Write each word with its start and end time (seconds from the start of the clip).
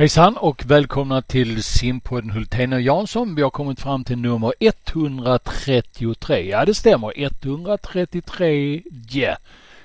Hejsan 0.00 0.36
och 0.36 0.64
välkomna 0.66 1.22
till 1.22 1.62
simpodden 1.62 2.30
Hultén 2.30 2.72
och 2.72 2.80
Jansson. 2.80 3.34
Vi 3.34 3.42
har 3.42 3.50
kommit 3.50 3.80
fram 3.80 4.04
till 4.04 4.18
nummer 4.18 4.54
133. 4.60 6.50
Ja, 6.50 6.64
det 6.64 6.74
stämmer. 6.74 7.12
133 7.16 8.82
yeah. 9.12 9.36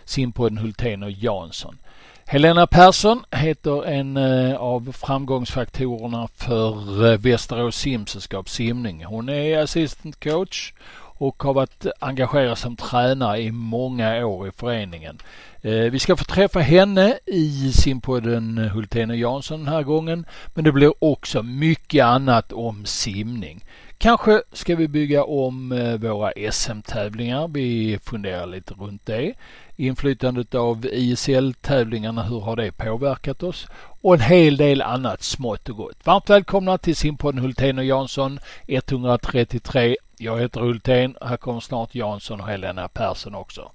simpodden 0.05 0.57
Hultén 0.57 1.03
och 1.03 1.11
Jansson. 1.11 1.77
Helena 2.25 2.67
Persson 2.67 3.23
heter 3.31 3.85
en 3.85 4.17
eh, 4.17 4.55
av 4.55 4.91
framgångsfaktorerna 4.91 6.27
för 6.35 7.05
eh, 7.11 7.17
Västerås 7.17 7.75
simsällskap 7.75 8.49
simning. 8.49 9.05
Hon 9.05 9.29
är 9.29 9.57
assistant 9.57 10.23
coach 10.23 10.73
och 11.17 11.43
har 11.43 11.53
varit 11.53 11.85
engagerad 11.99 12.57
som 12.57 12.75
tränare 12.75 13.41
i 13.41 13.51
många 13.51 14.25
år 14.25 14.47
i 14.47 14.51
föreningen. 14.51 15.17
Eh, 15.61 15.71
vi 15.71 15.99
ska 15.99 16.15
få 16.15 16.23
träffa 16.23 16.59
henne 16.59 17.19
i 17.25 17.71
simpodden 17.71 18.57
eh, 18.57 18.63
Hultén 18.63 19.09
och 19.09 19.15
Jansson 19.15 19.59
den 19.59 19.73
här 19.73 19.83
gången. 19.83 20.25
Men 20.53 20.63
det 20.63 20.71
blir 20.71 21.03
också 21.03 21.43
mycket 21.43 22.05
annat 22.05 22.53
om 22.53 22.85
simning. 22.85 23.63
Kanske 23.97 24.41
ska 24.51 24.75
vi 24.75 24.87
bygga 24.87 25.23
om 25.23 25.71
eh, 25.71 25.93
våra 25.93 26.51
SM-tävlingar. 26.51 27.47
Vi 27.47 27.99
funderar 28.03 28.47
lite 28.47 28.73
runt 28.73 29.05
det. 29.05 29.33
Inflytandet 29.75 30.55
av 30.55 30.85
ISL-tävlingarna, 30.85 32.23
hur 32.23 32.39
har 32.39 32.55
det 32.55 32.71
påverkat 32.71 33.43
oss? 33.43 33.67
Och 34.01 34.13
en 34.13 34.21
hel 34.21 34.57
del 34.57 34.81
annat 34.81 35.23
smått 35.23 35.69
och 35.69 35.77
gott. 35.77 35.97
Varmt 36.03 36.29
välkomna 36.29 36.77
till 36.77 36.95
simpodden 36.95 37.41
Hultén 37.41 37.77
och 37.77 37.85
Jansson 37.85 38.39
133. 38.67 39.95
Jag 40.17 40.39
heter 40.39 40.59
Hultén. 40.59 41.15
Här 41.21 41.37
kommer 41.37 41.59
snart 41.59 41.95
Jansson 41.95 42.41
och 42.41 42.47
Helena 42.47 42.87
Persson 42.87 43.35
också. 43.35 43.71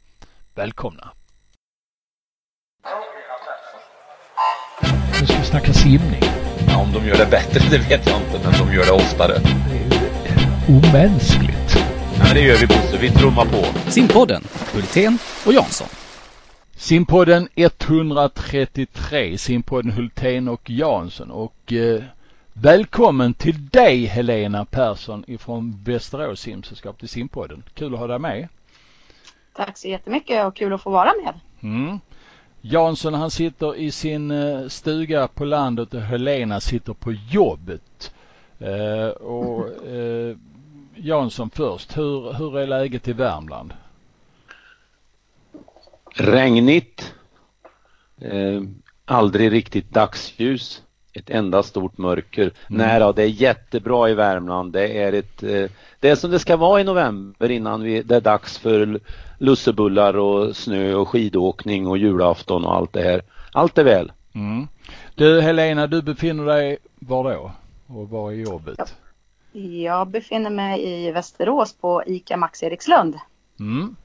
Välkomna! 0.55 1.13
Nu 5.21 5.27
ska 5.27 5.39
vi 5.39 5.45
snacka 5.45 5.73
simning. 5.73 6.23
Ja, 6.69 6.83
om 6.83 6.93
de 6.93 7.07
gör 7.07 7.19
det 7.19 7.31
bättre, 7.31 7.61
det 7.71 7.79
vet 7.79 8.07
jag 8.07 8.21
inte, 8.21 8.41
men 8.45 8.67
de 8.67 8.75
gör 8.75 8.85
det 8.85 8.93
oftare. 8.93 9.33
Det 9.69 9.77
är 9.77 10.39
ju 10.39 10.77
omänskligt. 10.77 11.77
Ja, 12.19 12.25
men 12.25 12.35
det 12.35 12.41
gör 12.41 12.57
vi 12.57 12.67
Bosse, 12.67 12.99
vi 13.01 13.11
trummar 13.11 13.45
på. 13.45 13.91
Simpodden, 13.91 14.43
Hultén 14.75 15.19
och 15.47 15.53
Jansson. 15.53 15.89
Simpodden 16.77 17.49
133, 17.55 19.39
Simpodden 19.39 19.93
Hultén 19.93 20.49
och 20.49 20.71
Jansson. 20.71 21.31
Och 21.31 21.73
eh, 21.73 22.03
välkommen 22.53 23.35
till 23.35 23.69
dig 23.69 24.05
Helena 24.05 24.65
Persson 24.65 25.25
ifrån 25.27 25.83
Västerås 25.85 26.41
simsällskap 26.41 26.99
till 26.99 27.09
Simpodden. 27.09 27.63
Kul 27.75 27.95
att 27.95 28.01
ha 28.01 28.07
dig 28.07 28.19
med. 28.19 28.49
Tack 29.53 29.79
så 29.79 29.89
jättemycket 29.89 30.47
och 30.47 30.57
kul 30.57 30.73
att 30.73 30.83
få 30.83 30.91
vara 30.91 31.13
med. 31.25 31.41
Mm. 31.61 32.01
Jansson 32.61 33.15
han 33.15 33.31
sitter 33.31 33.77
i 33.77 33.91
sin 33.91 34.31
eh, 34.31 34.69
stuga 34.69 35.29
på 35.29 35.45
landet 35.45 35.95
och 35.95 36.01
Helena 36.01 36.61
sitter 36.61 36.93
på 36.93 37.13
jobbet. 37.13 38.15
Eh, 38.59 39.09
och 39.09 39.87
eh, 39.87 40.37
Jansson 40.95 41.51
först, 41.51 41.97
hur, 41.97 42.33
hur 42.33 42.59
är 42.59 42.67
läget 42.67 43.09
i 43.09 43.13
Värmland? 43.13 43.75
Regnigt. 46.15 47.15
Eh, 48.21 48.63
aldrig 49.05 49.53
riktigt 49.53 49.91
dagsljus. 49.91 50.83
Ett 51.13 51.31
enda 51.31 51.63
stort 51.63 51.99
mörker. 51.99 52.43
Mm. 52.43 52.53
Nej 52.67 53.01
då, 53.01 53.13
det 53.13 53.23
är 53.23 53.27
jättebra 53.27 54.09
i 54.11 54.15
Värmland. 54.15 54.73
Det 54.73 54.99
är 54.99 55.13
ett 55.13 55.43
eh, 55.43 55.71
Det 56.01 56.09
är 56.09 56.15
som 56.15 56.31
det 56.31 56.39
ska 56.39 56.57
vara 56.57 56.81
i 56.81 56.85
november 56.85 57.51
innan 57.51 57.83
vi, 57.83 58.03
det 58.03 58.17
är 58.17 58.21
dags 58.21 58.59
för 58.59 59.01
lussebullar 59.39 60.17
och 60.17 60.57
snö 60.57 60.95
och 60.95 61.09
skidåkning 61.09 61.87
och 61.87 61.99
julafton 61.99 62.65
och 62.65 62.75
allt 62.75 62.93
det 62.93 63.03
här. 63.03 63.23
Allt 63.53 63.79
är 63.79 63.85
väl. 63.85 64.13
Mm. 64.35 64.69
Du 65.15 65.41
Helena, 65.41 65.87
du 65.87 66.03
befinner 66.03 66.45
dig 66.45 66.79
var 66.99 67.35
då? 67.35 67.53
Och 67.87 68.09
var 68.09 68.31
är 68.31 68.37
jobbet? 68.37 68.79
Ja. 68.79 68.85
Jag 69.63 70.09
befinner 70.09 70.51
mig 70.51 70.87
i 70.87 71.11
Västerås 71.11 71.73
på 71.73 72.03
ICA 72.07 72.37
Max 72.37 72.63
Erikslund. 72.63 73.19
Mm. 73.61 73.97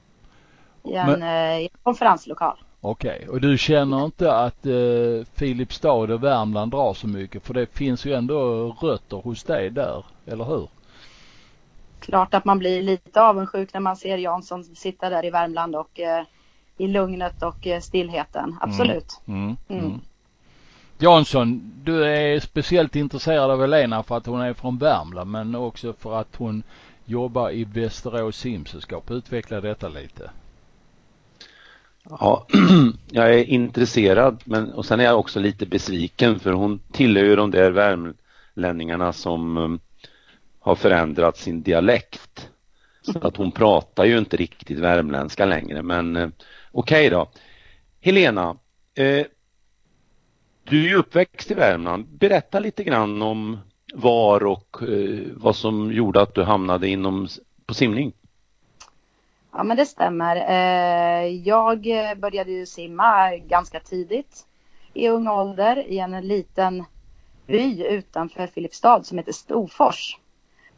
I 0.84 0.94
en, 0.94 1.12
Men... 1.12 1.24
eh, 1.24 1.62
i 1.62 1.64
en 1.64 1.78
konferenslokal. 1.84 2.58
Okej, 2.88 3.16
okay. 3.16 3.28
och 3.28 3.42
du 3.42 3.58
känner 3.58 4.06
inte 4.06 4.36
att 4.36 4.66
eh, 4.66 5.26
Filipstad 5.34 6.14
och 6.14 6.24
Värmland 6.24 6.72
drar 6.72 6.94
så 6.94 7.08
mycket 7.08 7.44
för 7.44 7.54
det 7.54 7.66
finns 7.66 8.06
ju 8.06 8.14
ändå 8.14 8.70
rötter 8.82 9.18
hos 9.18 9.44
dig 9.44 9.70
där, 9.70 10.06
eller 10.26 10.44
hur? 10.44 10.70
Klart 12.00 12.34
att 12.34 12.46
man 12.46 12.60
blir 12.60 12.84
lite 12.84 13.22
avundsjuk 13.22 13.74
när 13.74 13.82
man 13.82 13.96
ser 13.96 14.18
Jansson 14.18 14.64
sitta 14.64 15.10
där 15.10 15.26
i 15.26 15.30
Värmland 15.30 15.76
och 15.76 16.00
eh, 16.00 16.24
i 16.78 16.88
lugnet 16.88 17.44
och 17.44 17.68
eh, 17.68 17.80
stillheten, 17.80 18.58
absolut. 18.62 19.22
Mm. 19.28 19.58
Mm. 19.68 19.86
Mm. 19.86 20.00
Jansson, 20.98 21.74
du 21.84 22.06
är 22.06 22.40
speciellt 22.40 22.96
intresserad 22.96 23.52
av 23.52 23.62
Helena 23.62 24.04
för 24.04 24.18
att 24.18 24.26
hon 24.26 24.42
är 24.42 24.54
från 24.54 24.78
Värmland 24.78 25.32
men 25.32 25.56
också 25.56 25.94
för 25.94 26.20
att 26.20 26.36
hon 26.36 26.64
jobbar 27.06 27.52
i 27.52 27.64
Västerås 27.64 28.38
simsällskap. 28.38 29.12
Utveckla 29.12 29.62
detta 29.62 29.88
lite. 29.88 30.30
Ja, 32.10 32.48
jag 33.12 33.34
är 33.34 33.44
intresserad 33.44 34.42
men 34.46 34.74
och 34.74 34.86
sen 34.86 35.00
är 35.00 35.04
jag 35.04 35.20
också 35.20 35.40
lite 35.40 35.66
besviken 35.66 36.40
för 36.40 36.52
hon 36.52 36.80
tillhör 36.92 37.24
ju 37.24 37.36
de 37.36 37.52
där 37.52 37.72
värmlänningarna 37.72 39.14
som 39.14 39.58
um, 39.58 39.80
har 40.60 40.76
förändrat 40.76 41.38
sin 41.38 41.62
dialekt. 41.62 42.50
Så 43.02 43.28
att 43.28 43.38
hon 43.38 43.52
pratar 43.52 44.06
ju 44.06 44.18
inte 44.18 44.38
riktigt 44.38 44.80
värmländska 44.80 45.46
längre 45.46 45.82
men 45.82 46.18
uh, 46.18 46.30
okej 46.72 47.08
okay 47.08 47.10
då. 47.10 47.30
Helena, 48.02 48.50
uh, 49.00 49.26
du 50.64 50.86
är 50.86 50.90
ju 50.90 50.96
uppväxt 50.96 51.52
i 51.52 51.54
Värmland. 51.54 52.06
Berätta 52.08 52.60
lite 52.60 52.84
grann 52.84 53.22
om 53.22 53.58
var 53.94 54.46
och 54.46 54.78
uh, 54.82 55.28
vad 55.34 55.56
som 55.56 55.92
gjorde 55.92 56.22
att 56.22 56.36
du 56.36 56.44
hamnade 56.44 56.88
inom 56.88 57.28
på 57.66 57.74
simning. 57.74 58.14
Ja 59.58 59.64
men 59.64 59.78
det 59.78 59.86
stämmer. 59.86 60.36
Eh, 60.36 61.28
jag 61.28 61.80
började 62.18 62.52
ju 62.52 62.66
simma 62.66 63.36
ganska 63.36 63.80
tidigt 63.80 64.46
i 64.94 65.10
ung 65.10 65.28
ålder 65.28 65.88
i 65.88 66.00
en 66.00 66.28
liten 66.28 66.84
by 67.48 67.88
utanför 67.88 68.48
Filipstad 68.48 69.04
som 69.04 69.18
heter 69.18 69.32
Storfors. 69.32 70.20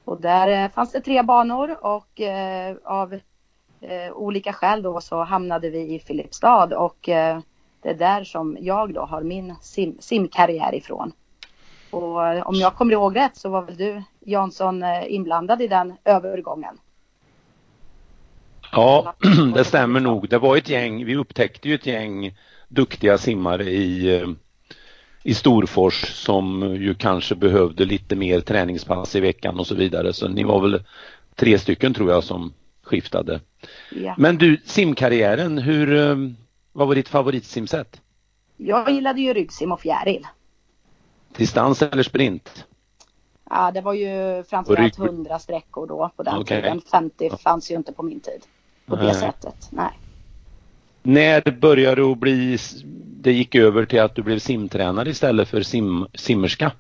Och 0.06 0.22
där 0.22 0.48
eh, 0.48 0.70
fanns 0.70 0.92
det 0.92 1.02
tre 1.02 1.24
banor 1.24 1.86
och 1.86 2.22
eh, 2.22 2.76
av 2.84 3.20
olika 4.14 4.54
skäl 4.54 4.82
då 4.82 5.02
så 5.02 5.24
hamnade 5.24 5.70
vi 5.70 5.96
i 5.96 6.00
Filipstad 6.00 6.78
och 6.78 6.98
det 7.82 7.90
är 7.90 7.94
där 7.94 8.24
som 8.24 8.58
jag 8.60 8.94
då 8.94 9.02
har 9.02 9.22
min 9.22 9.56
sim, 9.62 9.98
simkarriär 10.00 10.76
ifrån. 10.76 11.12
Och 11.92 12.48
om 12.48 12.56
jag 12.56 12.76
kommer 12.76 12.94
ihåg 12.94 13.16
rätt 13.16 13.36
så 13.38 13.50
var 13.50 13.62
väl 13.62 13.78
du 13.78 14.04
Jansson 14.20 14.84
inblandad 15.08 15.62
i 15.62 15.68
den 15.68 15.94
övergången? 16.04 16.78
Ja, 18.72 19.16
det 19.56 19.64
stämmer 19.64 20.00
nog. 20.00 20.30
Det 20.30 20.38
var 20.38 20.58
ett 20.58 20.70
gäng, 20.70 21.06
vi 21.06 21.16
upptäckte 21.16 21.70
ju 21.70 21.76
ett 21.76 21.86
gäng 21.86 22.36
duktiga 22.68 23.18
simmare 23.18 23.64
i, 23.64 24.16
eh, 24.16 24.28
i 25.24 25.34
Storfors 25.34 26.06
som 26.06 26.76
ju 26.76 26.96
kanske 26.96 27.36
behövde 27.36 27.86
lite 27.86 28.16
mer 28.16 28.40
träningspass 28.40 29.16
i 29.16 29.20
veckan 29.20 29.60
och 29.60 29.68
så 29.68 29.76
vidare. 29.76 30.14
Så 30.14 30.28
ni 30.28 30.44
var 30.44 30.62
väl 30.62 30.84
tre 31.36 31.60
stycken 31.60 31.94
tror 31.94 32.12
jag 32.12 32.24
som 32.24 32.54
skiftade. 32.84 33.40
Ja. 33.92 34.16
Men 34.18 34.38
du, 34.38 34.62
simkarriären, 34.66 35.58
hur, 35.58 35.96
eh, 35.96 36.16
vad 36.72 36.88
var 36.88 36.96
ditt 36.96 37.10
favoritsimsätt? 37.10 38.02
Jag 38.58 38.90
gillade 38.90 39.22
ju 39.22 39.34
ryggsim 39.34 39.72
och 39.72 39.82
fjäril. 39.82 40.28
Distans 41.38 41.82
eller 41.82 42.04
sprint? 42.04 42.66
Ja, 43.50 43.72
det 43.72 43.82
var 43.82 43.94
ju 43.94 44.44
framförallt 44.44 45.00
100 45.00 45.40
sträckor 45.40 45.88
då 45.88 46.12
på 46.16 46.24
den 46.24 46.38
okay. 46.38 46.62
tiden. 46.62 46.82
50 46.92 47.30
fanns 47.44 47.72
ju 47.72 47.76
inte 47.76 47.94
på 47.94 48.04
min 48.04 48.20
tid 48.20 48.42
på 48.88 48.96
Nej. 48.96 49.08
det 49.08 49.14
sättet. 49.14 49.68
Nej. 49.70 50.00
När 51.04 51.52
började 51.52 52.02
du 52.02 52.16
bli, 52.16 52.58
det 53.22 53.32
gick 53.32 53.56
över 53.56 53.86
till 53.86 54.02
att 54.02 54.16
du 54.16 54.24
blev 54.24 54.40
simtränare 54.40 55.10
istället 55.10 55.48
för 55.48 55.62
sim, 55.62 56.08
simmerska? 56.14 56.72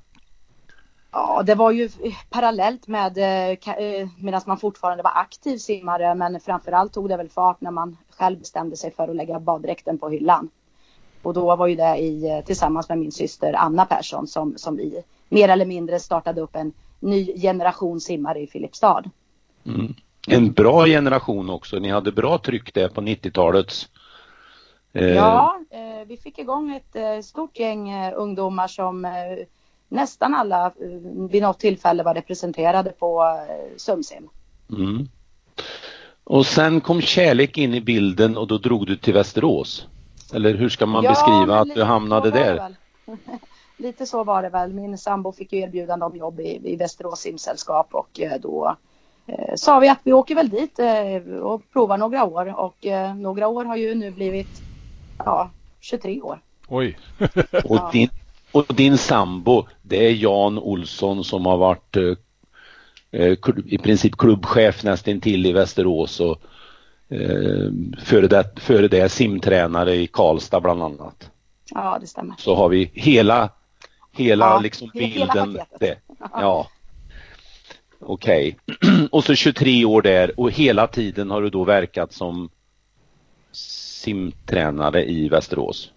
Ja, 1.11 1.43
det 1.45 1.55
var 1.55 1.71
ju 1.71 1.89
parallellt 2.29 2.87
med 2.87 3.17
eh, 3.17 3.73
eh, 3.77 4.07
medan 4.19 4.41
man 4.45 4.57
fortfarande 4.57 5.03
var 5.03 5.11
aktiv 5.15 5.57
simmare 5.57 6.15
men 6.15 6.39
framförallt 6.39 6.93
tog 6.93 7.09
det 7.09 7.17
väl 7.17 7.29
fart 7.29 7.61
när 7.61 7.71
man 7.71 7.97
själv 8.17 8.39
bestämde 8.39 8.77
sig 8.77 8.91
för 8.91 9.07
att 9.07 9.15
lägga 9.15 9.39
baddräkten 9.39 9.97
på 9.97 10.09
hyllan. 10.09 10.49
Och 11.21 11.33
då 11.33 11.55
var 11.55 11.67
ju 11.67 11.75
det 11.75 11.97
i, 11.97 12.29
eh, 12.29 12.45
tillsammans 12.45 12.89
med 12.89 12.97
min 12.97 13.11
syster 13.11 13.53
Anna 13.53 13.85
Persson 13.85 14.27
som, 14.27 14.57
som 14.57 14.77
vi 14.77 15.03
mer 15.29 15.49
eller 15.49 15.65
mindre 15.65 15.99
startade 15.99 16.41
upp 16.41 16.55
en 16.55 16.73
ny 16.99 17.41
generation 17.41 18.01
simmare 18.01 18.39
i 18.39 18.47
Filipstad. 18.47 19.03
Mm 19.65 19.95
en 20.35 20.51
bra 20.51 20.85
generation 20.85 21.49
också. 21.49 21.79
Ni 21.79 21.89
hade 21.89 22.11
bra 22.11 22.37
tryck 22.37 22.73
där 22.73 22.89
på 22.89 23.01
90-talets. 23.01 23.89
Eh... 24.93 25.07
Ja, 25.07 25.59
eh, 25.69 26.07
vi 26.07 26.17
fick 26.17 26.39
igång 26.39 26.75
ett 26.75 26.95
eh, 26.95 27.19
stort 27.21 27.59
gäng 27.59 28.11
ungdomar 28.13 28.67
som 28.67 29.07
nästan 29.87 30.35
alla 30.35 30.73
vid 31.29 31.41
något 31.41 31.59
tillfälle 31.59 32.03
var 32.03 32.13
representerade 32.13 32.89
på 32.89 33.41
Sumsim. 33.77 34.29
Mm. 34.69 35.07
Och 36.23 36.45
sen 36.45 36.81
kom 36.81 37.01
kärlek 37.01 37.57
in 37.57 37.73
i 37.73 37.81
bilden 37.81 38.37
och 38.37 38.47
då 38.47 38.57
drog 38.57 38.87
du 38.87 38.97
till 38.97 39.13
Västerås. 39.13 39.87
Eller 40.33 40.53
hur 40.53 40.69
ska 40.69 40.85
man 40.85 41.03
ja, 41.03 41.09
beskriva 41.09 41.59
att 41.59 41.75
du 41.75 41.83
hamnade 41.83 42.31
där? 42.31 42.75
lite 43.77 44.05
så 44.05 44.23
var 44.23 44.43
det 44.43 44.49
väl. 44.49 44.73
Min 44.73 44.97
sambo 44.97 45.31
fick 45.31 45.53
ju 45.53 45.59
erbjudande 45.59 46.05
om 46.05 46.15
jobb 46.15 46.39
i, 46.39 46.73
i 46.73 46.75
Västerås 46.75 47.19
simsällskap 47.19 47.87
och 47.91 48.19
då 48.41 48.77
sa 49.55 49.79
vi 49.79 49.89
att 49.89 49.99
vi 50.03 50.13
åker 50.13 50.35
väl 50.35 50.49
dit 50.49 50.79
eh, 50.79 51.33
och 51.33 51.61
provar 51.73 51.97
några 51.97 52.23
år 52.25 52.59
och 52.59 52.85
eh, 52.85 53.15
några 53.15 53.47
år 53.47 53.65
har 53.65 53.75
ju 53.75 53.95
nu 53.95 54.11
blivit 54.11 54.61
ja, 55.17 55.49
23 55.79 56.21
år. 56.21 56.39
Oj. 56.67 56.97
och, 57.63 57.91
din, 57.91 58.09
och 58.51 58.65
din 58.75 58.97
sambo, 58.97 59.67
det 59.81 60.07
är 60.07 60.11
Jan 60.11 60.59
Olsson 60.59 61.23
som 61.23 61.45
har 61.45 61.57
varit 61.57 61.97
eh, 61.97 62.13
eh 63.11 63.37
i 63.65 63.77
princip 63.77 64.17
klubbchef 64.17 64.83
nästan 64.83 65.21
till 65.21 65.45
i 65.45 65.51
Västerås 65.51 66.19
och 66.19 66.41
eh, 67.09 67.71
före, 68.03 68.27
det, 68.27 68.59
före 68.59 68.87
det 68.87 69.09
simtränare 69.09 69.95
i 69.95 70.07
Karlstad 70.07 70.59
bland 70.59 70.83
annat. 70.83 71.31
Ja, 71.69 71.97
det 72.01 72.07
stämmer. 72.07 72.35
Så 72.37 72.55
har 72.55 72.69
vi 72.69 72.91
hela, 72.93 73.49
hela 74.11 74.45
ja, 74.45 74.59
liksom 74.59 74.89
bilden. 74.93 75.51
Hela 75.51 75.65
det. 75.79 75.97
Ja. 76.33 76.67
Okej. 77.99 78.57
Okay. 78.67 79.07
och 79.11 79.23
så 79.23 79.35
23 79.35 79.85
år 79.85 80.01
där 80.01 80.39
och 80.39 80.51
hela 80.51 80.87
tiden 80.87 81.31
har 81.31 81.41
du 81.41 81.49
då 81.49 81.63
verkat 81.63 82.13
som 82.13 82.49
simtränare 83.51 85.05
i 85.05 85.29
Västerås. 85.29 85.91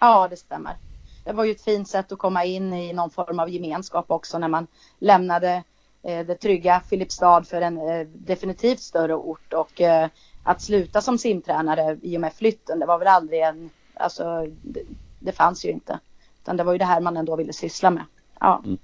Ja, 0.00 0.28
det 0.30 0.36
stämmer. 0.36 0.76
Det 1.24 1.32
var 1.32 1.44
ju 1.44 1.50
ett 1.50 1.64
fint 1.64 1.88
sätt 1.88 2.12
att 2.12 2.18
komma 2.18 2.44
in 2.44 2.72
i 2.72 2.92
någon 2.92 3.10
form 3.10 3.38
av 3.38 3.50
gemenskap 3.50 4.10
också 4.10 4.38
när 4.38 4.48
man 4.48 4.66
lämnade 4.98 5.62
eh, 6.02 6.26
det 6.26 6.34
trygga 6.34 6.82
Filipstad 6.88 7.42
för 7.42 7.60
en 7.60 7.78
eh, 7.78 8.06
definitivt 8.06 8.80
större 8.80 9.14
ort 9.14 9.52
och 9.52 9.80
eh, 9.80 10.08
att 10.42 10.62
sluta 10.62 11.00
som 11.00 11.18
simtränare 11.18 11.98
i 12.02 12.16
och 12.16 12.20
med 12.20 12.32
flytten, 12.32 12.78
det 12.78 12.86
var 12.86 12.98
väl 12.98 13.08
aldrig 13.08 13.40
en, 13.40 13.70
alltså 13.94 14.46
det, 14.62 14.82
det 15.18 15.32
fanns 15.32 15.64
ju 15.64 15.70
inte. 15.70 15.98
Utan 16.42 16.56
det 16.56 16.64
var 16.64 16.72
ju 16.72 16.78
det 16.78 16.84
här 16.84 17.00
man 17.00 17.16
ändå 17.16 17.36
ville 17.36 17.52
syssla 17.52 17.90
med. 17.90 18.04
Ja. 18.40 18.62
Mm. 18.64 18.78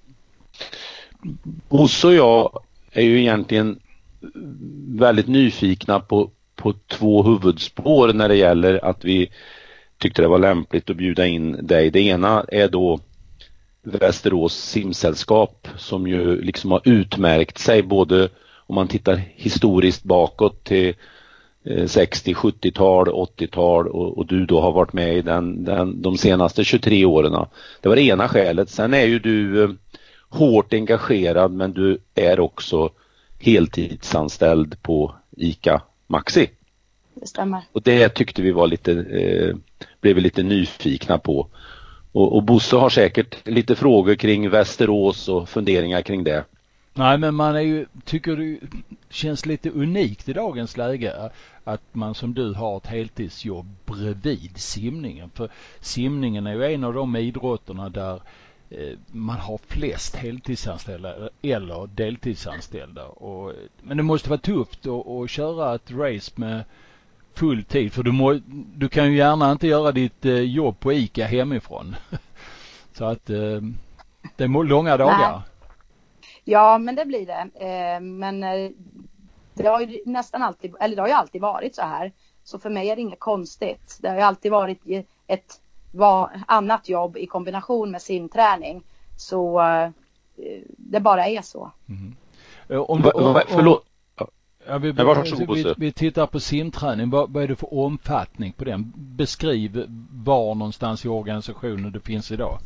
Bosse 1.69 2.07
och 2.07 2.15
jag 2.15 2.63
är 2.93 3.03
ju 3.03 3.21
egentligen 3.21 3.79
väldigt 4.89 5.29
nyfikna 5.29 6.01
på, 6.01 6.31
på 6.57 6.75
två 6.87 7.23
huvudspår 7.23 8.13
när 8.13 8.29
det 8.29 8.37
gäller 8.37 8.85
att 8.85 9.05
vi 9.05 9.31
tyckte 9.99 10.23
det 10.23 10.29
var 10.29 10.39
lämpligt 10.39 10.91
att 10.91 10.97
bjuda 10.97 11.27
in 11.27 11.67
dig. 11.67 11.91
Det 11.91 12.01
ena 12.01 12.45
är 12.49 12.69
då 12.69 13.01
Västerås 13.83 14.55
simsällskap 14.55 15.69
som 15.77 16.07
ju 16.07 16.43
liksom 16.43 16.71
har 16.71 16.81
utmärkt 16.85 17.59
sig 17.59 17.83
både 17.83 18.29
om 18.67 18.75
man 18.75 18.89
tittar 18.89 19.23
historiskt 19.37 20.05
bakåt 20.05 20.65
till 20.65 20.95
60, 21.87 22.35
70-tal, 22.35 23.09
80-tal 23.09 23.89
och, 23.89 24.19
och, 24.19 24.27
du 24.27 24.47
då 24.47 24.61
har 24.61 24.73
varit 24.73 24.93
med 24.93 25.17
i 25.17 25.23
den, 25.23 25.65
den, 25.65 26.03
de 26.03 26.19
senaste 26.19 26.65
23 26.65 27.05
åren. 27.05 27.47
Det 27.81 27.89
var 27.89 27.97
det 27.97 28.03
ena 28.03 28.29
skälet. 28.29 28.71
Sen 28.71 28.95
är 28.95 29.05
ju 29.05 29.19
du 29.19 29.65
eh, 29.65 29.71
hårt 30.37 30.73
engagerad 30.73 31.53
men 31.53 31.73
du 31.73 31.99
är 32.15 32.41
också 32.41 32.91
heltidsanställd 33.39 34.83
på 34.83 35.15
ICA 35.37 35.83
Maxi. 36.07 36.51
Det 37.15 37.27
stämmer. 37.27 37.63
Och 37.73 37.83
det 37.83 38.09
tyckte 38.09 38.43
vi 38.43 38.53
var 38.53 38.67
lite, 38.67 38.93
eh, 38.93 39.57
blev 40.01 40.15
vi 40.15 40.21
lite 40.21 40.43
nyfikna 40.43 41.19
på. 41.19 41.49
Och, 42.13 42.37
och 42.37 42.43
Bosse 42.43 42.77
har 42.77 42.91
säkert 42.91 43.49
lite 43.49 43.75
frågor 43.75 44.15
kring 44.15 44.51
Västerås 44.51 45.29
och 45.29 45.49
funderingar 45.49 46.03
kring 46.03 46.25
det. 46.25 46.45
Nej 46.95 47.19
men 47.19 47.35
man 47.35 47.57
är 47.57 47.61
ju, 47.61 47.87
tycker 48.05 48.37
det 48.37 48.59
känns 49.11 49.47
lite 49.47 49.71
unikt 49.71 50.29
i 50.29 50.33
dagens 50.33 50.77
läge 50.77 51.31
att 51.65 51.83
man 51.93 52.15
som 52.15 52.35
du 52.35 52.53
har 52.53 52.77
ett 52.77 52.87
heltidsjobb 52.87 53.67
bredvid 53.85 54.57
simningen. 54.57 55.31
För 55.35 55.51
simningen 55.81 56.47
är 56.47 56.55
ju 56.55 56.75
en 56.75 56.85
av 56.85 56.95
de 56.95 57.17
idrotterna 57.17 57.89
där 57.89 58.15
eh, 58.15 58.21
man 59.07 59.37
har 59.37 59.59
flest 59.67 60.17
heltidsanställda 60.17 61.29
eller 61.43 61.87
deltidsanställda. 61.87 63.05
Och, 63.05 63.53
men 63.83 63.97
det 63.97 64.03
måste 64.03 64.31
vara 64.31 64.41
tufft 64.41 64.87
att, 64.87 65.07
att 65.07 65.31
köra 65.31 65.75
ett 65.75 65.91
race 65.91 66.33
med 66.35 66.65
full 67.35 67.65
tid 67.65 67.93
för 67.93 68.03
du, 68.03 68.13
må, 68.13 68.41
du 68.75 68.89
kan 68.89 69.13
ju 69.13 69.17
gärna 69.17 69.53
inte 69.53 69.67
göra 69.67 69.93
ditt 69.93 70.25
eh, 70.25 70.41
jobb 70.41 70.81
på 70.81 70.93
ICA 70.93 71.27
hemifrån. 71.27 71.97
Så 72.93 73.05
att 73.05 73.31
eh, 73.31 73.61
det 74.37 74.45
är 74.45 74.65
långa 74.65 74.97
dagar. 74.97 75.33
Nej. 75.33 75.41
Ja, 76.45 76.79
men 76.79 76.95
det 76.95 77.05
blir 77.05 77.27
det. 77.27 77.67
Eh, 77.67 78.01
men 78.01 78.45
eh, 78.45 78.71
det 79.55 79.67
har 79.67 79.81
ju 79.81 80.03
nästan 80.07 80.43
alltid, 80.43 80.75
eller 80.81 80.97
det 80.97 81.03
har 81.03 81.09
ju 81.09 81.15
alltid 81.15 81.41
varit 81.41 81.75
så 81.75 81.83
här. 81.83 82.13
Så 82.45 82.59
för 82.59 82.71
mig 82.71 82.91
är 82.91 82.97
det 82.97 83.03
inget 83.03 83.21
konstigt. 83.21 83.99
Det 84.01 84.09
har 84.09 84.17
ju 84.17 84.23
alltid 84.23 84.53
varit 84.53 84.83
ett 85.27 85.61
annat 86.47 86.89
jobb 86.89 87.17
i 87.17 87.27
kombination 87.27 87.91
med 87.91 88.03
simträning. 88.03 88.83
Så 89.17 89.61
eh, 89.61 89.91
det 90.69 91.01
bara 91.01 91.27
är 91.27 91.43
så. 91.43 91.71
Mm. 91.89 92.17
Om, 92.69 93.05
om, 93.15 93.27
om, 93.27 93.43
förlåt. 93.49 93.85
Ja, 94.69 94.79
vi, 94.79 94.93
vi, 94.93 95.75
vi, 95.77 95.93
tittar 95.93 96.27
på 96.27 96.41
simträning. 96.41 97.11
Vad, 97.11 97.33
vad 97.33 97.43
är 97.43 97.49
det 97.49 97.57
för 97.57 97.75
omfattning 97.75 98.53
på 98.53 98.65
den? 98.65 98.93
Beskriv 98.97 99.85
var 100.13 100.55
någonstans 100.55 101.05
i 101.05 101.09
organisationen 101.09 101.93
det 101.93 102.01
finns 102.01 102.31
idag. 102.31 102.59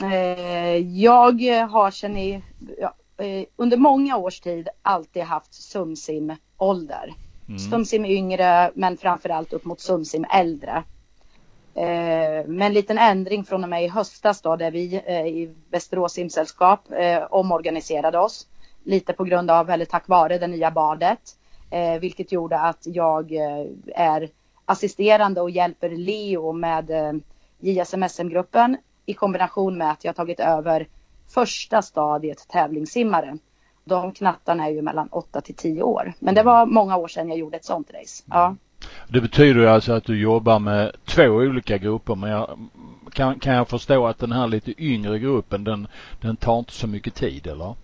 Eh, 0.00 0.76
jag 0.76 1.66
har 1.70 1.90
sedan 1.90 2.16
i, 2.16 2.42
ja, 2.78 2.94
under 3.56 3.76
många 3.76 4.16
års 4.16 4.40
tid 4.40 4.68
alltid 4.82 5.22
haft 5.22 5.54
sumsim-ålder. 5.54 7.14
Mm. 7.48 7.58
Sumsim 7.58 8.04
yngre 8.04 8.70
men 8.74 8.96
framförallt 8.96 9.52
upp 9.52 9.64
mot 9.64 9.80
sumsim 9.80 10.24
äldre. 10.30 10.84
Eh, 11.78 12.46
med 12.46 12.66
en 12.66 12.72
liten 12.72 12.98
ändring 12.98 13.44
från 13.44 13.62
och 13.64 13.70
med 13.70 13.84
i 13.84 13.88
höstas 13.88 14.42
då 14.42 14.56
där 14.56 14.70
vi 14.70 15.02
eh, 15.06 15.26
i 15.26 15.54
Västerås 15.70 16.12
simsällskap 16.12 16.80
eh, 16.92 17.22
omorganiserade 17.30 18.18
oss. 18.18 18.46
Lite 18.84 19.12
på 19.12 19.24
grund 19.24 19.50
av, 19.50 19.70
eller 19.70 19.84
tack 19.84 20.08
vare 20.08 20.38
det 20.38 20.46
nya 20.46 20.70
badet. 20.70 21.20
Eh, 21.70 22.00
vilket 22.00 22.32
gjorde 22.32 22.58
att 22.60 22.78
jag 22.82 23.32
är 23.94 24.30
assisterande 24.64 25.40
och 25.40 25.50
hjälper 25.50 25.90
Leo 25.90 26.52
med 26.52 26.90
JSMSM-gruppen 27.58 28.76
i 29.06 29.14
kombination 29.14 29.78
med 29.78 29.90
att 29.90 30.04
jag 30.04 30.16
tagit 30.16 30.40
över 30.40 30.88
första 31.28 31.82
stadiet 31.82 32.48
tävlingssimmare. 32.48 33.38
De 33.84 34.12
knattarna 34.12 34.66
är 34.66 34.70
ju 34.70 34.82
mellan 34.82 35.08
8 35.08 35.40
till 35.40 35.54
10 35.54 35.82
år. 35.82 36.12
Men 36.18 36.34
det 36.34 36.42
var 36.42 36.66
många 36.66 36.96
år 36.96 37.08
sedan 37.08 37.28
jag 37.28 37.38
gjorde 37.38 37.56
ett 37.56 37.64
sånt 37.64 37.90
race. 37.90 38.24
Ja. 38.26 38.56
Det 39.08 39.20
betyder 39.20 39.66
alltså 39.66 39.92
att 39.92 40.04
du 40.04 40.20
jobbar 40.20 40.58
med 40.58 40.92
två 41.04 41.24
olika 41.24 41.78
grupper 41.78 42.14
men 42.14 42.30
jag, 42.30 42.58
kan, 43.12 43.38
kan 43.38 43.54
jag 43.54 43.68
förstå 43.68 44.06
att 44.06 44.18
den 44.18 44.32
här 44.32 44.46
lite 44.48 44.82
yngre 44.82 45.18
gruppen 45.18 45.64
den, 45.64 45.88
den 46.20 46.36
tar 46.36 46.58
inte 46.58 46.72
så 46.72 46.86
mycket 46.86 47.14
tid 47.14 47.46
eller? 47.46 47.74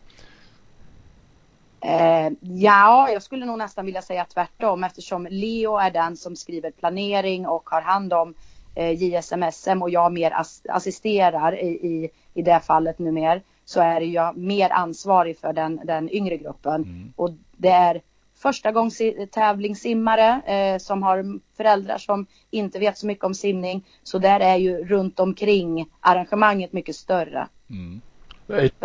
Eh, 1.80 2.32
ja, 2.40 3.08
jag 3.10 3.22
skulle 3.22 3.46
nog 3.46 3.58
nästan 3.58 3.86
vilja 3.86 4.02
säga 4.02 4.26
tvärtom 4.34 4.84
eftersom 4.84 5.26
Leo 5.30 5.76
är 5.76 5.90
den 5.90 6.16
som 6.16 6.36
skriver 6.36 6.70
planering 6.70 7.46
och 7.46 7.70
har 7.70 7.82
hand 7.82 8.12
om 8.12 8.34
eh, 8.74 9.02
JSMSM 9.02 9.82
och 9.82 9.90
jag 9.90 10.12
mer 10.12 10.30
ass 10.30 10.62
assisterar 10.68 11.60
i, 11.60 11.66
i, 11.66 12.10
i 12.34 12.42
det 12.42 12.60
fallet 12.60 12.98
numera 12.98 13.40
så 13.64 13.80
är 13.80 14.00
jag 14.00 14.36
mer 14.36 14.70
ansvarig 14.70 15.38
för 15.38 15.52
den, 15.52 15.80
den 15.84 16.14
yngre 16.14 16.36
gruppen. 16.36 16.74
Mm. 16.74 17.12
Och 17.16 17.30
det 17.56 17.68
är 17.68 18.00
första 18.44 18.72
gångs 18.72 19.02
tävlingssimmare 19.30 20.42
eh, 20.46 20.78
som 20.78 21.02
har 21.02 21.40
föräldrar 21.56 21.98
som 21.98 22.26
inte 22.50 22.78
vet 22.78 22.98
så 22.98 23.06
mycket 23.06 23.24
om 23.24 23.34
simning. 23.34 23.84
Så 24.02 24.18
där 24.18 24.40
är 24.40 24.56
ju 24.56 24.84
runt 24.84 25.20
omkring 25.20 25.86
arrangemanget 26.00 26.72
mycket 26.72 26.96
större. 26.96 27.48
Mm. 27.70 28.00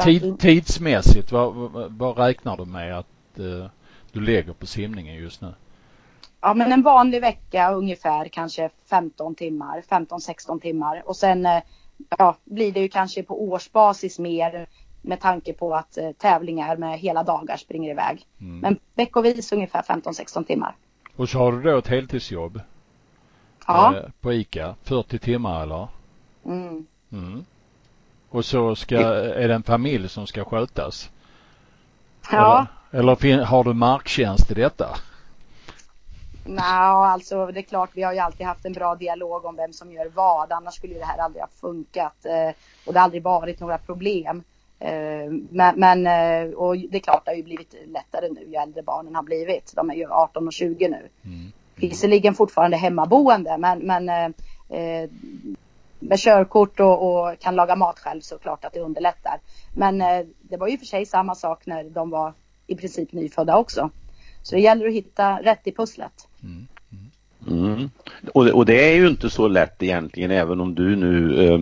Tid, 0.03 0.39
tidsmässigt, 0.39 1.31
vad, 1.31 1.53
vad, 1.53 1.91
vad, 1.91 2.17
räknar 2.17 2.57
du 2.57 2.65
med 2.65 2.99
att 2.99 3.39
eh, 3.39 3.65
du 4.11 4.21
lägger 4.21 4.53
på 4.53 4.65
simningen 4.65 5.15
just 5.15 5.41
nu? 5.41 5.53
ja, 6.41 6.53
men 6.53 6.71
en 6.71 6.81
vanlig 6.81 7.21
vecka 7.21 7.71
ungefär 7.71 8.27
kanske 8.27 8.69
15 8.89 9.35
timmar, 9.35 9.83
15-16 9.89 10.59
timmar 10.61 11.03
och 11.05 11.15
sen 11.15 11.45
eh, 11.45 11.61
ja, 12.17 12.35
blir 12.43 12.71
det 12.71 12.79
ju 12.79 12.89
kanske 12.89 13.23
på 13.23 13.43
årsbasis 13.43 14.19
mer 14.19 14.67
med 15.01 15.19
tanke 15.19 15.53
på 15.53 15.75
att 15.75 15.97
eh, 15.97 16.11
tävlingar 16.11 16.77
med 16.77 16.99
hela 16.99 17.23
dagar 17.23 17.57
springer 17.57 17.91
iväg. 17.91 18.25
Mm. 18.41 18.59
Men 18.59 18.79
veckovis 18.95 19.51
ungefär 19.51 19.81
15-16 19.81 20.43
timmar. 20.43 20.75
Och 21.15 21.29
så 21.29 21.37
har 21.37 21.51
du 21.51 21.61
då 21.61 21.77
ett 21.77 21.87
heltidsjobb? 21.87 22.61
Ja. 23.67 23.95
Eh, 23.95 24.09
på 24.21 24.33
ICA, 24.33 24.75
40 24.83 25.19
timmar 25.19 25.63
eller? 25.63 25.87
Mm. 26.45 26.85
mm. 27.11 27.45
Och 28.29 28.45
så 28.45 28.75
ska, 28.75 28.97
är 28.97 29.47
det 29.47 29.53
en 29.53 29.63
familj 29.63 30.09
som 30.09 30.27
ska 30.27 30.45
skötas? 30.45 31.09
Ja. 32.31 32.65
Eller, 32.91 33.25
eller 33.25 33.43
har 33.43 33.63
du 33.63 33.73
marktjänst 33.73 34.51
i 34.51 34.53
detta? 34.53 34.87
Nej, 36.45 36.63
alltså 36.63 37.45
det 37.45 37.59
är 37.59 37.61
klart 37.61 37.89
vi 37.93 38.03
har 38.03 38.13
ju 38.13 38.19
alltid 38.19 38.45
haft 38.45 38.65
en 38.65 38.73
bra 38.73 38.95
dialog 38.95 39.45
om 39.45 39.55
vem 39.55 39.73
som 39.73 39.91
gör 39.91 40.11
vad. 40.13 40.51
Annars 40.51 40.73
skulle 40.73 40.93
det 40.93 41.05
här 41.05 41.17
aldrig 41.17 41.43
ha 41.43 41.49
funkat. 41.61 42.25
Eh, 42.25 42.49
och 42.85 42.93
det 42.93 42.99
har 42.99 43.03
aldrig 43.03 43.23
varit 43.23 43.59
några 43.59 43.77
problem. 43.77 44.43
Eh, 44.79 45.31
men, 45.49 45.79
men 45.79 46.07
eh, 46.07 46.53
och 46.53 46.77
det 46.77 46.97
är 46.97 47.01
klart 47.01 47.25
det 47.25 47.31
har 47.31 47.35
ju 47.35 47.43
blivit 47.43 47.75
lättare 47.87 48.29
nu 48.29 48.43
ju 48.47 48.55
äldre 48.55 48.83
barnen 48.83 49.15
har 49.15 49.23
blivit. 49.23 49.73
De 49.75 49.89
är 49.89 49.95
ju 49.95 50.07
18 50.09 50.47
och 50.47 50.53
20 50.53 50.87
nu. 50.87 51.09
Mm. 51.25 51.51
Visserligen 51.75 52.33
fortfarande 52.33 52.77
hemmaboende 52.77 53.57
men, 53.57 53.79
men 53.79 54.33
med 55.99 56.19
körkort 56.19 56.79
och, 56.79 57.27
och, 57.29 57.39
kan 57.39 57.55
laga 57.55 57.75
mat 57.75 57.99
själv 57.99 58.21
så 58.21 58.37
klart 58.37 58.65
att 58.65 58.73
det 58.73 58.79
underlättar. 58.79 59.39
Men 59.75 60.01
eh, 60.01 60.25
det 60.41 60.57
var 60.57 60.67
ju 60.67 60.77
för 60.77 60.85
sig 60.85 61.05
samma 61.05 61.35
sak 61.35 61.65
när 61.65 61.83
de 61.83 62.09
var 62.09 62.33
i 62.67 62.75
princip 62.75 63.13
nyfödda 63.13 63.57
också. 63.57 63.89
Så 64.43 64.55
det 64.55 64.61
gäller 64.61 64.87
att 64.87 64.93
hitta 64.93 65.39
rätt 65.41 65.67
i 65.67 65.71
pusslet. 65.71 66.27
Mm. 66.43 66.67
Mm. 67.49 67.89
Och, 68.33 68.47
och, 68.47 68.65
det 68.65 68.91
är 68.91 68.95
ju 68.95 69.07
inte 69.07 69.29
så 69.29 69.47
lätt 69.47 69.83
egentligen 69.83 70.31
även 70.31 70.61
om 70.61 70.75
du 70.75 70.95
nu 70.95 71.45
eh, 71.47 71.59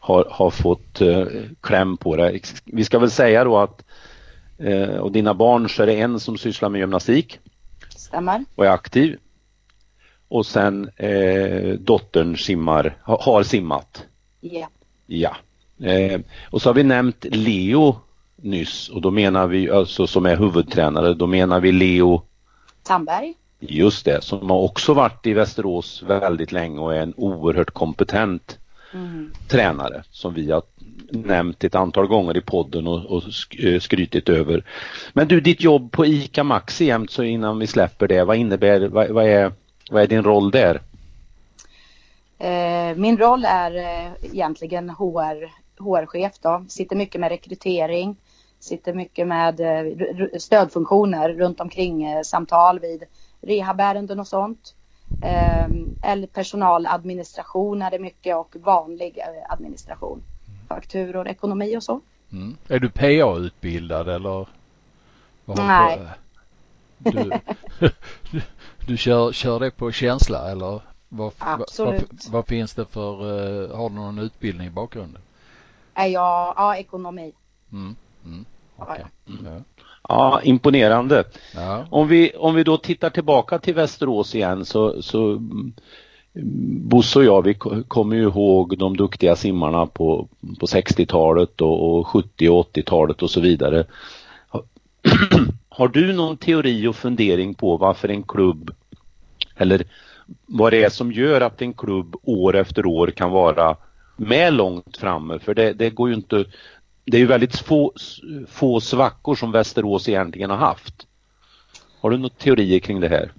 har, 0.00 0.26
har 0.30 0.50
fått 0.50 1.00
eh, 1.00 1.26
kläm 1.60 1.96
på 1.96 2.16
det. 2.16 2.40
Vi 2.64 2.84
ska 2.84 2.98
väl 2.98 3.10
säga 3.10 3.44
då 3.44 3.58
att 3.58 3.84
eh, 4.58 4.96
och 4.96 5.12
dina 5.12 5.34
barn 5.34 5.68
så 5.68 5.82
är 5.82 5.86
det 5.86 6.00
en 6.00 6.20
som 6.20 6.38
sysslar 6.38 6.68
med 6.68 6.78
gymnastik. 6.78 7.38
Stämmer. 7.96 8.44
Och 8.54 8.66
är 8.66 8.70
aktiv. 8.70 9.18
Och 10.28 10.46
sen 10.46 10.90
eh, 10.96 11.72
dottern 11.78 12.36
simmar, 12.36 12.96
ha, 13.04 13.22
har 13.22 13.42
simmat. 13.42 14.06
Ja. 14.40 14.68
Ja. 15.06 15.36
Eh, 15.86 16.20
och 16.50 16.62
så 16.62 16.68
har 16.68 16.74
vi 16.74 16.82
nämnt 16.82 17.24
Leo 17.30 17.96
nyss 18.36 18.88
och 18.88 19.00
då 19.00 19.10
menar 19.10 19.46
vi, 19.46 19.70
alltså 19.70 20.06
som 20.06 20.26
är 20.26 20.36
huvudtränare, 20.36 21.14
då 21.14 21.26
menar 21.26 21.60
vi 21.60 21.72
Leo 21.72 22.22
Tamberg. 22.82 23.34
Just 23.60 24.04
det, 24.04 24.24
som 24.24 24.50
har 24.50 24.58
också 24.58 24.94
varit 24.94 25.26
i 25.26 25.32
Västerås 25.32 26.02
väldigt 26.02 26.52
länge 26.52 26.80
och 26.80 26.94
är 26.94 27.00
en 27.00 27.14
oerhört 27.16 27.70
kompetent 27.70 28.58
mm. 28.94 29.32
tränare 29.48 30.02
som 30.10 30.34
vi 30.34 30.50
har 30.50 30.62
nämnt 31.10 31.64
ett 31.64 31.74
antal 31.74 32.06
gånger 32.06 32.36
i 32.36 32.40
podden 32.40 32.86
och, 32.86 33.06
och 33.06 33.22
eh, 33.64 33.80
skrytit 33.80 34.28
över. 34.28 34.64
Men 35.12 35.28
du, 35.28 35.40
ditt 35.40 35.60
jobb 35.60 35.92
på 35.92 36.06
ICA 36.06 36.44
Maxi 36.44 36.84
jämt 36.84 37.10
så 37.10 37.22
innan 37.22 37.58
vi 37.58 37.66
släpper 37.66 38.08
det, 38.08 38.24
vad 38.24 38.36
innebär, 38.36 38.88
vad, 38.88 39.10
vad 39.10 39.24
är, 39.24 39.52
vad 39.90 40.02
är 40.02 40.06
din 40.06 40.22
roll 40.22 40.50
där? 40.50 40.80
Eh, 42.38 42.96
min 42.96 43.18
roll 43.18 43.44
är 43.44 43.76
eh, 43.76 44.12
egentligen 44.22 44.90
HR, 44.90 45.50
HR-chef 45.78 46.32
då, 46.42 46.64
sitter 46.68 46.96
mycket 46.96 47.20
med 47.20 47.30
rekrytering, 47.30 48.16
sitter 48.60 48.92
mycket 48.92 49.26
med 49.26 49.60
stödfunktioner 50.38 51.28
runt 51.28 51.60
omkring 51.60 52.24
samtal 52.24 52.78
vid 52.78 53.04
rehabärenden 53.40 54.20
och 54.20 54.28
sånt. 54.28 54.74
Ehm, 55.20 55.96
eller 56.02 56.26
personaladministration 56.26 57.82
är 57.82 57.90
det 57.90 57.98
mycket 57.98 58.36
och 58.36 58.56
vanlig 58.56 59.18
eh, 59.18 59.52
administration. 59.52 60.22
Fakturor, 60.68 61.28
ekonomi 61.28 61.76
och 61.76 61.82
så. 61.82 62.00
Mm. 62.32 62.56
Är 62.68 62.78
du 62.78 62.90
PA-utbildad 62.90 64.08
eller? 64.08 64.48
Nej. 65.44 66.00
Du, 66.98 67.30
du, 68.30 68.42
du 68.86 68.96
kör, 68.96 69.32
kör 69.32 69.60
det 69.60 69.70
på 69.70 69.92
känsla 69.92 70.50
eller? 70.50 70.80
Vad, 71.08 71.32
Absolut. 71.38 72.24
Vad, 72.24 72.32
vad, 72.32 72.46
finns 72.46 72.74
det 72.74 72.84
för, 72.84 73.24
uh, 73.24 73.76
har 73.76 73.88
du 73.88 73.94
någon 73.94 74.18
utbildning 74.18 74.66
i 74.66 74.70
bakgrunden? 74.70 75.22
Är 75.94 76.06
jag, 76.06 76.54
ja, 76.56 76.76
ekonomi. 76.76 77.32
Mm. 77.72 77.96
Mm. 78.24 78.44
Okay. 78.76 79.02
Ja. 79.44 79.60
Ja, 80.08 80.40
imponerande. 80.42 81.24
Ja. 81.54 81.84
Om, 81.90 82.08
vi, 82.08 82.32
om 82.38 82.54
vi 82.54 82.64
då 82.64 82.76
tittar 82.76 83.10
tillbaka 83.10 83.58
till 83.58 83.74
Västerås 83.74 84.34
igen 84.34 84.64
så, 84.64 85.02
så 85.02 85.38
Bosse 86.32 87.18
och 87.18 87.24
jag 87.24 87.42
vi 87.42 87.54
kommer 87.88 88.16
ju 88.16 88.22
ihåg 88.22 88.78
de 88.78 88.96
duktiga 88.96 89.36
simmarna 89.36 89.86
på, 89.86 90.28
på 90.60 90.66
60-talet 90.66 91.60
och, 91.60 91.98
och 91.98 92.06
70 92.06 92.48
och 92.48 92.76
80-talet 92.76 93.22
och 93.22 93.30
så 93.30 93.40
vidare. 93.40 93.84
Har 95.68 95.88
du 95.88 96.12
någon 96.12 96.36
teori 96.36 96.86
och 96.86 96.96
fundering 96.96 97.54
på 97.54 97.76
varför 97.76 98.08
en 98.08 98.22
klubb 98.22 98.70
eller 99.56 99.84
vad 100.46 100.72
det 100.72 100.84
är 100.84 100.90
som 100.90 101.12
gör 101.12 101.40
att 101.40 101.62
en 101.62 101.72
klubb 101.72 102.16
år 102.22 102.56
efter 102.56 102.86
år 102.86 103.06
kan 103.06 103.30
vara 103.30 103.76
med 104.16 104.52
långt 104.52 104.96
framme? 104.96 105.38
För 105.38 105.54
det, 105.54 105.72
det 105.72 105.90
går 105.90 106.08
ju 106.08 106.14
inte, 106.14 106.44
det 107.10 107.16
är 107.16 107.18
ju 107.18 107.26
väldigt 107.26 107.56
få, 107.56 107.92
få 108.48 108.80
svackor 108.80 109.34
som 109.34 109.52
Västerås 109.52 110.08
egentligen 110.08 110.50
har 110.50 110.56
haft. 110.56 111.06
Har 112.00 112.10
du 112.10 112.16
några 112.16 112.34
teorier 112.34 112.78
kring 112.78 113.00
det 113.00 113.08
här? 113.08 113.32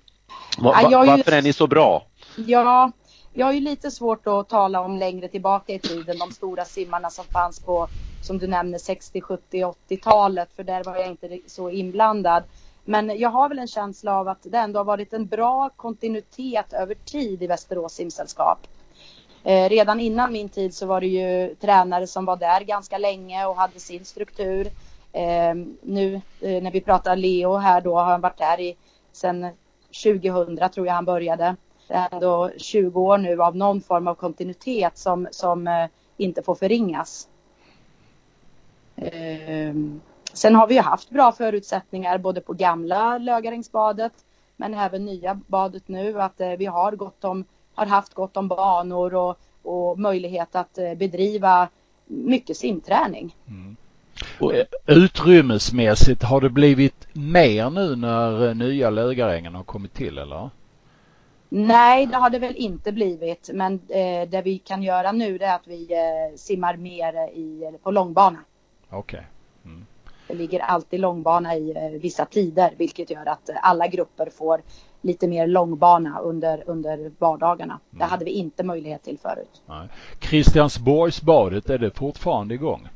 Va, 0.57 0.79
ja, 0.91 1.05
varför 1.05 1.31
ju... 1.31 1.37
är 1.37 1.41
ni 1.41 1.53
så 1.53 1.67
bra? 1.67 2.05
Ja, 2.35 2.91
jag 3.33 3.45
har 3.45 3.53
ju 3.53 3.59
lite 3.59 3.91
svårt 3.91 4.27
att 4.27 4.49
tala 4.49 4.81
om 4.81 4.97
längre 4.97 5.27
tillbaka 5.27 5.73
i 5.73 5.79
tiden, 5.79 6.17
de 6.19 6.31
stora 6.31 6.65
simmarna 6.65 7.09
som 7.09 7.25
fanns 7.25 7.59
på, 7.59 7.87
som 8.21 8.37
du 8.37 8.47
nämner, 8.47 8.77
60, 8.77 9.21
70, 9.21 9.63
80-talet, 9.89 10.49
för 10.55 10.63
där 10.63 10.83
var 10.83 10.95
jag 10.95 11.07
inte 11.07 11.39
så 11.47 11.69
inblandad. 11.69 12.43
Men 12.85 13.19
jag 13.19 13.29
har 13.29 13.49
väl 13.49 13.59
en 13.59 13.67
känsla 13.67 14.19
av 14.19 14.27
att 14.27 14.43
det 14.43 14.57
ändå 14.57 14.79
har 14.79 14.85
varit 14.85 15.13
en 15.13 15.25
bra 15.25 15.69
kontinuitet 15.75 16.73
över 16.73 16.95
tid 17.05 17.43
i 17.43 17.47
Västerås 17.47 17.93
simsällskap. 17.93 18.67
Eh, 19.43 19.69
redan 19.69 19.99
innan 19.99 20.33
min 20.33 20.49
tid 20.49 20.73
så 20.73 20.85
var 20.85 21.01
det 21.01 21.07
ju 21.07 21.55
tränare 21.55 22.07
som 22.07 22.25
var 22.25 22.37
där 22.37 22.61
ganska 22.61 22.97
länge 22.97 23.45
och 23.45 23.55
hade 23.55 23.79
sin 23.79 24.05
struktur. 24.05 24.67
Eh, 25.11 25.55
nu 25.81 26.21
eh, 26.41 26.63
när 26.63 26.71
vi 26.71 26.81
pratar 26.81 27.15
Leo 27.15 27.55
här 27.55 27.81
då 27.81 27.95
har 27.95 28.05
han 28.05 28.21
varit 28.21 28.37
där 28.37 28.59
i 28.59 28.75
sen 29.11 29.47
2000 30.03 30.69
tror 30.69 30.87
jag 30.87 30.93
han 30.93 31.05
började. 31.05 31.55
Det 31.87 31.93
är 31.93 32.07
ändå 32.11 32.51
20 32.57 33.01
år 33.01 33.17
nu 33.17 33.41
av 33.41 33.55
någon 33.55 33.81
form 33.81 34.07
av 34.07 34.15
kontinuitet 34.15 34.97
som, 34.97 35.27
som 35.31 35.67
eh, 35.67 35.85
inte 36.17 36.43
får 36.43 36.55
förringas. 36.55 37.27
Eh, 38.95 39.73
sen 40.33 40.55
har 40.55 40.67
vi 40.67 40.75
ju 40.75 40.81
haft 40.81 41.09
bra 41.09 41.31
förutsättningar 41.31 42.17
både 42.17 42.41
på 42.41 42.53
gamla 42.53 43.17
Lögarängsbadet 43.17 44.13
men 44.57 44.73
även 44.73 45.05
nya 45.05 45.39
badet 45.47 45.87
nu 45.87 46.21
att 46.21 46.41
eh, 46.41 46.49
vi 46.49 46.65
har 46.65 46.91
gott 46.91 47.23
om 47.23 47.45
har 47.75 47.85
haft 47.85 48.13
gott 48.13 48.37
om 48.37 48.47
banor 48.47 49.15
och, 49.15 49.39
och 49.63 49.99
möjlighet 49.99 50.55
att 50.55 50.77
eh, 50.77 50.93
bedriva 50.93 51.69
mycket 52.05 52.57
simträning. 52.57 53.35
Mm. 53.47 53.75
Och 54.39 54.55
eh, 54.55 54.65
utrymmesmässigt 54.85 56.23
har 56.23 56.41
det 56.41 56.49
blivit 56.49 57.07
mer 57.13 57.69
nu 57.69 57.95
när 57.95 58.47
eh, 58.47 58.55
nya 58.55 58.89
Lögarängen 58.89 59.55
har 59.55 59.63
kommit 59.63 59.93
till 59.93 60.17
eller? 60.17 60.49
Nej, 61.49 62.05
det 62.05 62.17
har 62.17 62.29
det 62.29 62.39
väl 62.39 62.55
inte 62.55 62.91
blivit. 62.91 63.49
Men 63.53 63.73
eh, 63.73 64.29
det 64.29 64.41
vi 64.41 64.57
kan 64.57 64.83
göra 64.83 65.11
nu 65.11 65.35
är 65.35 65.55
att 65.55 65.67
vi 65.67 65.93
eh, 65.93 66.37
simmar 66.37 66.77
mer 66.77 67.13
i, 67.29 67.77
på 67.83 67.91
långbana. 67.91 68.37
Okej. 68.89 69.19
Okay. 69.19 69.23
Mm. 69.65 69.85
Det 70.27 70.33
ligger 70.33 70.59
alltid 70.59 70.99
långbana 70.99 71.55
i 71.55 71.71
eh, 71.75 72.01
vissa 72.01 72.25
tider 72.25 72.73
vilket 72.77 73.09
gör 73.09 73.25
att 73.25 73.49
alla 73.61 73.87
grupper 73.87 74.29
får 74.29 74.61
lite 75.01 75.27
mer 75.27 75.47
långbana 75.47 76.19
under, 76.19 76.63
under 76.65 77.11
vardagarna. 77.19 77.73
Mm. 77.73 77.99
Det 77.99 78.05
hade 78.05 78.25
vi 78.25 78.31
inte 78.31 78.63
möjlighet 78.63 79.03
till 79.03 79.17
förut. 79.17 79.61
Nej. 79.65 79.87
Kristiansborgsbadet, 80.19 81.69
är 81.69 81.77
det 81.77 81.91
fortfarande 81.91 82.53
igång? 82.53 82.87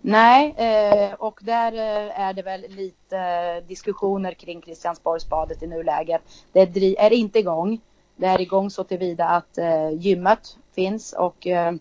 Nej, 0.00 0.54
eh, 0.56 1.14
och 1.14 1.40
där 1.42 1.72
eh, 1.72 2.20
är 2.20 2.32
det 2.32 2.42
väl 2.42 2.60
lite 2.68 3.18
eh, 3.18 3.68
diskussioner 3.68 4.32
kring 4.32 4.60
Kristiansborgsbadet 4.60 5.62
i 5.62 5.66
nuläget. 5.66 6.22
Det 6.52 6.60
är 6.98 7.12
inte 7.12 7.38
igång. 7.38 7.80
Det 8.16 8.26
är 8.26 8.40
igång 8.40 8.70
så 8.70 8.84
tillvida 8.84 9.24
att 9.24 9.58
eh, 9.58 9.90
gymmet 9.90 10.56
finns 10.74 11.12
och 11.12 11.46
eh, 11.46 11.74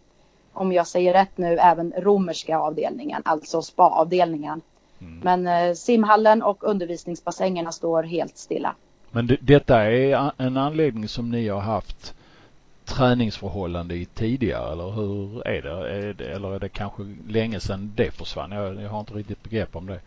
om 0.53 0.72
jag 0.72 0.88
säger 0.88 1.13
rätt 1.13 1.38
nu 1.38 1.58
även 1.58 1.94
romerska 1.98 2.60
avdelningen, 2.60 3.22
alltså 3.25 3.62
spa-avdelningen. 3.62 4.62
Mm. 5.01 5.20
Men 5.20 5.48
eh, 5.48 5.74
simhallen 5.74 6.44
och 6.44 6.63
undervisningsbassängerna 6.63 7.72
står 7.72 8.03
helt 8.03 8.38
stilla. 8.38 8.75
Men 9.12 9.28
det, 9.28 9.38
detta 9.42 9.84
är 9.84 10.32
en 10.38 10.58
anläggning 10.58 11.08
som 11.08 11.32
ni 11.32 11.48
har 11.48 11.60
haft 11.60 12.16
träningsförhållande 12.86 13.96
i 13.96 14.06
tidigare 14.06 14.72
eller 14.72 14.89
hur 14.89 15.48
är 15.48 15.62
det? 15.62 15.89
är 15.89 16.13
det? 16.13 16.32
Eller 16.32 16.56
är 16.56 16.60
det 16.60 16.70
kanske 16.70 17.16
länge 17.28 17.60
sedan 17.60 17.94
det 17.96 18.12
försvann? 18.12 18.51
Jag, 18.51 18.82
jag 18.82 18.89
har 18.89 19.00
inte 19.00 19.13
riktigt 19.13 19.44
begrepp 19.44 19.75
om 19.75 19.86
det. 19.86 20.00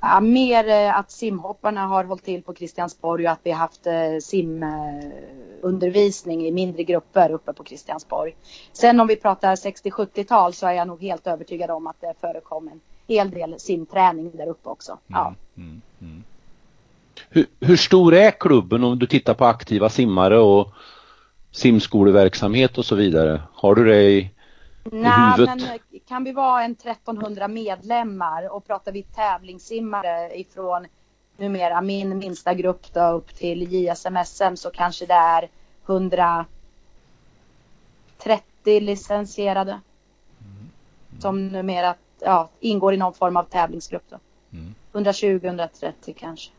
Ja, 0.00 0.20
mer 0.20 0.68
eh, 0.68 0.98
att 0.98 1.10
simhopparna 1.10 1.86
har 1.86 2.04
hållit 2.04 2.24
till 2.24 2.42
på 2.42 2.54
Kristiansborg 2.54 3.26
och 3.26 3.32
att 3.32 3.40
vi 3.42 3.50
har 3.50 3.58
haft 3.58 3.86
eh, 3.86 4.18
simundervisning 4.22 6.46
i 6.46 6.52
mindre 6.52 6.84
grupper 6.84 7.30
uppe 7.30 7.52
på 7.52 7.64
Kristiansborg. 7.64 8.36
Sen 8.72 9.00
om 9.00 9.06
vi 9.06 9.16
pratar 9.16 9.54
60-70-tal 9.54 10.54
så 10.54 10.66
är 10.66 10.72
jag 10.72 10.86
nog 10.86 11.02
helt 11.02 11.26
övertygad 11.26 11.70
om 11.70 11.86
att 11.86 12.00
det 12.00 12.14
förekom 12.20 12.68
en 12.68 12.80
hel 13.08 13.30
del 13.30 13.60
simträning 13.60 14.30
där 14.34 14.46
uppe 14.46 14.68
också. 14.68 14.98
Ja. 15.06 15.34
Mm, 15.56 15.68
mm, 15.68 15.82
mm. 16.00 16.24
Hur, 17.28 17.46
hur, 17.60 17.76
stor 17.76 18.14
är 18.14 18.30
klubben 18.30 18.84
om 18.84 18.98
du 18.98 19.06
tittar 19.06 19.34
på 19.34 19.44
aktiva 19.44 19.88
simmare 19.88 20.38
och 20.38 20.74
simskoleverksamhet 21.50 22.78
och 22.78 22.84
så 22.84 22.94
vidare? 22.94 23.42
Har 23.52 23.74
du 23.74 23.84
det 23.84 24.02
i, 24.02 24.30
Nej, 24.84 25.10
i 25.10 25.30
huvudet? 25.30 25.56
Men 25.56 25.78
kan 26.08 26.24
vi 26.24 26.32
vara 26.32 26.64
en 26.64 26.72
1300 26.72 27.48
medlemmar 27.48 28.54
och 28.54 28.66
pratar 28.66 28.92
vi 28.92 29.02
tävlingssimmare 29.02 30.38
ifrån 30.40 30.86
numera 31.36 31.80
min 31.80 32.18
minsta 32.18 32.54
grupp 32.54 32.92
då 32.92 33.08
upp 33.08 33.34
till 33.34 33.72
JSMSM 33.72 34.56
så 34.56 34.70
kanske 34.70 35.06
det 35.06 35.14
är 35.14 35.48
130 35.86 36.50
licensierade. 38.80 39.80
Mm. 40.40 40.52
Mm. 41.10 41.20
Som 41.20 41.48
numera 41.48 41.94
ja, 42.20 42.48
ingår 42.60 42.94
i 42.94 42.96
någon 42.96 43.14
form 43.14 43.36
av 43.36 43.44
tävlingsgrupp 43.44 44.04
då. 44.08 44.18
Mm. 44.52 44.74
120-130 44.92 46.14
kanske. 46.16 46.50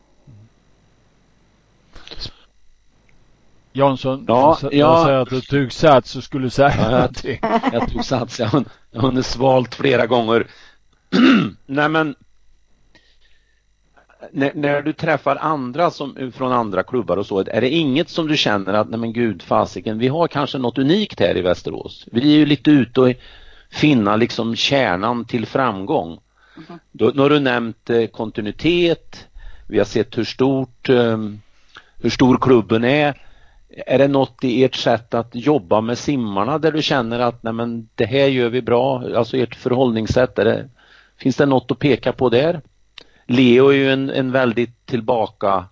Jansson, 3.72 4.24
ja, 4.28 4.58
jag 4.62 4.72
ja. 4.72 5.04
säger 5.04 5.18
att 5.18 5.30
du 5.30 5.40
tog 5.40 5.72
sats 5.72 6.16
och 6.16 6.24
skulle 6.24 6.50
säga 6.50 6.74
ja, 6.78 6.90
någonting. 6.90 7.38
Jag, 7.42 7.60
jag 7.72 7.92
tog 7.92 8.04
sats, 8.04 8.40
jag, 8.40 8.64
jag 8.90 9.00
har 9.00 9.22
svalt 9.22 9.74
flera 9.74 10.06
gånger. 10.06 10.46
Nej 11.66 11.88
men 11.88 12.14
när, 14.32 14.52
när, 14.54 14.82
du 14.82 14.92
träffar 14.92 15.36
andra 15.36 15.90
som, 15.90 16.32
från 16.34 16.52
andra 16.52 16.82
klubbar 16.82 17.16
och 17.16 17.26
så, 17.26 17.38
är 17.40 17.60
det 17.60 17.70
inget 17.70 18.08
som 18.08 18.28
du 18.28 18.36
känner 18.36 18.74
att, 18.74 18.88
nej 18.88 19.00
men 19.00 19.12
gud 19.12 19.42
fasiken, 19.42 19.98
vi 19.98 20.08
har 20.08 20.28
kanske 20.28 20.58
något 20.58 20.78
unikt 20.78 21.20
här 21.20 21.36
i 21.36 21.42
Västerås. 21.42 22.06
Vi 22.12 22.20
är 22.34 22.38
ju 22.38 22.46
lite 22.46 22.70
ute 22.70 23.00
och 23.00 23.12
finna 23.70 24.16
liksom 24.16 24.56
kärnan 24.56 25.24
till 25.24 25.46
framgång. 25.46 26.18
Mm. 26.56 26.78
Då, 26.92 27.10
då 27.10 27.22
har 27.22 27.30
du 27.30 27.40
nämnt 27.40 27.90
eh, 27.90 28.06
kontinuitet, 28.06 29.26
vi 29.66 29.78
har 29.78 29.84
sett 29.84 30.18
hur 30.18 30.24
stort, 30.24 30.88
eh, 30.88 31.18
hur 31.96 32.10
stor 32.10 32.38
klubben 32.40 32.84
är. 32.84 33.27
Är 33.86 33.98
det 33.98 34.08
något 34.08 34.44
i 34.44 34.64
ert 34.64 34.74
sätt 34.74 35.14
att 35.14 35.34
jobba 35.34 35.80
med 35.80 35.98
simmarna 35.98 36.58
där 36.58 36.72
du 36.72 36.82
känner 36.82 37.20
att 37.20 37.42
nej 37.42 37.52
men 37.52 37.88
det 37.94 38.06
här 38.06 38.26
gör 38.26 38.48
vi 38.48 38.62
bra, 38.62 39.16
alltså 39.16 39.36
ert 39.36 39.54
förhållningssätt, 39.54 40.38
är 40.38 40.44
det, 40.44 40.68
finns 41.16 41.36
det 41.36 41.46
något 41.46 41.70
att 41.70 41.78
peka 41.78 42.12
på 42.12 42.28
där? 42.28 42.60
Leo 43.26 43.68
är 43.68 43.72
ju 43.72 43.90
en, 43.90 44.10
en 44.10 44.32
väldigt 44.32 44.86
tillbaka, 44.86 45.64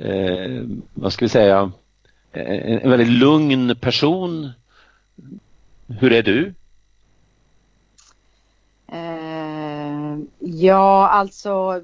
eh, 0.00 0.62
vad 0.94 1.12
ska 1.12 1.24
vi 1.24 1.28
säga, 1.28 1.72
en, 2.32 2.78
en 2.78 2.90
väldigt 2.90 3.08
lugn 3.08 3.76
person. 3.80 4.50
Hur 5.86 6.12
är 6.12 6.22
du? 6.22 6.54
Eh, 8.92 10.18
ja, 10.38 11.08
alltså 11.08 11.82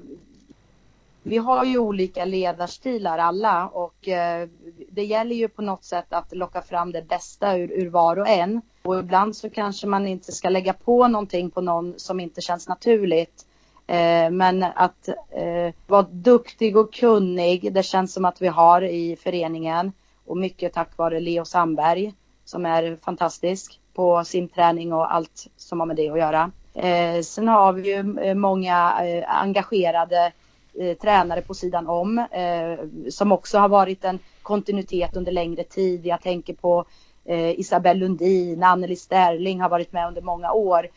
vi 1.23 1.37
har 1.37 1.65
ju 1.65 1.77
olika 1.77 2.25
ledarstilar 2.25 3.17
alla 3.17 3.67
och 3.67 4.07
eh, 4.07 4.49
det 4.89 5.03
gäller 5.03 5.35
ju 5.35 5.47
på 5.47 5.61
något 5.61 5.83
sätt 5.83 6.13
att 6.13 6.35
locka 6.35 6.61
fram 6.61 6.91
det 6.91 7.01
bästa 7.01 7.57
ur, 7.57 7.71
ur, 7.71 7.89
var 7.89 8.19
och 8.19 8.27
en. 8.27 8.61
Och 8.81 8.99
ibland 8.99 9.35
så 9.35 9.49
kanske 9.49 9.87
man 9.87 10.07
inte 10.07 10.31
ska 10.31 10.49
lägga 10.49 10.73
på 10.73 11.07
någonting 11.07 11.51
på 11.51 11.61
någon 11.61 11.93
som 11.97 12.19
inte 12.19 12.41
känns 12.41 12.67
naturligt. 12.67 13.45
Eh, 13.87 14.29
men 14.29 14.63
att 14.63 15.07
eh, 15.07 15.73
vara 15.87 16.07
duktig 16.11 16.77
och 16.77 16.93
kunnig, 16.93 17.73
det 17.73 17.83
känns 17.83 18.13
som 18.13 18.25
att 18.25 18.41
vi 18.41 18.47
har 18.47 18.81
i 18.81 19.15
föreningen 19.15 19.91
och 20.25 20.37
mycket 20.37 20.73
tack 20.73 20.97
vare 20.97 21.19
Leo 21.19 21.45
Sandberg 21.45 22.13
som 22.45 22.65
är 22.65 22.97
fantastisk 23.01 23.79
på 23.93 24.23
simträning 24.23 24.93
och 24.93 25.13
allt 25.13 25.47
som 25.57 25.79
har 25.79 25.87
med 25.87 25.95
det 25.95 26.09
att 26.09 26.17
göra. 26.17 26.51
Eh, 26.73 27.21
sen 27.21 27.47
har 27.47 27.73
vi 27.73 27.95
ju 27.95 28.19
eh, 28.19 28.35
många 28.35 29.05
eh, 29.05 29.41
engagerade 29.41 30.31
Eh, 30.79 30.97
tränare 30.97 31.41
på 31.41 31.53
sidan 31.53 31.87
om 31.87 32.17
eh, 32.17 33.09
som 33.09 33.31
också 33.31 33.57
har 33.57 33.69
varit 33.69 34.03
en 34.03 34.19
kontinuitet 34.41 35.15
under 35.15 35.31
längre 35.31 35.63
tid. 35.63 36.05
Jag 36.05 36.21
tänker 36.21 36.53
på 36.53 36.85
eh, 37.25 37.59
Isabelle 37.59 37.99
Lundin, 37.99 38.63
Anneli 38.63 38.95
Sterling 38.95 39.61
har 39.61 39.69
varit 39.69 39.93
med 39.93 40.07
under 40.07 40.21
många 40.21 40.51
år 40.51 40.87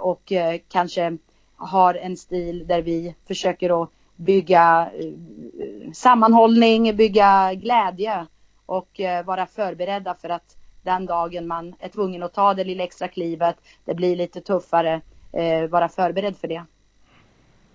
och 0.00 0.32
kanske 0.68 1.18
har 1.56 1.94
en 1.94 2.16
stil 2.16 2.66
där 2.66 2.82
vi 2.82 3.14
försöker 3.26 3.82
att 3.82 3.90
bygga 4.16 4.90
eh, 4.98 5.92
sammanhållning, 5.92 6.96
bygga 6.96 7.54
glädje 7.54 8.26
och 8.66 9.00
eh, 9.00 9.24
vara 9.24 9.46
förberedda 9.46 10.14
för 10.14 10.28
att 10.28 10.56
den 10.82 11.06
dagen 11.06 11.46
man 11.46 11.74
är 11.78 11.88
tvungen 11.88 12.22
att 12.22 12.34
ta 12.34 12.54
det 12.54 12.64
lilla 12.64 12.84
extra 12.84 13.08
klivet, 13.08 13.56
det 13.84 13.94
blir 13.94 14.16
lite 14.16 14.40
tuffare, 14.40 15.00
eh, 15.32 15.66
vara 15.66 15.88
förberedd 15.88 16.36
för 16.36 16.48
det. 16.48 16.64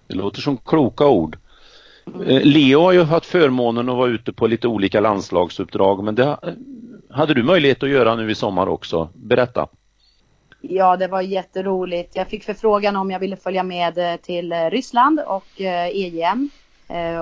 Det 0.09 0.15
låter 0.15 0.41
som 0.41 0.57
kloka 0.57 1.07
ord. 1.07 1.37
Mm. 2.07 2.41
Leo 2.43 2.79
har 2.79 2.91
ju 2.91 3.03
haft 3.03 3.25
förmånen 3.25 3.89
att 3.89 3.95
vara 3.95 4.09
ute 4.09 4.33
på 4.33 4.47
lite 4.47 4.67
olika 4.67 4.99
landslagsuppdrag 4.99 6.03
men 6.03 6.15
det 6.15 6.37
hade 7.09 7.33
du 7.33 7.43
möjlighet 7.43 7.83
att 7.83 7.89
göra 7.89 8.15
nu 8.15 8.31
i 8.31 8.35
sommar 8.35 8.67
också. 8.67 9.09
Berätta. 9.13 9.67
Ja, 10.61 10.97
det 10.97 11.07
var 11.07 11.21
jätteroligt. 11.21 12.15
Jag 12.15 12.27
fick 12.27 12.43
förfrågan 12.43 12.95
om 12.95 13.11
jag 13.11 13.19
ville 13.19 13.35
följa 13.35 13.63
med 13.63 13.97
eh, 13.97 14.15
till 14.15 14.51
eh, 14.51 14.69
Ryssland 14.69 15.19
och 15.19 15.61
EM. 15.61 16.49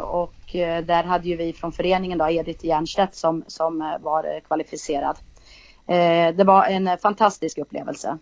Och 0.03 0.33
där 0.83 1.03
hade 1.03 1.29
ju 1.29 1.35
vi 1.35 1.53
från 1.53 1.71
föreningen 1.71 2.17
då 2.17 2.29
Edith 2.29 2.65
Jernstedt 2.65 3.15
som, 3.15 3.43
som 3.47 3.97
var 4.01 4.39
kvalificerad. 4.47 5.17
Det 6.35 6.43
var 6.43 6.65
en 6.65 6.97
fantastisk 6.97 7.57
upplevelse. 7.57 8.17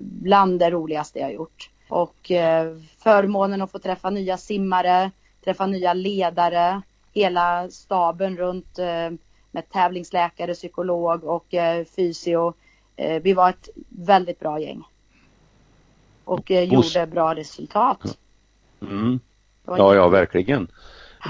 Bland 0.00 0.58
det 0.58 0.70
roligaste 0.70 1.18
jag 1.18 1.32
gjort. 1.32 1.70
Och 1.88 2.30
förmånen 2.98 3.62
att 3.62 3.70
få 3.70 3.78
träffa 3.78 4.10
nya 4.10 4.36
simmare, 4.36 5.10
träffa 5.44 5.66
nya 5.66 5.92
ledare, 5.92 6.82
hela 7.12 7.68
staben 7.70 8.36
runt 8.36 8.78
med 9.50 9.70
tävlingsläkare, 9.72 10.54
psykolog 10.54 11.24
och 11.24 11.54
fysio 11.96 12.54
eh, 12.98 13.22
vi 13.22 13.32
var 13.32 13.50
ett 13.50 13.68
väldigt 13.88 14.40
bra 14.40 14.60
gäng. 14.60 14.82
Och 16.24 16.50
eh, 16.50 16.64
gjorde 16.64 17.06
bra 17.06 17.34
resultat. 17.34 18.18
Mm. 18.82 19.20
Ja, 19.66 19.94
ja, 19.94 20.08
verkligen. 20.08 20.68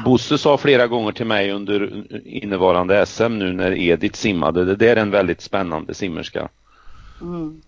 Bosse 0.05 0.39
sa 0.39 0.59
flera 0.59 0.87
gånger 0.87 1.13
till 1.13 1.27
mig 1.27 1.53
under 1.53 2.07
innevarande 2.27 3.07
SM 3.07 3.39
nu 3.39 3.53
när 3.53 3.73
Edith 3.73 4.19
simmade, 4.19 4.65
det 4.65 4.77
där 4.77 4.97
är 4.97 5.01
en 5.01 5.11
väldigt 5.11 5.41
spännande 5.41 5.95
simmerska. 5.95 6.49
Mm. 7.21 7.63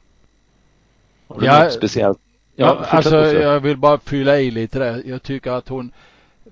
Har 1.28 1.40
du 1.40 1.46
ja, 1.46 1.64
något 1.64 1.72
speciellt? 1.72 2.18
Ja, 2.60 2.84
alltså 2.88 3.16
jag 3.16 3.60
vill 3.60 3.76
bara 3.76 3.98
fylla 3.98 4.40
i 4.40 4.50
lite 4.50 4.78
där. 4.78 5.02
Jag 5.06 5.22
tycker 5.22 5.50
att 5.50 5.68
hon 5.68 5.92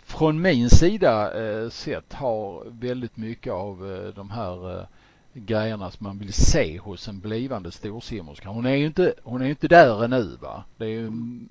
från 0.04 0.42
min 0.42 0.70
sida 0.70 1.42
eh, 1.42 1.68
sett 1.68 2.12
har 2.12 2.62
väldigt 2.80 3.16
mycket 3.16 3.52
av 3.52 3.96
eh, 3.96 4.14
de 4.14 4.30
här 4.30 4.78
eh, 4.78 4.86
grejerna 5.32 5.90
som 5.90 6.04
man 6.06 6.18
vill 6.18 6.32
se 6.32 6.78
hos 6.78 7.08
en 7.08 7.20
blivande 7.20 7.70
storsimmerska. 7.70 8.48
Hon 8.48 8.66
är 8.66 8.74
ju 8.74 8.86
inte, 8.86 9.14
hon 9.22 9.42
är 9.42 9.46
inte 9.46 9.68
där 9.68 10.04
ännu 10.04 10.36
va. 10.40 10.64
Det 10.76 10.84
är 10.84 10.88
ju 10.88 11.06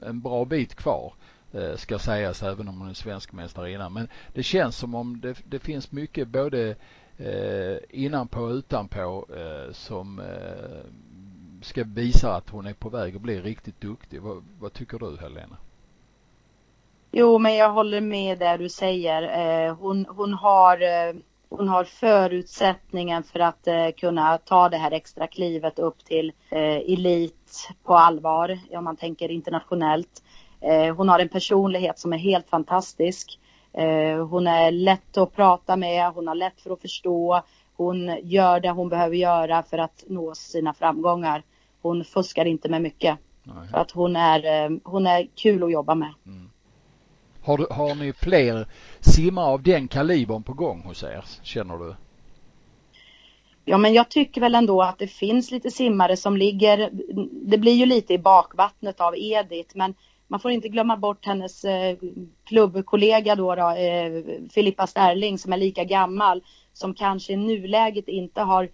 en 0.06 0.22
bra 0.24 0.46
bit 0.46 0.76
kvar 0.76 1.14
eh, 1.54 1.76
ska 1.76 2.00
sägas 2.00 2.44
även 2.44 2.68
om 2.68 2.80
hon 2.80 2.90
är 2.90 2.94
svensk 2.94 3.34
mästarinna. 3.34 3.90
Men 3.90 4.08
det 4.34 4.44
känns 4.44 4.78
som 4.78 4.96
om 4.96 5.22
det, 5.22 5.38
det 5.46 5.60
finns 5.60 5.92
mycket 5.92 6.28
både 6.28 6.76
eh, 7.18 7.78
innanpå 7.90 8.42
och 8.42 8.52
utanpå 8.52 9.26
eh, 9.36 9.74
som 9.74 10.20
eh, 10.20 10.92
ska 11.68 11.84
visa 11.84 12.36
att 12.36 12.50
hon 12.50 12.68
är 12.68 12.74
på 12.74 12.90
väg 12.90 13.16
att 13.16 13.22
bli 13.22 13.42
riktigt 13.42 13.82
duktig. 13.82 14.22
Vad, 14.22 14.44
vad 14.60 14.74
tycker 14.74 15.00
du 15.00 15.18
Helena? 15.18 15.58
Jo, 17.12 17.38
men 17.38 17.56
jag 17.56 17.70
håller 17.70 18.02
med 18.02 18.40
där 18.40 18.58
du 18.58 18.70
säger. 18.70 19.22
Eh, 19.68 19.76
hon, 19.76 20.06
hon 20.10 20.34
har 20.34 20.82
eh, 20.82 21.16
hon 21.50 21.68
har 21.68 21.84
förutsättningen 21.84 23.24
för 23.24 23.40
att 23.40 23.68
eh, 23.68 23.90
kunna 23.98 24.38
ta 24.38 24.70
det 24.70 24.78
här 24.78 24.92
extra 24.92 25.28
klivet 25.28 25.80
upp 25.80 26.06
till 26.06 26.32
elit 26.50 27.70
på 27.84 27.96
allvar, 27.96 28.60
om 28.72 28.84
man 28.84 28.96
tänker 28.96 29.32
internationellt. 29.32 30.24
Hon 30.98 31.10
har 31.10 31.20
en 31.20 31.30
personlighet 31.30 32.00
som 32.00 32.14
är 32.14 32.18
helt 32.18 32.50
fantastisk. 32.50 33.40
Hon 34.30 34.48
är 34.48 34.72
lätt 34.72 35.18
att 35.18 35.36
prata 35.36 35.76
med, 35.76 36.12
hon 36.12 36.28
har 36.28 36.36
lätt 36.36 36.62
för 36.62 36.74
att 36.74 36.82
förstå. 36.82 37.42
Hon 37.76 38.18
gör 38.24 38.60
det 38.60 38.70
hon 38.70 38.90
behöver 38.90 39.16
göra 39.16 39.64
för 39.64 39.78
att 39.78 40.04
nå 40.08 40.36
sina 40.36 40.74
framgångar. 40.74 41.44
Hon 41.82 42.06
fuskar 42.06 42.46
inte 42.46 42.70
med 42.70 42.82
mycket. 42.82 43.18
Nej. 43.44 43.68
För 43.72 43.78
att 43.78 43.92
hon 43.92 44.16
är, 44.16 44.66
eh, 44.66 44.78
hon 44.84 45.08
är 45.08 45.28
kul 45.36 45.64
att 45.64 45.72
jobba 45.72 45.96
med. 45.96 46.14
Mm. 46.26 46.50
Har, 47.42 47.68
har 47.72 47.96
ni 47.96 48.14
fler 48.14 48.68
simmare 49.00 49.46
av 49.46 49.64
den 49.64 49.88
kalibern 49.88 50.44
på 50.44 50.54
gång 50.54 50.82
hos 50.82 51.04
er, 51.04 51.26
känner 51.44 51.78
du? 51.78 51.96
Ja, 53.66 53.78
men 53.78 53.94
jag 53.94 54.10
tycker 54.10 54.42
väl 54.42 54.56
ändå 54.56 54.82
att 54.82 55.00
det 55.00 55.08
finns 55.08 55.52
lite 55.52 55.72
simmare 55.72 56.18
som 56.18 56.38
ligger, 56.38 56.90
det 57.32 57.58
blir 57.58 57.74
ju 57.74 57.86
lite 57.86 58.14
i 58.14 58.18
bakvattnet 58.18 59.02
av 59.02 59.14
Edith, 59.18 59.78
men 59.78 59.94
man 60.28 60.40
får 60.40 60.52
inte 60.52 60.70
glömma 60.70 60.98
bort 60.98 61.26
hennes 61.26 61.66
eh, 61.66 61.98
klubbkollega 62.46 63.36
då, 63.36 63.56
då 63.56 63.70
eh, 63.70 64.24
Filippa 64.52 64.88
Sterling 64.88 65.38
som 65.38 65.54
är 65.54 65.58
lika 65.58 65.84
gammal, 65.84 66.44
som 66.74 66.94
kanske 66.94 67.34
i 67.34 67.38
nuläget 67.38 68.08
inte 68.08 68.42
har 68.42 68.70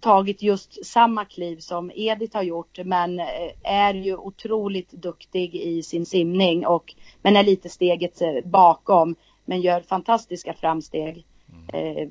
tagit 0.00 0.42
just 0.42 0.86
samma 0.86 1.24
kliv 1.24 1.56
som 1.56 1.90
Edith 1.94 2.36
har 2.36 2.42
gjort 2.42 2.78
men 2.84 3.20
eh, 3.20 3.26
är 3.62 3.94
ju 3.94 4.16
otroligt 4.16 4.90
duktig 4.90 5.54
i 5.54 5.82
sin 5.82 6.06
simning 6.06 6.66
och 6.66 6.94
men 7.22 7.36
är 7.36 7.42
lite 7.42 7.68
steget 7.68 8.20
eh, 8.20 8.28
bakom 8.44 9.14
men 9.44 9.60
gör 9.60 9.80
fantastiska 9.80 10.54
framsteg. 10.54 11.24
Mm. 11.72 11.96
Eh, 11.96 12.08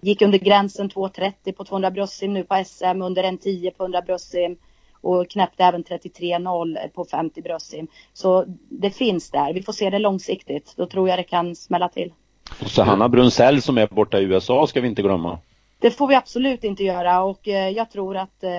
gick 0.00 0.22
under 0.22 0.38
gränsen 0.38 0.90
2.30 0.90 1.52
på 1.52 1.64
200 1.64 1.90
bröstsim 1.90 2.32
nu 2.32 2.44
på 2.44 2.64
SM, 2.66 3.02
under 3.02 3.24
en 3.24 3.38
10 3.38 3.70
på 3.70 3.84
100 3.84 4.02
bröstsim 4.02 4.56
och 5.00 5.30
knäppte 5.30 5.64
även 5.64 5.84
33.0 5.84 6.88
på 6.88 7.04
50 7.04 7.42
bröstsim. 7.42 7.88
Så 8.12 8.44
det 8.68 8.90
finns 8.90 9.30
där. 9.30 9.52
Vi 9.52 9.62
får 9.62 9.72
se 9.72 9.90
det 9.90 9.98
långsiktigt. 9.98 10.74
Då 10.76 10.86
tror 10.86 11.08
jag 11.08 11.18
det 11.18 11.22
kan 11.22 11.56
smälla 11.56 11.88
till. 11.88 12.12
Och 12.60 12.70
så 12.70 12.82
Hanna 12.82 13.08
Brunsell 13.08 13.62
som 13.62 13.78
är 13.78 13.86
borta 13.86 14.18
i 14.18 14.22
USA 14.22 14.66
ska 14.66 14.80
vi 14.80 14.88
inte 14.88 15.02
glömma. 15.02 15.38
Det 15.78 15.90
får 15.90 16.08
vi 16.08 16.14
absolut 16.14 16.64
inte 16.64 16.84
göra 16.84 17.22
och 17.22 17.48
eh, 17.48 17.68
jag 17.68 17.90
tror 17.90 18.16
att 18.16 18.44
eh, 18.44 18.50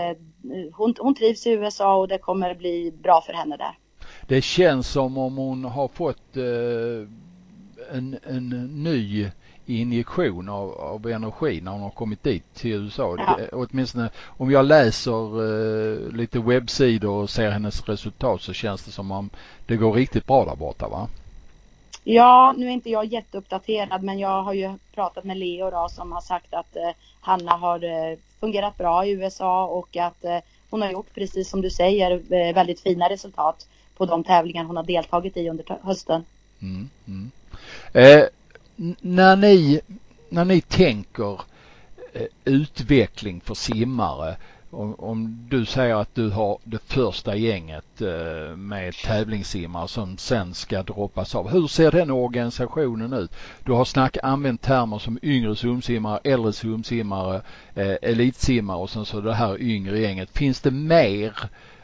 hon, 0.74 0.94
hon 1.00 1.16
trivs 1.16 1.48
i 1.48 1.52
USA 1.52 1.96
och 1.96 2.08
det 2.08 2.18
kommer 2.18 2.56
bli 2.56 2.94
bra 3.04 3.22
för 3.26 3.34
henne 3.34 3.58
där. 3.58 3.78
Det 4.28 4.42
känns 4.42 4.88
som 4.88 5.18
om 5.18 5.38
hon 5.38 5.66
har 5.66 5.88
fått 5.88 6.38
eh, 6.38 7.08
en, 7.98 8.20
en 8.24 8.50
ny 8.84 9.32
injektion 9.66 10.50
av, 10.50 10.72
av 10.72 11.08
energi 11.08 11.62
när 11.62 11.72
hon 11.72 11.82
har 11.82 11.90
kommit 11.90 12.24
dit 12.24 12.54
till 12.54 12.72
USA. 12.72 13.16
Ja. 13.18 13.38
Det, 13.38 13.50
åtminstone 13.50 14.10
om 14.26 14.52
jag 14.52 14.66
läser 14.66 16.12
lite 16.12 16.40
webbsidor 16.40 17.12
och 17.12 17.30
ser 17.30 17.52
hennes 17.52 17.90
resultat 17.90 18.42
så 18.42 18.54
känns 18.54 18.86
det 18.86 18.92
som 18.92 19.12
om 19.12 19.30
det 19.66 19.78
går 19.78 19.94
riktigt 19.94 20.26
bra 20.26 20.46
där 20.46 20.56
borta 20.56 20.88
va? 20.88 21.08
Ja, 22.10 22.54
nu 22.58 22.65
är 22.67 22.72
inte 22.72 22.89
jag 22.89 23.06
jätteuppdaterad 23.06 24.04
men 24.04 24.20
jag 24.20 24.43
har 24.43 24.54
ju 24.54 24.78
pratat 24.93 25.24
med 25.24 25.38
Leo 25.38 25.72
då 25.72 25.88
som 25.91 26.12
har 26.12 26.22
sagt 26.22 26.54
att 26.54 26.76
eh, 26.76 26.89
Hanna 27.22 27.52
har 27.52 27.84
eh, 27.84 28.17
fungerat 28.39 28.78
bra 28.78 29.06
i 29.06 29.12
USA 29.12 29.65
och 29.65 29.98
att 29.98 30.24
eh, 30.24 30.38
hon 30.70 30.82
har 30.82 30.91
gjort 30.91 31.13
precis 31.13 31.50
som 31.50 31.62
du 31.62 31.70
säger 31.70 32.12
eh, 32.12 32.54
väldigt 32.54 32.80
fina 32.80 33.10
resultat 33.10 33.67
på 33.98 34.06
de 34.06 34.24
tävlingar 34.24 34.63
hon 34.63 34.76
har 34.76 34.84
deltagit 34.84 35.38
i 35.38 35.50
under 35.50 35.78
hösten. 35.84 36.26
Mm, 36.62 36.89
mm. 37.08 37.32
Eh, 37.93 38.26
när, 39.02 39.36
ni, 39.36 39.82
när 40.30 40.46
ni 40.46 40.62
tänker 40.62 41.41
eh, 42.13 42.28
utveckling 42.46 43.41
för 43.41 43.54
simmare 43.54 44.38
om, 44.72 44.96
om, 44.96 45.48
du 45.50 45.66
säger 45.66 45.96
att 45.96 46.16
du 46.16 46.30
har 46.30 46.58
det 46.64 46.80
första 46.86 47.36
gänget 47.36 48.02
eh, 48.02 48.56
med 48.56 48.94
tävlingssimmare 48.94 49.88
som 49.88 50.18
sen 50.18 50.54
ska 50.54 50.84
droppas 50.84 51.36
av. 51.36 51.50
Hur 51.50 51.68
ser 51.68 51.92
den 51.92 52.12
organisationen 52.12 53.14
ut? 53.14 53.32
Du 53.64 53.72
har 53.72 53.86
snack, 53.86 54.18
använt 54.24 54.62
termer 54.62 55.00
som 55.00 55.20
yngre 55.22 55.56
simsimmare, 55.56 56.20
äldre 56.24 56.54
simsimmare, 56.54 57.42
eh, 57.76 57.96
elitsimmare 58.02 58.78
och 58.78 58.90
sen 58.90 59.06
så 59.06 59.22
det 59.22 59.34
här 59.34 59.62
yngre 59.62 60.00
gänget. 60.00 60.38
Finns 60.38 60.62
det 60.62 60.72
mer 60.72 61.34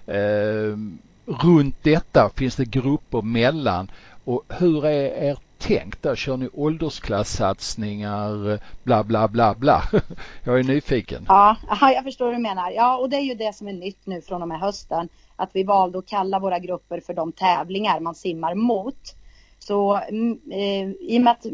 eh, 0.05 0.77
runt 1.25 1.83
detta? 1.83 2.29
Finns 2.35 2.55
det 2.55 2.65
grupper 2.65 3.21
mellan? 3.21 3.91
Och 4.23 4.43
hur 4.49 4.85
är 4.85 5.31
ert 5.31 5.52
tänkt 5.63 6.03
där? 6.03 6.15
Kör 6.15 6.37
ni 6.37 6.49
åldersklassatsningar, 6.53 8.59
bla 8.83 9.03
bla 9.03 9.27
bla 9.27 9.55
bla? 9.55 9.83
Jag 10.43 10.59
är 10.59 10.63
nyfiken. 10.63 11.25
Ja, 11.27 11.57
jag 11.79 12.03
förstår 12.03 12.25
hur 12.25 12.33
du 12.33 12.39
menar. 12.39 12.71
Ja, 12.71 12.97
och 12.97 13.09
det 13.09 13.17
är 13.17 13.21
ju 13.21 13.35
det 13.35 13.55
som 13.55 13.67
är 13.67 13.73
nytt 13.73 14.05
nu 14.05 14.21
från 14.21 14.41
och 14.41 14.47
med 14.47 14.59
hösten. 14.59 15.09
Att 15.35 15.49
vi 15.53 15.63
valde 15.63 15.97
att 15.97 16.05
kalla 16.05 16.39
våra 16.39 16.59
grupper 16.59 16.99
för 16.99 17.13
de 17.13 17.31
tävlingar 17.31 17.99
man 17.99 18.15
simmar 18.15 18.55
mot. 18.55 19.15
Så 19.59 19.99
mm, 20.09 20.39
eh, 20.51 20.89
i 20.89 21.17
och 21.17 21.21
med 21.21 21.31
att 21.31 21.45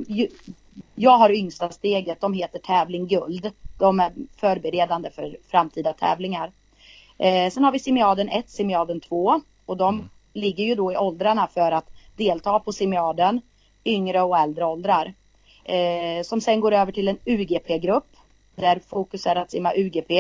jag 0.96 1.18
har 1.18 1.32
yngsta 1.32 1.70
steget, 1.70 2.22
de 2.22 2.34
heter 2.34 2.60
tävling 2.60 3.08
guld. 3.08 3.52
De 3.80 4.00
är 4.00 4.14
förberedande 4.38 5.12
för 5.12 5.38
framtida 5.48 5.94
tävlingar. 5.94 6.52
Eh, 7.18 7.52
sen 7.52 7.64
har 7.64 7.72
vi 7.72 7.80
semiaden 7.80 8.30
1, 8.30 8.50
semiaden 8.50 9.00
2 9.00 9.42
och 9.66 9.78
de 9.78 9.96
mm. 9.96 10.10
ligger 10.34 10.64
ju 10.64 10.76
då 10.76 10.94
i 10.94 10.98
åldrarna 10.98 11.48
för 11.48 11.72
att 11.72 11.90
delta 12.16 12.60
på 12.60 12.74
semiaden 12.74 13.42
yngre 13.90 14.22
och 14.22 14.38
äldre 14.38 14.66
åldrar. 14.66 15.14
Eh, 15.64 16.24
som 16.24 16.42
sen 16.42 16.60
går 16.60 16.72
över 16.72 16.92
till 16.92 17.08
en 17.08 17.18
UGP-grupp 17.26 18.16
där 18.56 18.82
fokus 18.88 19.26
är 19.26 19.36
att 19.36 19.52
simma 19.52 19.74
UGP. 19.76 20.12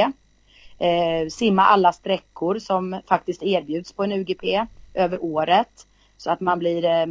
Eh, 0.79 1.27
simma 1.29 1.63
alla 1.63 1.93
sträckor 1.93 2.59
som 2.59 3.01
faktiskt 3.07 3.43
erbjuds 3.43 3.93
på 3.93 4.03
en 4.03 4.11
UGP 4.11 4.65
över 4.93 5.23
året 5.23 5.87
så 6.17 6.31
att 6.31 6.39
man 6.39 6.59
blir, 6.59 6.85
eh, 6.85 7.05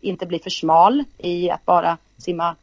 inte 0.00 0.26
blir 0.26 0.38
för 0.38 0.50
smal 0.50 1.04
i 1.18 1.50
att 1.50 1.64
bara 1.64 1.98
simma 2.18 2.56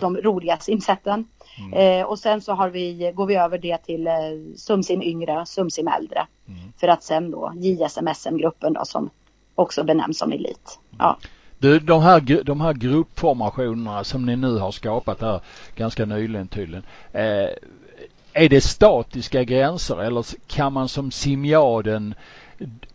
de 0.00 0.16
roliga 0.16 0.58
simsätten. 0.58 1.28
Mm. 1.58 1.72
Eh, 1.72 2.06
och 2.06 2.18
sen 2.18 2.40
så 2.40 2.52
har 2.52 2.68
vi, 2.68 3.12
går 3.14 3.26
vi 3.26 3.34
över 3.34 3.58
det 3.58 3.78
till 3.78 4.06
eh, 4.06 4.12
sumsim 4.56 5.02
yngre, 5.02 5.46
sumsim 5.46 5.88
äldre. 5.88 6.26
Mm. 6.48 6.72
För 6.76 6.88
att 6.88 7.02
sen 7.02 7.30
då 7.30 7.52
JSM-SM-gruppen 7.56 8.72
då 8.72 8.84
som 8.84 9.10
också 9.54 9.84
benämns 9.84 10.18
som 10.18 10.32
elit. 10.32 10.78
Ja. 10.98 11.18
Du, 11.62 11.78
de 11.78 12.02
här, 12.02 12.44
de 12.44 12.60
här 12.60 12.72
gruppformationerna 12.72 14.04
som 14.04 14.26
ni 14.26 14.36
nu 14.36 14.58
har 14.58 14.72
skapat 14.72 15.20
här 15.20 15.40
ganska 15.76 16.04
nyligen 16.04 16.48
tydligen. 16.48 16.84
Eh, 17.12 17.48
är 18.32 18.48
det 18.48 18.60
statiska 18.60 19.44
gränser 19.44 20.02
eller 20.02 20.24
kan 20.46 20.72
man 20.72 20.88
som 20.88 21.10
simjaden 21.10 22.14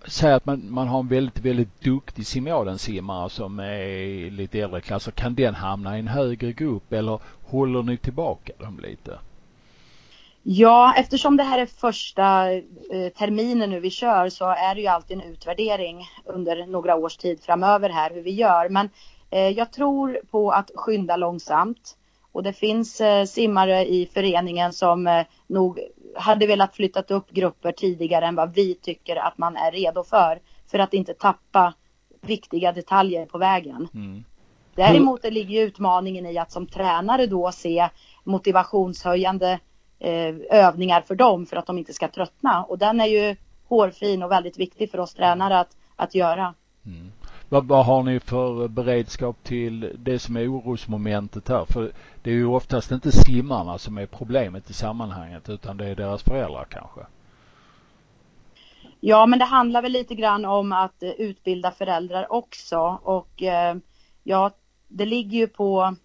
säga 0.07 0.35
att 0.35 0.45
man, 0.45 0.63
man 0.69 0.87
har 0.87 0.99
en 0.99 1.07
väldigt, 1.07 1.39
väldigt 1.39 1.81
duktig 1.81 2.27
simjaden-simmare 2.27 3.29
som 3.29 3.59
är 3.59 4.31
lite 4.31 4.59
äldre 4.59 4.81
klasser. 4.81 5.11
Kan 5.11 5.35
den 5.35 5.55
hamna 5.55 5.97
i 5.97 5.99
en 5.99 6.07
högre 6.07 6.53
grupp 6.53 6.93
eller 6.93 7.19
håller 7.45 7.83
ni 7.83 7.97
tillbaka 7.97 8.53
dem 8.59 8.79
lite? 8.79 9.17
Ja, 10.49 10.93
eftersom 10.97 11.37
det 11.37 11.43
här 11.43 11.59
är 11.59 11.65
första 11.65 12.51
eh, 12.51 13.09
terminen 13.17 13.69
nu 13.69 13.79
vi 13.79 13.89
kör 13.89 14.29
så 14.29 14.45
är 14.45 14.75
det 14.75 14.81
ju 14.81 14.87
alltid 14.87 15.17
en 15.17 15.23
utvärdering 15.31 16.05
under 16.25 16.65
några 16.65 16.95
års 16.95 17.17
tid 17.17 17.39
framöver 17.43 17.89
här 17.89 18.11
hur 18.13 18.21
vi 18.21 18.31
gör. 18.31 18.69
Men 18.69 18.89
eh, 19.29 19.49
jag 19.49 19.71
tror 19.71 20.19
på 20.31 20.51
att 20.51 20.71
skynda 20.75 21.17
långsamt. 21.17 21.97
Och 22.31 22.43
det 22.43 22.53
finns 22.53 23.01
eh, 23.01 23.25
simmare 23.25 23.85
i 23.85 24.09
föreningen 24.13 24.73
som 24.73 25.23
nog 25.47 25.79
hade 26.15 26.47
velat 26.47 26.75
flyttat 26.75 27.11
upp 27.11 27.31
grupper 27.31 27.71
tidigare 27.71 28.25
än 28.25 28.35
vad 28.35 28.53
vi 28.53 28.75
tycker 28.75 29.15
att 29.15 29.37
man 29.37 29.57
är 29.57 29.71
redo 29.71 30.03
för. 30.03 30.39
För 30.71 30.79
att 30.79 30.93
inte 30.93 31.13
tappa 31.13 31.73
viktiga 32.21 32.71
detaljer 32.71 33.25
på 33.25 33.37
vägen. 33.37 33.87
Mm. 33.93 34.23
Däremot 34.75 35.23
ligger 35.23 35.61
utmaningen 35.61 36.25
i 36.25 36.37
att 36.37 36.51
som 36.51 36.67
tränare 36.67 37.27
då 37.27 37.51
se 37.51 37.89
motivationshöjande 38.23 39.59
övningar 40.49 41.01
för 41.01 41.15
dem 41.15 41.45
för 41.45 41.57
att 41.57 41.65
de 41.65 41.77
inte 41.77 41.93
ska 41.93 42.07
tröttna. 42.07 42.63
Och 42.63 42.77
den 42.77 43.01
är 43.01 43.05
ju 43.05 43.35
hårfin 43.67 44.23
och 44.23 44.31
väldigt 44.31 44.59
viktig 44.59 44.91
för 44.91 44.99
oss 44.99 45.13
tränare 45.13 45.59
att, 45.59 45.77
att 45.95 46.15
göra. 46.15 46.53
Mm. 46.85 47.11
Vad, 47.49 47.67
vad, 47.67 47.85
har 47.85 48.03
ni 48.03 48.19
för 48.19 48.67
beredskap 48.67 49.43
till 49.43 49.95
det 49.97 50.19
som 50.19 50.37
är 50.37 50.51
orosmomentet 50.51 51.49
här? 51.49 51.65
För 51.65 51.91
det 52.21 52.29
är 52.29 52.35
ju 52.35 52.45
oftast 52.45 52.91
inte 52.91 53.11
simmarna 53.11 53.77
som 53.77 53.97
är 53.97 54.05
problemet 54.05 54.69
i 54.69 54.73
sammanhanget 54.73 55.49
utan 55.49 55.77
det 55.77 55.85
är 55.85 55.95
deras 55.95 56.23
föräldrar 56.23 56.67
kanske. 56.69 57.01
Ja, 58.99 59.25
men 59.25 59.39
det 59.39 59.45
handlar 59.45 59.81
väl 59.81 59.91
lite 59.91 60.15
grann 60.15 60.45
om 60.45 60.71
att 60.71 61.03
utbilda 61.17 61.71
föräldrar 61.71 62.31
också 62.31 62.99
och 63.03 63.43
eh, 63.43 63.75
ja, 64.23 64.51
det 64.87 65.05
ligger 65.05 65.37
ju 65.37 65.47
på 65.47 65.95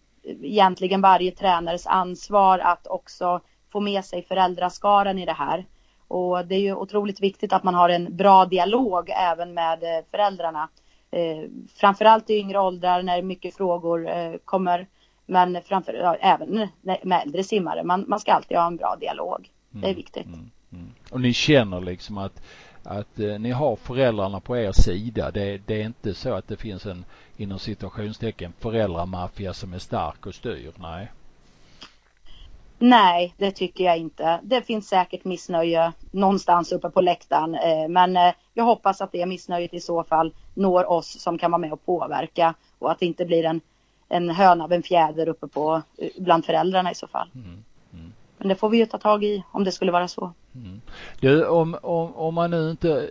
egentligen 0.43 1.01
varje 1.01 1.31
tränares 1.31 1.87
ansvar 1.87 2.59
att 2.59 2.87
också 2.87 3.41
få 3.73 3.81
med 3.81 4.05
sig 4.05 4.23
föräldraskaran 4.23 5.19
i 5.19 5.27
det 5.27 5.33
här. 5.33 5.67
Och 6.09 6.47
det 6.47 6.55
är 6.55 6.61
ju 6.61 6.75
otroligt 6.75 7.21
viktigt 7.21 7.53
att 7.53 7.65
man 7.65 7.75
har 7.75 7.89
en 7.89 8.17
bra 8.17 8.45
dialog 8.45 9.11
även 9.17 9.55
med 9.55 9.83
eh, 9.83 10.05
föräldrarna. 10.11 10.69
Eh, 11.11 11.51
framförallt 11.75 12.31
i 12.31 12.35
yngre 12.35 12.59
åldrar 12.59 13.03
när 13.03 13.23
mycket 13.23 13.57
frågor 13.57 14.09
eh, 14.09 14.35
kommer. 14.45 14.87
Men 15.27 15.63
framför, 15.63 15.95
ja, 15.95 16.15
även 16.15 16.69
med 16.83 17.23
äldre 17.25 17.45
simmare. 17.45 17.83
Man, 17.83 18.05
man 18.09 18.21
ska 18.21 18.33
alltid 18.33 18.57
ha 18.57 18.67
en 18.67 18.77
bra 18.77 18.97
dialog. 19.01 19.51
Det 19.71 19.79
är 19.79 19.85
mm, 19.85 19.97
viktigt. 19.97 20.27
Mm, 20.27 20.51
mm. 20.73 20.91
Och 21.11 21.21
ni 21.21 21.33
känner 21.33 21.81
liksom 21.81 22.19
att, 22.19 22.43
att 22.83 23.19
eh, 23.19 23.39
ni 23.39 23.51
har 23.51 23.77
föräldrarna 23.77 24.41
på 24.41 24.57
er 24.57 24.73
sida. 24.73 25.31
Det, 25.31 25.59
det, 25.67 25.81
är 25.81 25.85
inte 25.85 26.15
så 26.15 26.35
att 26.35 26.49
det 26.49 26.57
finns 26.57 26.87
en 26.87 27.05
inom 27.37 27.59
situationstecken 27.59 28.53
föräldramaffia 28.59 29.55
som 29.55 29.73
är 29.73 29.79
stark 29.79 30.27
och 30.27 30.35
styr. 30.35 30.73
Nej. 30.77 31.11
Nej, 32.85 33.35
det 33.37 33.51
tycker 33.51 33.85
jag 33.85 33.99
inte. 33.99 34.41
Det 34.43 34.63
finns 34.63 34.89
säkert 34.89 35.25
missnöje 35.25 35.93
någonstans 36.11 36.73
uppe 36.73 36.91
på 36.91 37.01
läktaren, 37.01 37.55
eh, 37.55 37.89
men 37.89 38.17
eh, 38.17 38.35
jag 38.55 38.65
hoppas 38.65 39.01
att 39.01 39.13
det 39.13 39.27
missnöjet 39.27 39.75
i 39.75 39.81
så 39.81 40.05
fall 40.05 40.35
når 40.55 40.91
oss 40.91 41.21
som 41.21 41.39
kan 41.39 41.51
vara 41.51 41.59
med 41.59 41.73
och 41.73 41.87
påverka 41.87 42.55
och 42.79 42.91
att 42.91 42.99
det 42.99 43.07
inte 43.07 43.25
blir 43.25 43.45
en, 43.45 43.61
en 44.09 44.31
höna 44.31 44.65
av 44.65 44.73
en 44.73 44.83
fjäder 44.83 45.29
uppe 45.29 45.49
på 45.49 45.83
eh, 45.99 46.09
bland 46.19 46.45
föräldrarna 46.45 46.91
i 46.91 46.95
så 46.95 47.07
fall. 47.07 47.29
Mm. 47.35 47.65
Men 48.43 48.49
det 48.49 48.55
får 48.55 48.69
vi 48.69 48.79
ju 48.79 48.87
ta 48.87 48.99
tag 48.99 49.25
i 49.25 49.45
om 49.53 49.65
det 49.65 49.73
skulle 49.73 49.93
vara 49.93 50.09
så. 50.09 50.33
Mm. 50.55 50.81
Du, 51.21 51.47
om, 51.47 51.77
om, 51.83 52.17
om 52.17 52.35
man 52.35 52.51
nu 52.51 52.71
inte 52.71 53.09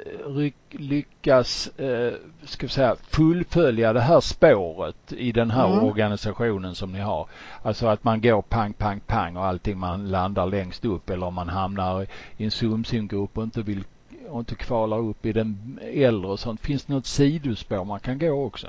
lyckas 0.70 1.68
eh, 1.68 2.14
ska 2.44 2.66
vi 2.66 2.72
säga, 2.72 2.96
fullfölja 2.96 3.94
det 3.94 4.02
här 4.02 4.20
spåret 4.20 5.14
i 5.14 5.32
den 5.32 5.52
här 5.52 5.68
mm. 5.68 5.84
organisationen 5.84 6.76
som 6.76 6.92
ni 6.92 7.00
har. 7.00 7.28
Alltså 7.64 7.88
att 7.88 8.04
man 8.04 8.22
går 8.22 8.42
pang, 8.42 8.74
pang, 8.74 9.00
pang 9.00 9.38
och 9.38 9.46
allting 9.46 9.78
man 9.78 10.12
landar 10.12 10.46
längst 10.46 10.86
upp 10.86 11.10
eller 11.10 11.28
om 11.28 11.34
man 11.34 11.50
hamnar 11.50 12.08
i 12.38 12.44
en 12.44 12.52
sumsimgrupp 12.52 13.38
och 13.38 13.44
inte 13.44 13.62
vill 13.62 13.84
och 14.30 14.40
inte 14.40 14.56
kvala 14.56 14.98
upp 14.98 15.26
i 15.26 15.34
den 15.34 15.80
äldre 15.82 16.32
och 16.32 16.40
sånt. 16.40 16.62
Finns 16.62 16.86
det 16.86 16.94
något 16.94 17.06
sidospår 17.06 17.86
man 17.86 18.00
kan 18.00 18.20
gå 18.20 18.46
också? 18.46 18.68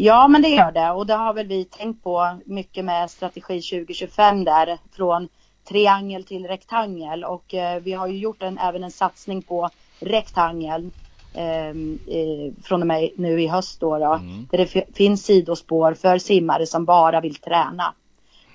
Ja, 0.00 0.28
men 0.28 0.42
det 0.42 0.48
gör 0.48 0.72
det 0.72 0.90
och 0.90 1.06
det 1.06 1.14
har 1.14 1.34
väl 1.34 1.46
vi 1.46 1.64
tänkt 1.64 2.02
på 2.02 2.38
mycket 2.44 2.84
med 2.84 3.10
strategi 3.10 3.60
2025 3.60 4.44
där 4.44 4.78
från 4.92 5.28
triangel 5.68 6.24
till 6.24 6.46
rektangel 6.46 7.24
och 7.24 7.54
eh, 7.54 7.82
vi 7.82 7.92
har 7.92 8.06
ju 8.06 8.18
gjort 8.18 8.42
en, 8.42 8.58
även 8.58 8.84
en 8.84 8.90
satsning 8.90 9.42
på 9.42 9.68
rektangel 10.00 10.90
ehm, 11.34 11.98
eh, 12.06 12.62
från 12.64 12.80
och 12.80 12.86
med 12.86 13.10
nu 13.16 13.42
i 13.42 13.46
höst 13.46 13.80
då, 13.80 13.98
då 13.98 14.14
mm. 14.14 14.48
där 14.50 14.58
det 14.58 14.96
finns 14.96 15.24
sidospår 15.24 15.94
för 15.94 16.18
simmare 16.18 16.66
som 16.66 16.84
bara 16.84 17.20
vill 17.20 17.36
träna. 17.36 17.94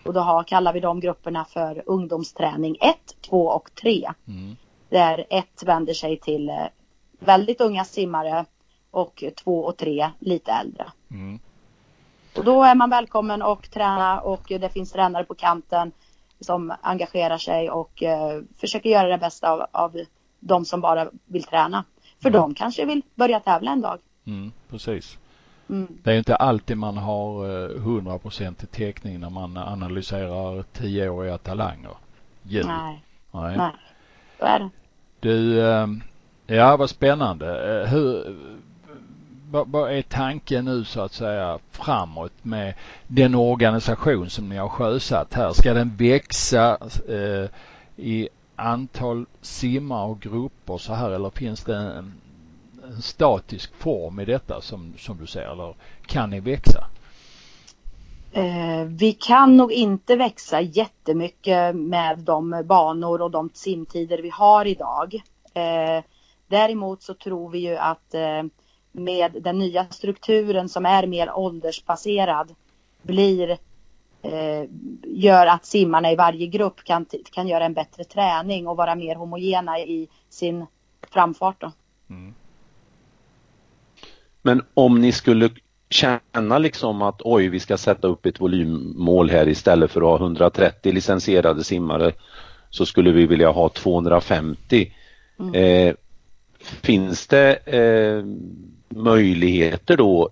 Och 0.05 0.13
då 0.13 0.19
har, 0.19 0.43
kallar 0.43 0.73
vi 0.73 0.79
de 0.79 0.99
grupperna 0.99 1.45
för 1.45 1.83
ungdomsträning 1.85 2.77
1, 2.81 2.95
2 3.29 3.47
och 3.47 3.69
3. 3.81 4.11
Mm. 4.27 4.55
Där 4.89 5.25
1 5.29 5.63
vänder 5.65 5.93
sig 5.93 6.19
till 6.19 6.49
eh, 6.49 6.55
väldigt 7.19 7.61
unga 7.61 7.85
simmare 7.85 8.45
och 8.93 9.23
två 9.43 9.65
och 9.65 9.77
tre 9.77 10.09
lite 10.19 10.51
äldre. 10.51 10.85
Mm. 11.11 11.39
Och 12.37 12.43
då 12.43 12.63
är 12.63 12.75
man 12.75 12.89
välkommen 12.89 13.41
och 13.41 13.71
träna 13.71 14.19
och 14.19 14.43
det 14.47 14.69
finns 14.69 14.91
tränare 14.91 15.23
på 15.23 15.35
kanten 15.35 15.91
som 16.39 16.73
engagerar 16.81 17.37
sig 17.37 17.69
och 17.69 18.03
eh, 18.03 18.41
försöker 18.57 18.89
göra 18.89 19.07
det 19.07 19.17
bästa 19.17 19.51
av, 19.51 19.65
av 19.71 20.01
de 20.39 20.65
som 20.65 20.81
bara 20.81 21.09
vill 21.25 21.43
träna. 21.43 21.83
För 22.21 22.29
mm. 22.29 22.41
de 22.41 22.55
kanske 22.55 22.85
vill 22.85 23.01
börja 23.15 23.39
tävla 23.39 23.71
en 23.71 23.81
dag. 23.81 23.99
Mm, 24.25 24.51
precis. 24.69 25.17
Mm. 25.69 25.87
Det 26.03 26.11
är 26.11 26.17
inte 26.17 26.35
alltid 26.35 26.77
man 26.77 26.97
har 26.97 27.45
100 27.75 28.17
procent 28.17 28.63
i 28.63 28.67
täckning 28.67 29.19
när 29.19 29.29
man 29.29 29.57
analyserar 29.57 30.63
tioåriga 30.63 31.37
talanger. 31.37 31.95
Djur. 32.43 32.63
Nej. 32.63 33.03
Nej. 33.31 33.57
Nej, 33.57 33.71
så 34.39 34.45
är 34.45 34.59
det. 34.59 34.69
Du, 35.19 35.61
eh, 35.61 35.87
ja 36.47 36.77
vad 36.77 36.89
spännande. 36.89 37.81
Eh, 37.81 37.87
hur, 37.87 38.35
vad, 39.53 39.91
är 39.91 40.01
tanken 40.01 40.65
nu 40.65 40.83
så 40.83 41.01
att 41.01 41.13
säga 41.13 41.59
framåt 41.71 42.31
med 42.41 42.73
den 43.07 43.35
organisation 43.35 44.29
som 44.29 44.49
ni 44.49 44.57
har 44.57 44.69
sjösatt 44.69 45.33
här? 45.33 45.53
Ska 45.53 45.73
den 45.73 45.95
växa 45.95 46.77
eh, 47.09 47.49
i 48.05 48.29
antal 48.55 49.25
simmar 49.41 50.05
och 50.05 50.19
grupper 50.19 50.77
så 50.77 50.93
här 50.93 51.11
eller 51.11 51.29
finns 51.29 51.63
det 51.63 51.75
en, 51.75 52.13
en 52.83 53.01
statisk 53.01 53.75
form 53.75 54.19
i 54.19 54.25
detta 54.25 54.61
som, 54.61 54.93
som 54.97 55.17
du 55.17 55.27
ser 55.27 55.51
eller 55.51 55.75
kan 56.05 56.29
ni 56.29 56.39
växa? 56.39 56.85
Eh, 58.31 58.83
vi 58.85 59.13
kan 59.13 59.57
nog 59.57 59.71
inte 59.71 60.15
växa 60.15 60.61
jättemycket 60.61 61.75
med 61.75 62.19
de 62.19 62.63
banor 62.65 63.21
och 63.21 63.31
de 63.31 63.49
simtider 63.53 64.17
vi 64.17 64.29
har 64.29 64.65
idag. 64.65 65.21
Eh, 65.53 66.03
däremot 66.47 67.03
så 67.03 67.13
tror 67.13 67.49
vi 67.49 67.59
ju 67.59 67.77
att 67.77 68.13
eh, 68.13 68.43
med 68.93 69.31
den 69.41 69.59
nya 69.59 69.85
strukturen 69.89 70.69
som 70.69 70.85
är 70.85 71.07
mer 71.07 71.31
åldersbaserad 71.37 72.55
blir 73.01 73.57
eh, 74.21 74.69
gör 75.03 75.47
att 75.47 75.65
simmarna 75.65 76.11
i 76.11 76.15
varje 76.15 76.47
grupp 76.47 76.83
kan, 76.83 77.05
kan 77.31 77.47
göra 77.47 77.65
en 77.65 77.73
bättre 77.73 78.03
träning 78.03 78.67
och 78.67 78.77
vara 78.77 78.95
mer 78.95 79.15
homogena 79.15 79.79
i 79.79 80.07
sin 80.29 80.65
framfart. 81.11 81.61
Då. 81.61 81.71
Mm. 82.09 82.33
Men 84.41 84.61
om 84.73 85.01
ni 85.01 85.11
skulle 85.11 85.49
känna 85.89 86.57
liksom 86.57 87.01
att 87.01 87.21
oj, 87.23 87.47
vi 87.47 87.59
ska 87.59 87.77
sätta 87.77 88.07
upp 88.07 88.25
ett 88.25 88.41
volymmål 88.41 89.29
här 89.29 89.47
istället 89.47 89.91
för 89.91 90.01
att 90.01 90.19
ha 90.19 90.25
130 90.25 90.93
licensierade 90.93 91.63
simmare 91.63 92.11
så 92.69 92.85
skulle 92.85 93.11
vi 93.11 93.25
vilja 93.25 93.51
ha 93.51 93.69
250. 93.69 94.93
Mm. 95.39 95.53
Eh, 95.55 95.95
finns 96.63 97.27
det 97.27 97.55
eh, 97.55 98.25
möjligheter 98.89 99.97
då 99.97 100.29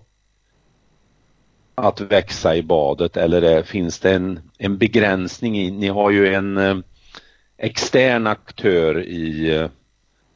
att 1.74 2.00
växa 2.00 2.56
i 2.56 2.62
badet 2.62 3.16
eller 3.16 3.42
är, 3.42 3.62
finns 3.62 3.98
det 3.98 4.14
en, 4.14 4.40
en 4.58 4.78
begränsning 4.78 5.58
i, 5.58 5.70
ni 5.70 5.88
har 5.88 6.10
ju 6.10 6.34
en 6.34 6.56
eh, 6.56 6.76
extern 7.56 8.26
aktör 8.26 9.02
i 9.02 9.56
eh, 9.56 9.68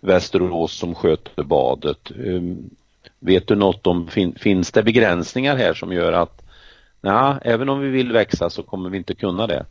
Västerås 0.01 0.73
som 0.73 0.95
sköter 0.95 1.43
badet. 1.43 2.11
Ehm, 2.11 2.71
vet 3.19 3.49
du 3.49 3.55
något 3.55 3.87
om, 3.87 4.09
fin, 4.09 4.35
finns 4.39 4.73
det 4.73 4.83
begränsningar 4.83 5.57
här 5.57 5.75
som 5.75 5.93
gör 5.93 6.13
att 6.13 6.43
ja, 7.01 7.39
även 7.43 7.69
om 7.69 7.81
vi 7.81 7.89
vill 7.89 8.13
växa 8.13 8.51
så 8.51 8.63
kommer 8.63 8.91
vi 8.91 8.99
inte 8.99 9.15
kunna 9.15 9.47
det? 9.47 9.67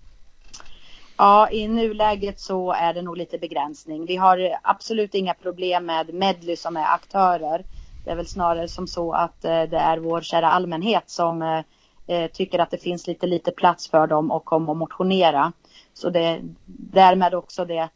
Ja, 1.17 1.49
i 1.49 1.67
nuläget 1.67 2.39
så 2.39 2.71
är 2.71 2.93
det 2.93 3.01
nog 3.01 3.17
lite 3.17 3.38
begränsning. 3.38 4.06
Vi 4.06 4.15
har 4.15 4.58
absolut 4.62 5.15
inga 5.15 5.34
problem 5.34 5.86
med 5.86 6.13
Medley 6.13 6.56
som 6.56 6.78
är 6.78 6.93
aktörer. 6.93 7.65
Det 8.06 8.12
är 8.12 8.15
väl 8.15 8.28
snarare 8.28 8.67
som 8.67 8.88
så 8.88 9.13
att 9.13 9.45
eh, 9.45 9.63
det 9.63 9.78
är 9.78 9.97
vår 9.97 10.21
kära 10.21 10.51
allmänhet 10.51 11.10
som 11.10 11.41
eh, 11.41 11.62
eh, 12.08 12.32
tycker 12.32 12.60
att 12.60 12.71
det 12.71 12.78
finns 12.78 13.08
lite 13.08 13.28
lite 13.28 13.51
plats 13.51 13.89
för 13.89 14.08
dem 14.08 14.32
och 14.32 14.45
komma 14.45 14.71
och 14.71 14.78
motionera. 14.78 15.51
Så 15.93 16.10
det 16.10 16.19
är 16.19 16.41
därmed 16.65 17.34
också 17.34 17.65
det 17.65 17.89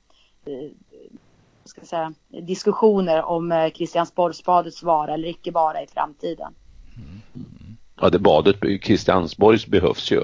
ska 1.65 1.81
säga, 1.81 2.13
diskussioner 2.27 3.23
om 3.23 3.71
Kristiansborgsbadets 3.75 4.83
vara 4.83 5.13
eller 5.13 5.27
icke 5.27 5.51
vara 5.51 5.83
i 5.83 5.87
framtiden. 5.87 6.53
Mm. 6.95 7.77
Ja, 8.01 8.09
det 8.09 8.19
badet 8.19 8.81
Kristiansborgs 8.81 9.67
behövs 9.67 10.11
ju. 10.11 10.23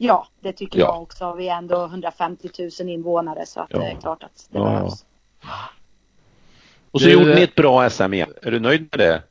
Ja, 0.00 0.26
det 0.40 0.52
tycker 0.52 0.78
ja. 0.78 0.86
jag 0.86 1.02
också. 1.02 1.32
Vi 1.32 1.48
är 1.48 1.54
ändå 1.54 1.84
150 1.84 2.48
000 2.80 2.88
invånare 2.88 3.46
så 3.46 3.60
att 3.60 3.70
ja. 3.70 3.78
det 3.78 3.86
är 3.86 3.94
klart 3.94 4.22
att 4.22 4.48
det 4.50 4.58
ja. 4.58 4.64
behövs. 4.64 5.04
Och 6.90 7.00
så 7.00 7.06
du... 7.06 7.12
gjorde 7.12 7.34
ni 7.34 7.42
ett 7.42 7.54
bra 7.54 7.90
SM 7.90 8.14
igen. 8.14 8.32
Är 8.42 8.50
du 8.50 8.60
nöjd 8.60 8.80
med 8.80 8.98
det? 8.98 9.22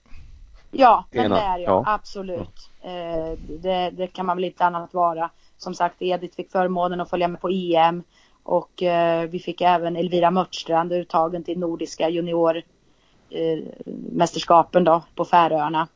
Ja, 0.71 1.05
men 1.11 1.31
det 1.31 1.37
är 1.37 1.59
jag. 1.59 1.69
Ja. 1.69 1.83
Absolut. 1.85 2.69
Eh, 2.81 3.31
det, 3.49 3.89
det, 3.89 4.07
kan 4.07 4.25
man 4.25 4.37
väl 4.37 4.43
inte 4.43 4.65
annat 4.65 4.93
vara. 4.93 5.29
Som 5.57 5.73
sagt, 5.73 5.95
Edith 5.99 6.35
fick 6.35 6.51
förmånen 6.51 7.01
att 7.01 7.09
följa 7.09 7.27
med 7.27 7.41
på 7.41 7.49
EM 7.49 8.03
och 8.43 8.83
eh, 8.83 9.29
vi 9.29 9.39
fick 9.39 9.61
även 9.61 9.95
Elvira 9.95 10.31
Mörtstrand 10.31 10.93
uttagen 10.93 11.43
till 11.43 11.59
Nordiska 11.59 12.09
juniormästerskapen 12.09 14.83
då 14.83 15.03
på 15.15 15.25
Färöarna. 15.25 15.87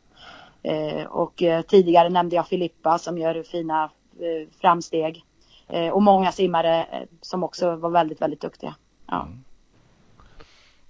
Eh, 0.64 1.06
och 1.06 1.44
eh, 1.44 1.62
tidigare 1.62 2.10
nämnde 2.10 2.36
jag 2.36 2.48
Filippa 2.48 2.98
som 2.98 3.18
gör 3.18 3.44
fina 3.44 3.84
eh, 3.84 3.90
Eh, 4.22 4.48
framsteg. 4.62 5.24
Eh, 5.68 5.90
och 5.90 6.02
många 6.02 6.32
simmare 6.32 6.84
eh, 6.92 7.08
som 7.22 7.44
också 7.44 7.76
var 7.76 7.90
väldigt, 7.90 8.22
väldigt 8.22 8.42
duktiga. 8.42 8.76
Ja. 9.08 9.24
Mm. 9.24 9.44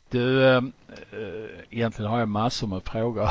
Du, 0.10 0.56
äh, 0.56 0.62
egentligen 1.70 2.12
har 2.12 2.20
jag 2.20 2.28
massor 2.28 2.68
med 2.68 2.84
frågor 2.84 3.30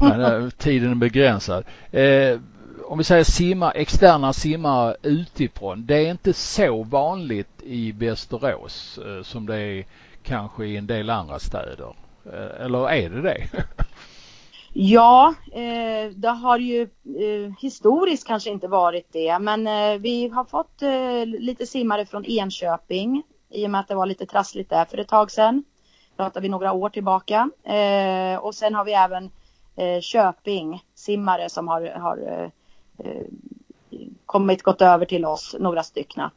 men 0.00 0.50
tiden 0.50 0.90
är 0.90 0.94
begränsad. 0.94 1.64
Äh, 1.90 2.40
om 2.84 2.98
vi 2.98 3.04
säger 3.04 3.24
simmar, 3.24 3.72
externa 3.74 4.32
simmare 4.32 4.96
utifrån. 5.02 5.86
Det 5.86 5.94
är 6.06 6.10
inte 6.10 6.32
så 6.32 6.82
vanligt 6.82 7.62
i 7.62 7.92
Västerås 7.92 8.98
äh, 8.98 9.22
som 9.22 9.46
det 9.46 9.56
är 9.56 9.84
kanske 10.22 10.66
i 10.66 10.76
en 10.76 10.86
del 10.86 11.10
andra 11.10 11.38
städer. 11.38 11.94
Eller 12.60 12.90
är 12.90 13.10
det 13.10 13.22
det? 13.22 13.46
Ja, 14.78 15.34
eh, 15.52 16.10
det 16.10 16.28
har 16.28 16.58
ju 16.58 16.82
eh, 16.82 17.52
historiskt 17.58 18.26
kanske 18.26 18.50
inte 18.50 18.68
varit 18.68 19.12
det, 19.12 19.38
men 19.38 19.66
eh, 19.66 19.98
vi 19.98 20.28
har 20.28 20.44
fått 20.44 20.82
eh, 20.82 21.26
lite 21.26 21.66
simmare 21.66 22.06
från 22.06 22.24
Enköping 22.24 23.22
i 23.50 23.66
och 23.66 23.70
med 23.70 23.80
att 23.80 23.88
det 23.88 23.94
var 23.94 24.06
lite 24.06 24.26
trassligt 24.26 24.70
där 24.70 24.84
för 24.84 24.98
ett 24.98 25.08
tag 25.08 25.30
sedan 25.30 25.64
pratar 26.16 26.40
vi 26.40 26.48
några 26.48 26.72
år 26.72 26.88
tillbaka. 26.88 27.50
Eh, 27.64 28.38
och 28.38 28.54
sen 28.54 28.74
har 28.74 28.84
vi 28.84 28.92
även 28.92 29.30
eh, 29.76 30.00
Köping 30.00 30.82
simmare 30.94 31.48
som 31.48 31.68
har, 31.68 31.86
har 31.86 32.18
eh, 32.18 32.50
eh 33.06 33.26
kommit, 34.26 34.62
gått 34.62 34.82
över 34.82 35.06
till 35.06 35.24
oss, 35.24 35.56
några 35.60 35.82
styckna. 35.82 36.30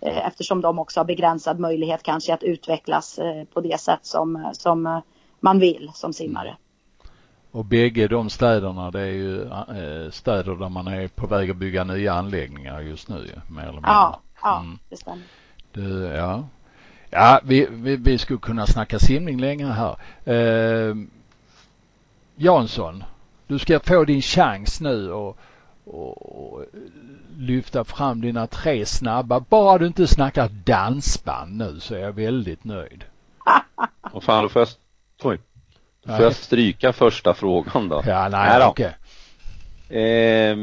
Eh, 0.00 0.26
eftersom 0.26 0.60
de 0.60 0.78
också 0.78 1.00
har 1.00 1.04
begränsad 1.04 1.58
möjlighet 1.58 2.02
kanske 2.02 2.34
att 2.34 2.42
utvecklas 2.42 3.18
eh, 3.18 3.44
på 3.44 3.60
det 3.60 3.80
sätt 3.80 4.06
som, 4.06 4.50
som 4.52 4.86
eh, 4.86 4.98
man 5.40 5.58
vill 5.58 5.90
som 5.94 6.12
simmare. 6.12 6.56
Och 7.54 7.64
bägge 7.64 8.08
de 8.08 8.30
städerna 8.30 8.90
det 8.90 9.00
är 9.00 9.12
ju 9.12 9.42
äh, 9.42 10.10
städer 10.10 10.54
där 10.56 10.68
man 10.68 10.86
är 10.86 11.08
på 11.08 11.26
väg 11.26 11.50
att 11.50 11.56
bygga 11.56 11.84
nya 11.84 12.12
anläggningar 12.12 12.80
just 12.80 13.08
nu 13.08 13.30
mer 13.48 13.62
eller 13.62 13.72
mindre. 13.72 13.90
Ja, 13.90 14.20
ja 14.42 14.60
mm. 14.60 14.78
det 14.88 14.96
stämmer. 14.96 15.22
Det, 15.72 16.16
ja, 16.16 16.44
Ja, 17.10 17.40
vi, 17.44 17.66
vi, 17.70 17.96
vi 17.96 18.18
skulle 18.18 18.38
kunna 18.38 18.66
snacka 18.66 18.98
simning 18.98 19.40
länge 19.40 19.66
här. 19.66 19.96
Eh, 20.24 20.96
Jansson, 22.36 23.04
du 23.46 23.58
ska 23.58 23.80
få 23.80 24.04
din 24.04 24.22
chans 24.22 24.80
nu 24.80 25.12
och, 25.12 25.38
och 25.84 26.64
lyfta 27.36 27.84
fram 27.84 28.20
dina 28.20 28.46
tre 28.46 28.86
snabba. 28.86 29.40
Bara 29.40 29.78
du 29.78 29.86
inte 29.86 30.06
snackar 30.06 30.48
dansband 30.64 31.56
nu 31.56 31.80
så 31.80 31.94
är 31.94 31.98
jag 31.98 32.12
väldigt 32.12 32.64
nöjd. 32.64 33.04
Vad 34.12 34.22
fan, 34.22 34.42
då 34.42 34.48
får 34.48 34.60
jag, 34.60 34.68
oj, 35.22 35.38
får 36.06 36.24
jag 36.24 36.34
stryka 36.34 36.92
första 36.92 37.34
frågan 37.34 37.88
då? 37.88 38.02
Ja, 38.06 38.28
nej, 38.28 38.58
nej 38.58 38.66
okej. 38.66 38.94
Okay. 39.88 40.02
Eh, 40.02 40.56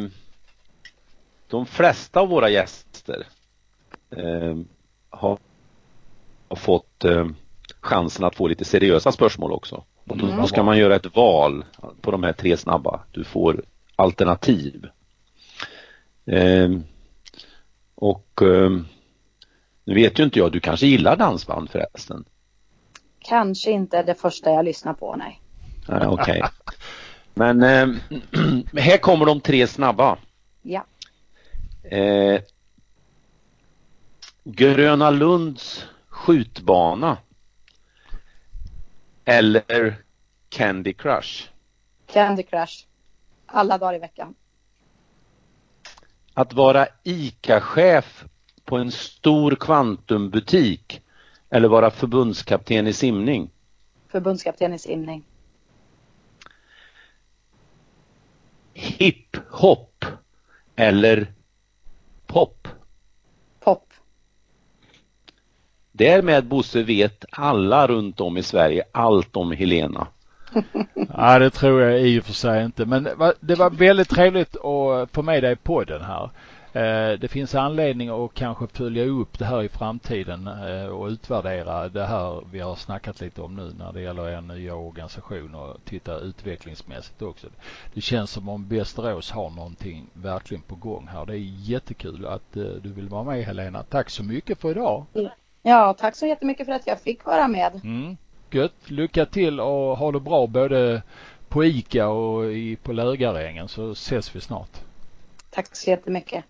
de 1.47 1.65
flesta 1.65 2.19
av 2.19 2.29
våra 2.29 2.49
gäster 2.49 3.27
eh, 4.17 4.57
har 5.09 5.37
har 6.51 6.55
fått 6.55 7.05
eh, 7.05 7.25
chansen 7.81 8.25
att 8.25 8.35
få 8.35 8.47
lite 8.47 8.65
seriösa 8.65 9.11
spörsmål 9.11 9.51
också. 9.51 9.83
Och 10.07 10.17
då 10.17 10.27
mm. 10.27 10.47
ska 10.47 10.63
man 10.63 10.77
göra 10.77 10.95
ett 10.95 11.15
val 11.15 11.65
på 12.01 12.11
de 12.11 12.23
här 12.23 12.33
tre 12.33 12.57
snabba. 12.57 12.99
Du 13.11 13.23
får 13.23 13.63
alternativ. 13.95 14.87
Eh, 16.25 16.69
och 17.95 18.41
eh, 18.41 18.69
nu 19.83 19.93
vet 19.93 20.19
ju 20.19 20.23
inte 20.23 20.39
jag, 20.39 20.51
du 20.51 20.59
kanske 20.59 20.87
gillar 20.87 21.15
dansband 21.15 21.69
förresten? 21.69 22.25
Kanske 23.21 23.71
inte 23.71 24.03
det 24.03 24.15
första 24.15 24.51
jag 24.51 24.65
lyssnar 24.65 24.93
på, 24.93 25.15
nej. 25.15 25.41
nej 25.87 26.07
Okej. 26.07 26.43
Okay. 26.43 26.49
Men 27.33 27.63
eh, 27.63 27.87
här 28.81 28.97
kommer 28.97 29.25
de 29.25 29.41
tre 29.41 29.67
snabba. 29.67 30.17
Ja. 30.61 30.85
Eh, 31.83 32.41
Gröna 34.43 35.09
Lunds 35.09 35.85
skjutbana 36.07 37.17
eller 39.25 39.95
Candy 40.49 40.93
Crush? 40.93 41.49
Candy 42.13 42.43
Crush. 42.43 42.85
Alla 43.45 43.77
dagar 43.77 43.93
i 43.95 43.99
veckan. 43.99 44.35
att 46.33 46.53
vara 46.53 46.87
ICA-chef 47.03 48.25
på 48.65 48.77
en 48.77 48.91
stor 48.91 49.55
kvantumbutik 49.55 51.01
eller 51.51 51.67
vara 51.67 51.91
förbundskapten 51.91 52.87
i 52.87 52.93
simning? 52.93 53.49
Förbundskapten 54.07 54.73
i 54.73 54.79
simning. 54.79 55.23
Hiphop 58.73 60.05
eller 60.75 61.27
pop? 62.27 62.67
Pop. 63.59 63.93
Därmed 65.91 66.45
Bosse 66.45 66.83
vet 66.83 67.25
alla 67.31 67.87
runt 67.87 68.21
om 68.21 68.37
i 68.37 68.43
Sverige 68.43 68.83
allt 68.91 69.35
om 69.35 69.51
Helena. 69.51 70.07
ja, 70.93 71.39
det 71.39 71.49
tror 71.49 71.81
jag 71.81 72.01
i 72.01 72.19
och 72.19 72.23
för 72.23 72.33
sig 72.33 72.65
inte. 72.65 72.85
Men 72.85 73.03
det 73.39 73.55
var 73.55 73.69
väldigt 73.69 74.09
trevligt 74.09 74.55
att 74.55 75.11
få 75.11 75.21
med 75.21 75.43
dig 75.43 75.55
på 75.55 75.83
den 75.83 76.01
här. 76.01 76.29
Eh, 76.73 77.19
det 77.19 77.27
finns 77.31 77.55
anledning 77.55 78.09
att 78.09 78.33
kanske 78.33 78.67
följa 78.67 79.05
upp 79.05 79.39
det 79.39 79.45
här 79.45 79.63
i 79.63 79.69
framtiden 79.69 80.47
eh, 80.47 80.85
och 80.85 81.07
utvärdera 81.07 81.89
det 81.89 82.05
här 82.05 82.43
vi 82.51 82.59
har 82.59 82.75
snackat 82.75 83.21
lite 83.21 83.41
om 83.41 83.55
nu 83.55 83.73
när 83.79 83.91
det 83.93 84.01
gäller 84.01 84.29
er 84.29 84.41
nya 84.41 84.75
organisation 84.75 85.55
och 85.55 85.77
titta 85.85 86.19
utvecklingsmässigt 86.19 87.21
också. 87.21 87.47
Det 87.93 88.01
känns 88.01 88.31
som 88.31 88.49
om 88.49 88.67
Västerås 88.67 89.31
har 89.31 89.49
någonting 89.49 90.07
verkligen 90.13 90.63
på 90.63 90.75
gång 90.75 91.07
här. 91.07 91.25
Det 91.25 91.33
är 91.33 91.69
jättekul 91.69 92.25
att 92.25 92.57
eh, 92.57 92.63
du 92.63 92.89
vill 92.89 93.09
vara 93.09 93.23
med 93.23 93.43
Helena. 93.43 93.83
Tack 93.83 94.09
så 94.09 94.23
mycket 94.23 94.61
för 94.61 94.71
idag. 94.71 95.05
Ja, 95.61 95.95
tack 95.99 96.15
så 96.15 96.25
jättemycket 96.25 96.65
för 96.65 96.73
att 96.73 96.87
jag 96.87 97.01
fick 97.01 97.25
vara 97.25 97.47
med. 97.47 97.81
Mm. 97.83 98.17
Gött. 98.51 98.73
Lycka 98.85 99.25
till 99.25 99.59
och 99.59 99.97
ha 99.97 100.11
det 100.11 100.19
bra 100.19 100.47
både 100.47 101.01
på 101.47 101.65
ICA 101.65 102.07
och 102.07 102.53
i, 102.53 102.75
på 102.75 102.93
Lögarängen 102.93 103.67
så 103.67 103.91
ses 103.91 104.35
vi 104.35 104.41
snart. 104.41 104.81
Tack 105.49 105.75
så 105.75 105.89
jättemycket. 105.89 106.43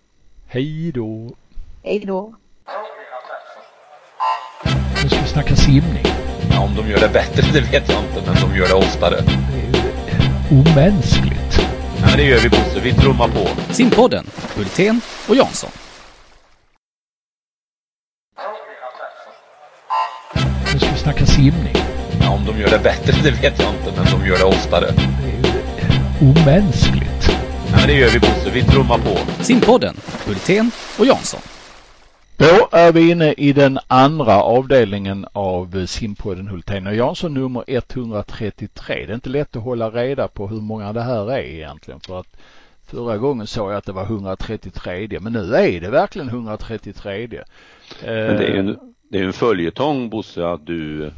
Hej 0.54 0.92
då. 0.94 1.30
Hej 1.82 2.00
då. 2.06 2.34
Nu 5.02 5.08
ska 5.08 5.20
vi 5.20 5.28
snacka 5.28 5.56
simning. 5.56 6.04
Ja, 6.50 6.60
om 6.60 6.74
de 6.76 6.90
gör 6.90 7.00
det 7.00 7.08
bättre 7.08 7.42
det 7.52 7.60
vet 7.60 7.88
jag 7.88 8.04
inte, 8.04 8.22
men 8.26 8.50
de 8.50 8.56
gör 8.56 8.68
det 8.68 8.74
oftare. 8.74 9.16
Det 9.20 10.12
är 10.12 10.60
omänskligt. 10.60 11.58
Ja, 12.00 12.06
men 12.06 12.16
det 12.16 12.24
gör 12.24 12.38
vi 12.38 12.48
Bosse. 12.48 12.80
Vi 12.82 12.92
trummar 12.92 13.28
på. 13.28 13.72
Simpodden, 13.72 14.26
Hultén 14.56 15.00
och 15.28 15.36
Jansson. 15.36 15.70
Nu 20.72 20.78
ska 20.78 20.90
vi 20.90 20.98
snacka 20.98 21.26
simning. 21.26 21.76
Ja, 22.20 22.30
om 22.30 22.44
de 22.44 22.60
gör 22.60 22.70
det 22.70 22.78
bättre 22.78 23.12
det 23.22 23.30
vet 23.30 23.58
jag 23.58 23.74
inte, 23.74 23.92
men 23.96 24.20
de 24.20 24.26
gör 24.26 24.38
det 24.38 24.44
oftare. 24.44 24.86
Det 24.86 25.82
är 25.82 26.30
omänskligt. 26.30 27.11
Ja, 27.72 27.78
men 27.78 27.86
det 27.86 27.94
gör 27.94 28.10
vi 28.10 28.20
Bosse. 28.20 28.50
Vi 28.50 28.62
trummar 28.62 28.98
på. 28.98 29.42
Simpodden, 29.42 29.94
Hultén 30.26 30.70
och 30.98 31.06
Jansson. 31.06 31.40
Då 32.36 32.68
är 32.72 32.92
vi 32.92 33.10
inne 33.10 33.32
i 33.32 33.52
den 33.52 33.78
andra 33.86 34.42
avdelningen 34.42 35.26
av 35.32 35.86
simpodden 35.86 36.48
Hultén 36.48 36.86
och 36.86 36.94
Jansson 36.94 37.34
nummer 37.34 37.64
133. 37.66 39.06
Det 39.06 39.12
är 39.12 39.14
inte 39.14 39.28
lätt 39.28 39.56
att 39.56 39.62
hålla 39.62 39.90
reda 39.90 40.28
på 40.28 40.48
hur 40.48 40.60
många 40.60 40.92
det 40.92 41.02
här 41.02 41.32
är 41.32 41.42
egentligen 41.42 42.00
för 42.00 42.20
att 42.20 42.36
förra 42.86 43.18
gången 43.18 43.46
sa 43.46 43.70
jag 43.70 43.78
att 43.78 43.86
det 43.86 43.92
var 43.92 44.04
133 44.04 45.18
men 45.20 45.32
nu 45.32 45.54
är 45.54 45.80
det 45.80 45.90
verkligen 45.90 46.28
133. 46.28 47.28
Men 48.04 48.36
det 48.36 48.44
är 48.44 48.52
ju 48.52 48.58
en, 48.58 48.78
det 49.10 49.18
är 49.18 49.24
en 49.24 49.32
följetong 49.32 50.10
Bosse 50.10 50.46
att 50.46 50.66
du 50.66 51.10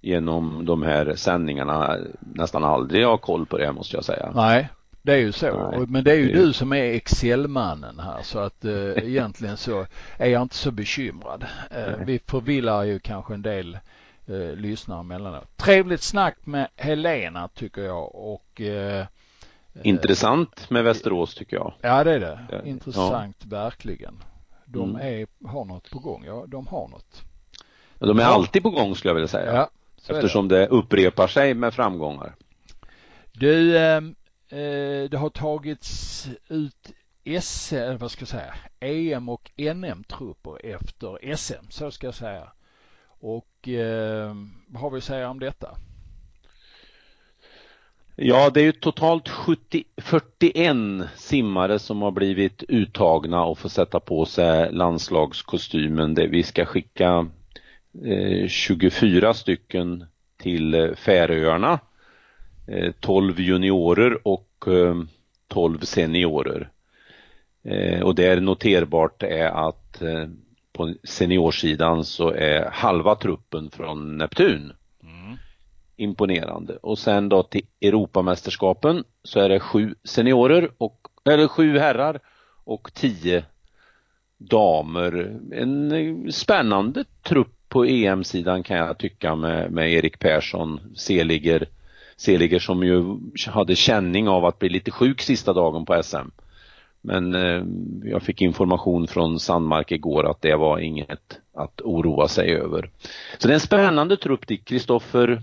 genom 0.00 0.64
de 0.64 0.82
här 0.82 1.14
sändningarna 1.16 1.96
nästan 2.20 2.64
aldrig 2.64 3.06
har 3.06 3.16
koll 3.16 3.46
på 3.46 3.58
det 3.58 3.72
måste 3.72 3.96
jag 3.96 4.04
säga. 4.04 4.32
Nej, 4.34 4.68
det 5.02 5.12
är 5.12 5.18
ju 5.18 5.32
så. 5.32 5.70
Nej, 5.70 5.86
men 5.88 6.04
det 6.04 6.12
är 6.12 6.16
ju 6.16 6.32
det 6.32 6.38
du 6.38 6.52
som 6.52 6.72
är 6.72 6.84
Excel-mannen 6.84 7.98
här 7.98 8.22
så 8.22 8.38
att 8.38 8.64
eh, 8.64 8.72
egentligen 8.96 9.56
så 9.56 9.86
är 10.16 10.28
jag 10.28 10.42
inte 10.42 10.56
så 10.56 10.70
bekymrad. 10.70 11.46
Eh, 11.70 12.04
vi 12.06 12.20
förvillar 12.26 12.82
ju 12.82 12.98
kanske 12.98 13.34
en 13.34 13.42
del 13.42 13.78
eh, 14.26 14.56
lyssnare 14.56 15.00
emellanåt. 15.00 15.56
Trevligt 15.56 16.02
snack 16.02 16.36
med 16.44 16.68
Helena 16.76 17.48
tycker 17.48 17.82
jag 17.82 18.14
och 18.14 18.60
eh, 18.60 19.06
Intressant 19.82 20.70
med 20.70 20.84
Västerås 20.84 21.34
tycker 21.34 21.56
jag. 21.56 21.74
Ja 21.80 22.04
det 22.04 22.14
är 22.14 22.20
det. 22.20 22.62
Intressant 22.64 23.36
ja. 23.40 23.48
verkligen. 23.48 24.14
De 24.64 24.90
mm. 24.90 25.06
är, 25.06 25.48
har 25.48 25.64
något 25.64 25.90
på 25.90 25.98
gång. 25.98 26.24
Ja, 26.24 26.44
de 26.48 26.66
har 26.66 26.88
något. 26.88 27.22
De 27.98 28.18
är 28.18 28.24
alltid 28.24 28.62
på 28.62 28.70
gång 28.70 28.94
skulle 28.94 29.10
jag 29.10 29.14
vilja 29.14 29.28
säga. 29.28 29.54
Ja, 29.54 29.70
Eftersom 30.08 30.48
det. 30.48 30.58
det 30.58 30.66
upprepar 30.66 31.26
sig 31.26 31.54
med 31.54 31.74
framgångar. 31.74 32.34
Du, 33.32 33.78
eh, 33.78 34.00
Eh, 34.50 35.10
det 35.10 35.18
har 35.18 35.30
tagits 35.30 36.28
ut 36.48 36.92
SM, 37.40 37.74
eh, 37.74 37.94
vad 37.94 38.10
ska 38.10 38.20
jag 38.20 38.28
säga, 38.28 38.54
EM 38.80 39.28
och 39.28 39.50
NM-trupper 39.56 40.66
efter 40.66 41.36
SM, 41.36 41.70
så 41.70 41.90
ska 41.90 42.06
jag 42.06 42.14
säga. 42.14 42.52
Och 43.20 43.68
eh, 43.68 44.34
vad 44.68 44.82
har 44.82 44.90
vi 44.90 44.98
att 44.98 45.04
säga 45.04 45.30
om 45.30 45.40
detta? 45.40 45.78
Ja, 48.16 48.50
det 48.50 48.60
är 48.60 48.64
ju 48.64 48.72
totalt 48.72 49.28
70, 49.28 49.84
41 49.96 50.76
simmare 51.16 51.78
som 51.78 52.02
har 52.02 52.10
blivit 52.10 52.62
uttagna 52.68 53.44
och 53.44 53.58
får 53.58 53.68
sätta 53.68 54.00
på 54.00 54.24
sig 54.24 54.72
landslagskostymen. 54.72 56.14
Det 56.14 56.26
vi 56.26 56.42
ska 56.42 56.64
skicka 56.64 57.26
eh, 58.04 58.48
24 58.48 59.34
stycken 59.34 60.04
till 60.36 60.74
eh, 60.74 60.94
Färöarna 60.94 61.78
12 63.00 63.38
eh, 63.38 63.44
juniorer 63.44 64.28
och 64.28 64.64
12 65.48 65.74
eh, 65.74 65.80
seniorer. 65.80 66.70
Eh, 67.62 68.02
och 68.02 68.14
det 68.14 68.26
är 68.26 68.40
noterbart 68.40 69.22
är 69.22 69.68
att 69.68 70.02
på 70.72 70.94
seniorsidan 71.04 72.04
så 72.04 72.30
är 72.30 72.70
halva 72.70 73.14
truppen 73.14 73.70
från 73.70 74.18
Neptun. 74.18 74.72
Mm. 75.02 75.36
Imponerande. 75.96 76.76
Och 76.76 76.98
sen 76.98 77.28
då 77.28 77.42
till 77.42 77.66
Europamästerskapen 77.80 79.04
så 79.22 79.40
är 79.40 79.48
det 79.48 79.60
sju 79.60 79.94
seniorer 80.04 80.70
och, 80.78 81.08
eller 81.24 81.48
sju 81.48 81.78
herrar 81.78 82.20
och 82.64 82.94
tio 82.94 83.44
damer. 84.38 85.38
En 85.52 86.32
spännande 86.32 87.04
trupp 87.22 87.54
på 87.68 87.84
EM-sidan 87.84 88.62
kan 88.62 88.76
jag 88.76 88.98
tycka 88.98 89.34
med, 89.34 89.72
med 89.72 89.92
Erik 89.92 90.18
Persson, 90.18 90.80
Seliger, 90.96 91.68
Seliger 92.18 92.58
som 92.58 92.82
ju 92.82 93.18
hade 93.46 93.76
känning 93.76 94.28
av 94.28 94.44
att 94.44 94.58
bli 94.58 94.68
lite 94.68 94.90
sjuk 94.90 95.20
sista 95.20 95.52
dagen 95.52 95.84
på 95.84 96.02
SM. 96.02 96.28
Men 97.00 97.34
eh, 97.34 97.62
jag 98.04 98.22
fick 98.22 98.42
information 98.42 99.06
från 99.06 99.40
Sandmark 99.40 99.92
igår 99.92 100.30
att 100.30 100.42
det 100.42 100.56
var 100.56 100.78
inget 100.78 101.40
att 101.54 101.80
oroa 101.80 102.28
sig 102.28 102.54
över. 102.54 102.90
Så 103.38 103.48
det 103.48 103.52
är 103.52 103.54
en 103.54 103.60
spännande 103.60 104.16
trupp 104.16 104.46
dit. 104.46 104.64
Kristoffer 104.64 105.42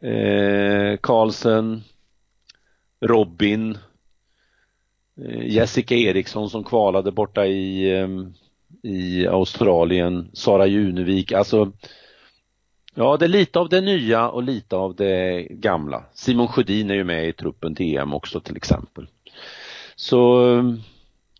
eh, 0.00 0.96
Karlsen, 1.00 1.82
Robin, 3.00 3.78
eh, 5.24 5.46
Jessica 5.46 5.94
Eriksson 5.94 6.50
som 6.50 6.64
kvalade 6.64 7.12
borta 7.12 7.46
i, 7.46 7.98
eh, 8.00 8.08
i 8.82 9.26
Australien, 9.26 10.30
Sara 10.32 10.66
Junevik, 10.66 11.32
alltså 11.32 11.72
Ja, 12.98 13.16
det 13.16 13.26
är 13.26 13.28
lite 13.28 13.58
av 13.58 13.68
det 13.68 13.80
nya 13.80 14.28
och 14.28 14.42
lite 14.42 14.76
av 14.76 14.94
det 14.94 15.46
gamla. 15.50 16.04
Simon 16.12 16.48
Sjödin 16.48 16.90
är 16.90 16.94
ju 16.94 17.04
med 17.04 17.28
i 17.28 17.32
truppen 17.32 17.74
till 17.74 17.96
EM 17.96 18.14
också 18.14 18.40
till 18.40 18.56
exempel. 18.56 19.08
Så 19.96 20.46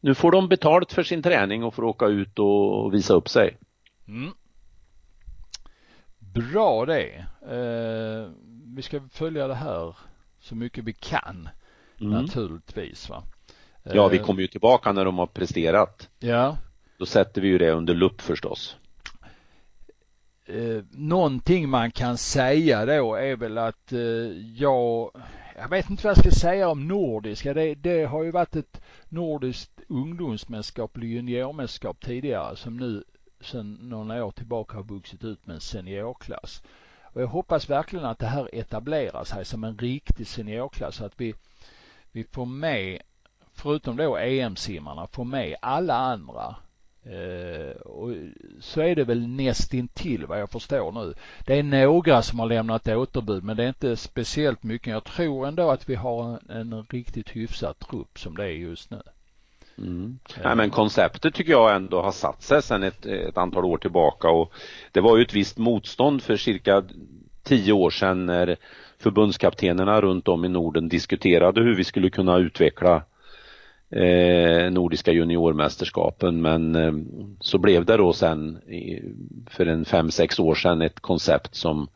nu 0.00 0.14
får 0.14 0.32
de 0.32 0.48
betalt 0.48 0.92
för 0.92 1.02
sin 1.02 1.22
träning 1.22 1.64
och 1.64 1.74
får 1.74 1.84
åka 1.84 2.06
ut 2.06 2.38
och 2.38 2.94
visa 2.94 3.14
upp 3.14 3.28
sig. 3.28 3.56
Mm. 4.08 4.30
Bra 6.18 6.86
det. 6.86 7.26
Eh, 7.42 8.30
vi 8.76 8.82
ska 8.82 9.00
följa 9.12 9.48
det 9.48 9.54
här 9.54 9.96
så 10.40 10.54
mycket 10.54 10.84
vi 10.84 10.92
kan 10.92 11.48
mm. 12.00 12.12
naturligtvis. 12.12 13.08
Va? 13.08 13.22
ja, 13.82 14.08
vi 14.08 14.18
eh, 14.18 14.24
kommer 14.24 14.40
ju 14.40 14.48
tillbaka 14.48 14.92
när 14.92 15.04
de 15.04 15.18
har 15.18 15.26
presterat. 15.26 16.08
Ja. 16.18 16.56
Då 16.98 17.06
sätter 17.06 17.40
vi 17.40 17.48
ju 17.48 17.58
det 17.58 17.70
under 17.70 17.94
lupp 17.94 18.20
förstås 18.20 18.76
eh, 20.48 20.84
någonting 20.90 21.68
man 21.68 21.90
kan 21.90 22.18
säga 22.18 22.86
då 22.86 23.14
är 23.14 23.36
väl 23.36 23.58
att 23.58 23.92
eh, 23.92 23.98
jag, 24.56 25.10
jag 25.56 25.68
vet 25.70 25.90
inte 25.90 26.04
vad 26.04 26.10
jag 26.10 26.24
ska 26.24 26.30
säga 26.30 26.68
om 26.68 26.88
nordiska. 26.88 27.54
Det, 27.54 27.74
det 27.74 28.04
har 28.04 28.22
ju 28.22 28.30
varit 28.30 28.56
ett 28.56 28.80
nordiskt 29.08 29.80
ungdomsmästerskap 29.88 30.96
eller 30.96 31.06
juniormästerskap 31.06 32.00
tidigare 32.00 32.56
som 32.56 32.76
nu 32.76 33.04
sedan 33.40 33.78
några 33.82 34.24
år 34.24 34.30
tillbaka 34.30 34.76
har 34.76 34.84
vuxit 34.84 35.24
ut 35.24 35.46
med 35.46 35.54
en 35.54 35.60
seniorklass. 35.60 36.62
Och 37.02 37.22
jag 37.22 37.26
hoppas 37.26 37.70
verkligen 37.70 38.04
att 38.04 38.18
det 38.18 38.26
här 38.26 38.48
etablerar 38.52 39.24
sig 39.24 39.44
som 39.44 39.64
en 39.64 39.78
riktig 39.78 40.26
seniorklass 40.26 40.96
så 40.96 41.04
att 41.04 41.20
vi, 41.20 41.34
vi 42.12 42.24
får 42.24 42.46
med, 42.46 43.02
förutom 43.52 43.96
då 43.96 44.16
EM-simmarna, 44.16 45.06
får 45.06 45.24
med 45.24 45.56
alla 45.62 45.94
andra 45.94 46.56
och 47.84 48.10
så 48.60 48.80
är 48.80 48.94
det 48.94 49.04
väl 49.04 49.28
nästintill 49.28 50.26
vad 50.26 50.40
jag 50.40 50.50
förstår 50.50 50.92
nu. 50.92 51.14
Det 51.46 51.58
är 51.58 51.62
några 51.62 52.22
som 52.22 52.38
har 52.38 52.46
lämnat 52.46 52.88
återbud 52.88 53.44
men 53.44 53.56
det 53.56 53.64
är 53.64 53.68
inte 53.68 53.96
speciellt 53.96 54.62
mycket. 54.62 54.92
Jag 54.92 55.04
tror 55.04 55.46
ändå 55.46 55.70
att 55.70 55.88
vi 55.88 55.94
har 55.94 56.38
en, 56.48 56.72
en 56.72 56.86
riktigt 56.90 57.28
hyfsad 57.28 57.78
trupp 57.78 58.18
som 58.18 58.36
det 58.36 58.44
är 58.44 58.48
just 58.48 58.90
nu. 58.90 59.02
Mm. 59.78 60.18
Nej, 60.42 60.56
men 60.56 60.70
konceptet 60.70 61.34
tycker 61.34 61.52
jag 61.52 61.76
ändå 61.76 62.02
har 62.02 62.12
satt 62.12 62.42
sig 62.42 62.62
sedan 62.62 62.82
ett, 62.82 63.06
ett 63.06 63.36
antal 63.36 63.64
år 63.64 63.78
tillbaka 63.78 64.28
och 64.28 64.52
det 64.92 65.00
var 65.00 65.16
ju 65.16 65.22
ett 65.22 65.34
visst 65.34 65.58
motstånd 65.58 66.22
för 66.22 66.36
cirka 66.36 66.84
tio 67.42 67.72
år 67.72 67.90
sedan 67.90 68.26
när 68.26 68.56
förbundskaptenerna 68.98 70.00
runt 70.00 70.28
om 70.28 70.44
i 70.44 70.48
Norden 70.48 70.88
diskuterade 70.88 71.60
hur 71.60 71.74
vi 71.74 71.84
skulle 71.84 72.10
kunna 72.10 72.38
utveckla 72.38 73.02
eh, 73.90 74.70
Nordiska 74.70 75.12
juniormästerskapen 75.12 76.42
men 76.42 76.74
eh, 76.74 76.92
så 77.40 77.58
blev 77.58 77.84
det 77.84 77.96
då 77.96 78.12
sen 78.12 78.56
i, 78.56 79.02
för 79.46 79.66
en 79.66 79.84
fem, 79.84 80.10
sex 80.10 80.38
år 80.38 80.54
sedan 80.54 80.82
ett 80.82 81.00
koncept 81.00 81.54
som 81.54 81.88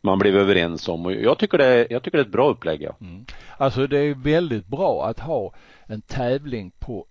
man 0.00 0.18
blev 0.18 0.36
överens 0.36 0.88
om 0.88 1.06
och 1.06 1.12
jag 1.12 1.38
tycker 1.38 1.58
det, 1.58 1.86
jag 1.90 2.02
tycker 2.02 2.18
det 2.18 2.22
är 2.22 2.26
ett 2.26 2.32
bra 2.32 2.50
upplägg. 2.50 2.82
Ja. 2.82 2.96
Mm. 3.00 3.24
Alltså 3.56 3.86
det 3.86 3.98
är 3.98 4.14
väldigt 4.14 4.66
bra 4.66 5.06
att 5.06 5.20
ha 5.20 5.52
en 5.86 6.00
tävling 6.00 6.72
på 6.78 7.06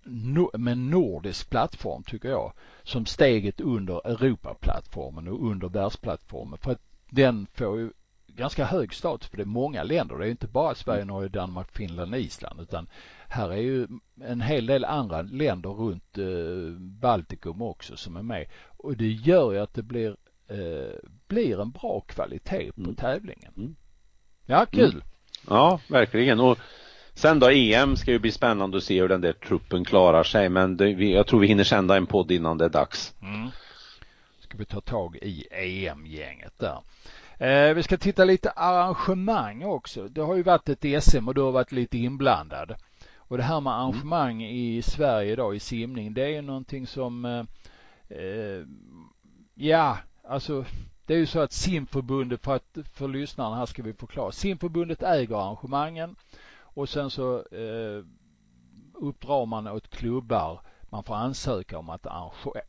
med 0.53 0.77
nordisk 0.77 1.49
plattform 1.49 2.03
tycker 2.03 2.29
jag 2.29 2.53
som 2.83 3.05
steget 3.05 3.61
under 3.61 4.07
Europaplattformen 4.07 5.27
och 5.27 5.51
under 5.51 5.69
världsplattformen 5.69 6.59
för 6.59 6.71
att 6.71 6.81
den 7.09 7.47
får 7.53 7.79
ju 7.79 7.91
ganska 8.27 8.65
hög 8.65 8.93
status 8.93 9.29
för 9.29 9.37
det 9.37 9.43
är 9.43 9.45
många 9.45 9.83
länder. 9.83 10.17
Det 10.17 10.27
är 10.27 10.31
inte 10.31 10.47
bara 10.47 10.75
Sverige, 10.75 11.05
Norge, 11.05 11.29
Danmark, 11.29 11.71
Finland 11.71 12.13
och 12.13 12.19
Island 12.19 12.61
utan 12.61 12.87
här 13.29 13.49
är 13.49 13.61
ju 13.61 13.87
en 14.21 14.41
hel 14.41 14.65
del 14.65 14.85
andra 14.85 15.21
länder 15.21 15.69
runt 15.69 16.17
eh, 16.17 16.79
Baltikum 16.79 17.61
också 17.61 17.97
som 17.97 18.15
är 18.15 18.23
med 18.23 18.45
och 18.77 18.97
det 18.97 19.07
gör 19.07 19.51
ju 19.51 19.59
att 19.59 19.73
det 19.73 19.83
blir 19.83 20.15
eh, 20.47 21.09
blir 21.27 21.61
en 21.61 21.71
bra 21.71 21.99
kvalitet 21.99 22.71
på 22.71 22.81
mm. 22.81 22.95
tävlingen. 22.95 23.53
Mm. 23.57 23.75
Ja, 24.45 24.65
kul! 24.65 24.91
Mm. 24.91 25.01
Ja, 25.47 25.79
verkligen. 25.89 26.39
Och 26.39 26.57
sen 27.13 27.39
då 27.39 27.49
EM 27.49 27.95
ska 27.95 28.11
ju 28.11 28.19
bli 28.19 28.31
spännande 28.31 28.77
att 28.77 28.83
se 28.83 29.01
hur 29.01 29.09
den 29.09 29.21
där 29.21 29.33
truppen 29.33 29.85
klarar 29.85 30.23
sig 30.23 30.49
men 30.49 30.77
det, 30.77 30.89
jag 30.89 31.27
tror 31.27 31.39
vi 31.39 31.47
hinner 31.47 31.63
sända 31.63 31.97
en 31.97 32.05
podd 32.05 32.31
innan 32.31 32.57
det 32.57 32.65
är 32.65 32.69
dags. 32.69 33.13
Mm. 33.21 33.49
Ska 34.39 34.57
vi 34.57 34.65
ta 34.65 34.81
tag 34.81 35.15
i 35.15 35.47
EM-gänget 35.51 36.53
där. 36.59 36.79
Eh, 37.39 37.73
vi 37.73 37.83
ska 37.83 37.97
titta 37.97 38.25
lite 38.25 38.49
arrangemang 38.49 39.63
också. 39.63 40.07
Det 40.07 40.21
har 40.21 40.35
ju 40.35 40.43
varit 40.43 40.69
ett 40.69 41.03
SM 41.03 41.27
och 41.27 41.35
du 41.35 41.41
har 41.41 41.51
varit 41.51 41.71
lite 41.71 41.97
inblandad. 41.97 42.75
Och 43.27 43.37
det 43.37 43.43
här 43.43 43.61
med 43.61 43.73
mm. 43.73 43.81
arrangemang 43.81 44.43
mm. 44.43 44.55
i 44.55 44.81
Sverige 44.81 45.31
idag 45.31 45.55
i 45.55 45.59
simning 45.59 46.13
det 46.13 46.23
är 46.23 46.29
ju 46.29 46.41
någonting 46.41 46.87
som 46.87 47.25
eh, 47.25 47.43
eh, 48.17 48.65
ja, 49.53 49.97
alltså 50.23 50.65
det 51.05 51.13
är 51.13 51.17
ju 51.17 51.25
så 51.25 51.39
att 51.39 51.51
simförbundet 51.51 52.43
för 52.43 52.55
att 52.55 52.77
för 52.93 53.07
lyssnarna 53.07 53.55
här 53.55 53.65
ska 53.65 53.83
vi 53.83 53.93
förklara. 53.93 54.31
Simförbundet 54.31 55.03
äger 55.03 55.35
arrangemangen 55.35 56.15
och 56.59 56.89
sen 56.89 57.09
så 57.09 57.35
eh, 57.35 58.03
uppdrar 58.93 59.45
man 59.45 59.67
åt 59.67 59.87
klubbar 59.87 60.61
man 60.89 61.03
får 61.03 61.15
ansöka 61.15 61.77
om 61.77 61.89
att 61.89 62.07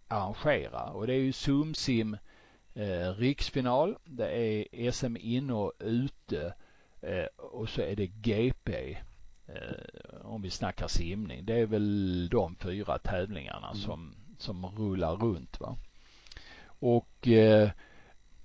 arrangera 0.08 0.84
och 0.84 1.06
det 1.06 1.14
är 1.14 1.20
ju 1.20 1.32
SumSim 1.32 2.16
eh, 2.74 3.10
riksfinal, 3.18 3.96
det 4.04 4.30
är 4.30 4.90
SM 4.90 5.16
inne 5.16 5.52
och 5.52 5.72
ute 5.78 6.54
eh, 7.00 7.24
och 7.36 7.68
så 7.68 7.80
är 7.80 7.96
det 7.96 8.06
GP 8.06 8.98
om 10.22 10.42
vi 10.42 10.50
snackar 10.50 10.88
simning. 10.88 11.44
Det 11.44 11.60
är 11.60 11.66
väl 11.66 12.28
de 12.28 12.56
fyra 12.56 12.98
tävlingarna 12.98 13.70
mm. 13.70 13.82
som, 13.82 14.14
som 14.38 14.66
rullar 14.66 15.16
runt 15.16 15.60
va. 15.60 15.76
Och 16.80 17.28
eh, 17.28 17.70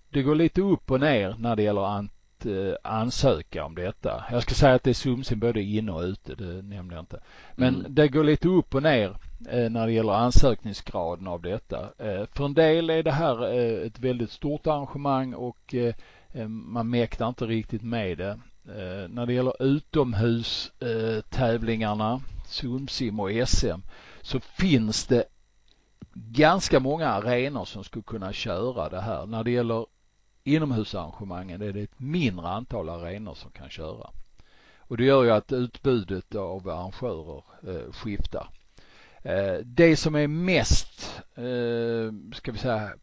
det 0.10 0.24
går 0.24 0.36
lite 0.36 0.62
upp 0.62 0.91
och 0.91 0.99
ner 0.99 1.36
när 1.39 1.56
det 1.56 1.64
gäller 1.64 1.99
att 1.99 2.45
eh, 2.45 2.76
ansöka 2.84 3.66
om 3.66 3.76
detta. 3.76 4.24
Jag 4.32 4.43
ska 4.43 4.54
säga 4.54 4.74
att 4.74 4.84
det 4.84 4.89
är 4.89 4.93
sumsim 4.93 5.39
både 5.39 5.62
inne 5.62 5.91
och 5.91 6.01
ute, 6.01 6.36
det 6.36 6.62
nämnde 6.62 6.95
jag 6.95 7.01
inte. 7.01 7.20
Men 7.56 7.76
mm. 7.76 7.95
det 7.95 8.08
går 8.08 8.24
lite 8.24 8.47
upp 8.47 8.76
och 8.76 8.84
ner 8.84 9.18
eh, 9.49 9.70
när 9.70 9.88
det 9.88 9.93
gäller 9.93 10.14
ansökningsgraden 10.14 11.28
av 11.28 11.41
detta. 11.41 11.89
Eh, 11.97 12.26
för 12.32 12.45
en 12.45 12.54
del 12.54 12.89
är 12.89 13.04
det 13.04 13.12
här 13.12 13.54
eh, 13.54 13.88
ett 13.88 13.99
väldigt 13.99 14.32
stort 14.32 14.68
arrangemang 14.68 15.34
och 15.34 15.76
eh, 15.76 15.95
eh, 16.32 16.47
man 16.47 16.89
mäktar 16.89 17.28
inte 17.28 17.45
riktigt 17.45 17.84
med 17.84 18.18
det. 18.18 18.39
Eh, 18.68 19.07
när 19.09 19.26
det 19.26 19.34
gäller 19.34 19.64
utomhustävlingarna, 19.64 22.14
eh, 22.14 22.20
SumSim 22.45 23.20
och 23.20 23.32
SM, 23.32 23.82
så 24.22 24.39
finns 24.39 25.05
det 25.05 25.26
ganska 26.14 26.80
många 26.80 27.07
arenor 27.07 27.66
som 27.66 27.84
skulle 27.84 28.03
kunna 28.03 28.34
köra 28.34 28.89
det 28.89 29.01
här. 29.01 29.26
När 29.26 29.43
det 29.43 29.51
gäller 29.51 29.86
inomhusarrangemangen 30.43 31.61
är 31.61 31.74
det 31.74 31.82
ett 31.82 31.99
mindre 31.99 32.47
antal 32.47 32.89
arenor 32.89 33.34
som 33.34 33.51
kan 33.51 33.70
köra. 33.70 34.09
Och 34.78 34.97
det 34.97 35.05
gör 35.05 35.24
ju 35.24 35.32
att 35.32 35.51
utbudet 35.51 36.36
av 36.36 36.70
arrangörer 36.70 37.43
eh, 37.68 37.91
skiftar. 37.91 38.49
Det 39.64 39.95
som 39.95 40.16
är 40.16 40.28
mest, 40.28 41.22
ska 42.34 42.51
vi 42.51 42.57
säga, 42.57 42.93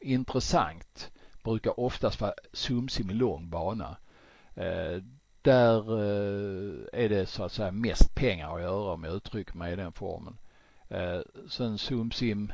intressant 0.00 1.10
brukar 1.44 1.80
oftast 1.80 2.20
vara 2.20 2.32
Sumsim 2.52 3.10
i 3.10 3.14
lång 3.14 3.50
bana. 3.50 3.96
Eh, 4.56 5.02
där 5.42 5.78
eh, 5.78 7.04
är 7.04 7.08
det 7.08 7.26
så 7.26 7.44
att 7.44 7.52
säga 7.52 7.70
mest 7.70 8.14
pengar 8.14 8.54
att 8.56 8.62
göra 8.62 8.92
om 8.92 9.04
jag 9.04 9.14
uttrycker 9.14 9.56
mig 9.56 9.72
i 9.72 9.76
den 9.76 9.92
formen. 9.92 10.36
Eh, 10.88 11.20
sen 11.48 11.78
Sumsim 11.78 12.52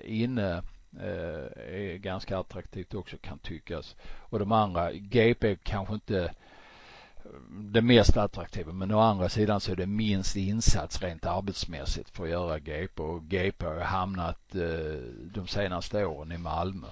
inne 0.00 0.62
är 1.00 1.96
ganska 1.96 2.38
attraktivt 2.38 2.94
också 2.94 3.16
kan 3.16 3.38
tyckas. 3.38 3.96
Och 4.18 4.38
de 4.38 4.52
andra, 4.52 4.92
GP 4.92 5.56
kanske 5.62 5.94
inte 5.94 6.34
det 7.50 7.82
mest 7.82 8.16
attraktiva 8.16 8.72
men 8.72 8.94
å 8.94 8.98
andra 8.98 9.28
sidan 9.28 9.60
så 9.60 9.72
är 9.72 9.76
det 9.76 9.86
minst 9.86 10.36
insats 10.36 11.02
rent 11.02 11.26
arbetsmässigt 11.26 12.10
för 12.10 12.24
att 12.24 12.30
göra 12.30 12.58
GP 12.58 13.02
och 13.02 13.24
GP 13.24 13.66
har 13.66 13.80
hamnat 13.80 14.40
de 15.34 15.46
senaste 15.46 16.04
åren 16.04 16.32
i 16.32 16.38
Malmö. 16.38 16.86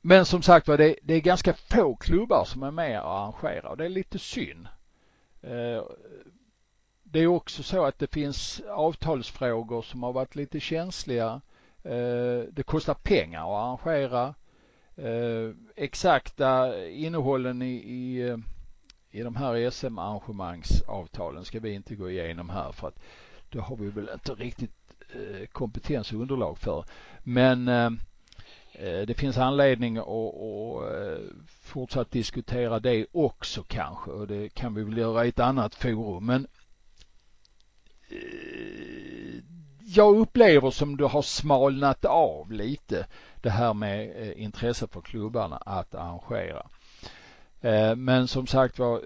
Men 0.00 0.26
som 0.26 0.42
sagt 0.42 0.68
var 0.68 0.78
det, 0.78 0.96
det 1.02 1.14
är 1.14 1.20
ganska 1.20 1.54
få 1.54 1.96
klubbar 1.96 2.44
som 2.44 2.62
är 2.62 2.70
med 2.70 3.02
och 3.02 3.18
arrangerar 3.18 3.64
och 3.64 3.76
det 3.76 3.84
är 3.84 3.88
lite 3.88 4.18
synd 4.18 4.68
eh, 5.42 5.82
det 7.12 7.20
är 7.20 7.26
också 7.26 7.62
så 7.62 7.84
att 7.84 7.98
det 7.98 8.06
finns 8.06 8.62
avtalsfrågor 8.68 9.82
som 9.82 10.02
har 10.02 10.12
varit 10.12 10.36
lite 10.36 10.60
känsliga. 10.60 11.40
Eh, 11.82 12.44
det 12.52 12.62
kostar 12.66 12.94
pengar 12.94 13.40
att 13.42 13.48
arrangera. 13.48 14.34
Eh, 14.96 15.54
exakta 15.76 16.84
innehållen 16.88 17.62
i, 17.62 17.74
i, 17.74 18.36
i 19.10 19.22
de 19.22 19.36
här 19.36 19.70
SM-arrangemangsavtalen 19.70 21.44
ska 21.44 21.60
vi 21.60 21.72
inte 21.72 21.94
gå 21.94 22.10
igenom 22.10 22.50
här 22.50 22.72
för 22.72 22.88
att 22.88 23.00
det 23.48 23.60
har 23.60 23.76
vi 23.76 23.90
väl 23.90 24.10
inte 24.14 24.34
riktigt 24.34 24.70
kompetens 25.52 26.12
och 26.12 26.20
underlag 26.20 26.58
för. 26.58 26.84
Men 27.22 27.68
Eh, 28.72 29.00
det 29.06 29.14
finns 29.14 29.38
anledning 29.38 29.96
att, 29.96 30.06
att 30.06 30.92
eh, 30.92 31.18
fortsatt 31.62 32.10
diskutera 32.10 32.80
det 32.80 33.06
också 33.12 33.62
kanske 33.62 34.10
och 34.10 34.26
det 34.26 34.48
kan 34.54 34.74
vi 34.74 34.82
väl 34.82 34.98
göra 34.98 35.26
i 35.26 35.28
ett 35.28 35.40
annat 35.40 35.74
forum. 35.74 36.26
Men 36.26 36.46
eh, 38.08 39.42
jag 39.86 40.18
upplever 40.18 40.70
som 40.70 40.96
det 40.96 41.06
har 41.06 41.22
smalnat 41.22 42.04
av 42.04 42.52
lite 42.52 43.06
det 43.42 43.50
här 43.50 43.74
med 43.74 44.32
intresse 44.38 44.86
för 44.86 45.00
klubbarna 45.00 45.56
att 45.56 45.94
arrangera. 45.94 46.66
Men 47.96 48.28
som 48.28 48.46
sagt 48.46 48.78
var, 48.78 49.00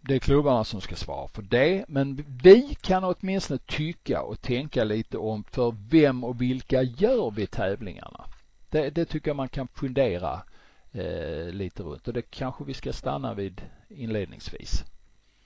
det 0.00 0.14
är 0.14 0.18
klubbarna 0.18 0.64
som 0.64 0.80
ska 0.80 0.96
svara 0.96 1.28
för 1.28 1.42
det. 1.42 1.84
Men 1.88 2.24
vi 2.42 2.76
kan 2.80 3.04
åtminstone 3.04 3.58
tycka 3.66 4.22
och 4.22 4.40
tänka 4.40 4.84
lite 4.84 5.18
om 5.18 5.44
för 5.44 5.74
vem 5.90 6.24
och 6.24 6.40
vilka 6.40 6.82
gör 6.82 7.30
vi 7.30 7.46
tävlingarna? 7.46 8.24
Det, 8.70 8.90
det 8.90 9.04
tycker 9.04 9.30
jag 9.30 9.36
man 9.36 9.48
kan 9.48 9.68
fundera 9.68 10.42
eh, 10.92 11.52
lite 11.52 11.82
runt 11.82 12.08
och 12.08 12.14
det 12.14 12.30
kanske 12.30 12.64
vi 12.64 12.74
ska 12.74 12.92
stanna 12.92 13.34
vid 13.34 13.62
inledningsvis. 13.88 14.84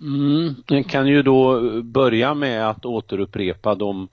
Mm, 0.00 0.54
jag 0.68 0.86
kan 0.86 1.06
ju 1.06 1.22
då 1.22 1.60
börja 1.82 2.34
med 2.34 2.68
att 2.68 2.84
återupprepa 2.84 3.74
de 3.74 4.08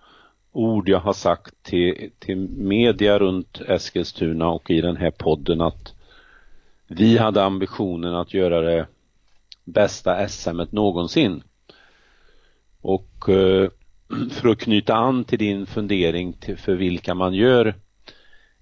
ord 0.51 0.89
jag 0.89 0.99
har 0.99 1.13
sagt 1.13 1.63
till, 1.63 2.11
till 2.19 2.37
media 2.57 3.19
runt 3.19 3.61
Eskilstuna 3.61 4.47
och 4.47 4.71
i 4.71 4.81
den 4.81 4.97
här 4.97 5.11
podden 5.11 5.61
att 5.61 5.93
vi 6.87 7.17
hade 7.17 7.43
ambitionen 7.43 8.15
att 8.15 8.33
göra 8.33 8.61
det 8.61 8.87
bästa 9.63 10.27
SM 10.27 10.61
någonsin. 10.69 11.43
Och 12.81 13.29
eh, 13.29 13.69
för 14.31 14.49
att 14.49 14.59
knyta 14.59 14.95
an 14.95 15.23
till 15.23 15.39
din 15.39 15.65
fundering 15.65 16.33
till 16.33 16.57
för 16.57 16.75
vilka 16.75 17.13
man 17.13 17.33
gör 17.33 17.75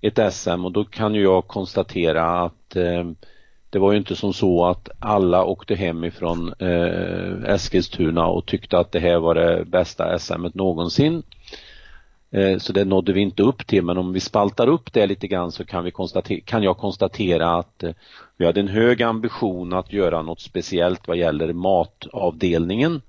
ett 0.02 0.34
SM 0.34 0.66
och 0.66 0.72
då 0.72 0.86
kan 0.86 1.16
ju 1.16 1.22
jag 1.22 1.48
konstatera 1.48 2.44
att 2.44 2.76
eh, 2.76 3.04
det 3.70 3.80
var 3.80 3.92
ju 3.92 3.98
inte 3.98 4.16
som 4.16 4.34
så 4.34 4.66
att 4.66 4.90
alla 5.00 5.46
åkte 5.46 5.76
hem 5.76 6.04
ifrån 6.04 6.54
eh, 6.60 7.54
Eskilstuna 7.54 8.28
och 8.28 8.46
tyckte 8.46 8.78
att 8.78 8.92
det 8.92 9.00
här 9.00 9.20
var 9.20 9.36
det 9.36 9.66
bästa 9.66 10.20
SM 10.20 10.46
någonsin. 10.54 11.24
Eh, 12.32 12.58
så 12.58 12.74
det 12.74 12.86
nådde 12.86 13.14
vi 13.14 13.22
inte 13.22 13.44
upp 13.44 13.68
till 13.68 13.84
men 13.84 13.98
om 13.98 14.14
vi 14.14 14.20
spaltar 14.20 14.68
upp 14.68 14.94
det 14.94 15.08
lite 15.08 15.28
grann 15.28 15.52
så 15.52 15.66
kan, 15.66 15.84
vi 15.84 15.92
konstatera, 15.92 16.40
kan 16.46 16.64
jag 16.64 16.78
konstatera 16.78 17.56
att 17.56 17.84
eh, 17.84 17.92
vi 18.38 18.46
hade 18.46 18.60
en 18.60 18.68
hög 18.68 19.04
ambition 19.04 19.74
att 19.74 19.94
göra 19.94 20.22
något 20.22 20.42
speciellt 20.42 21.08
vad 21.08 21.18
gäller 21.18 21.54
matavdelningen. 21.54 23.02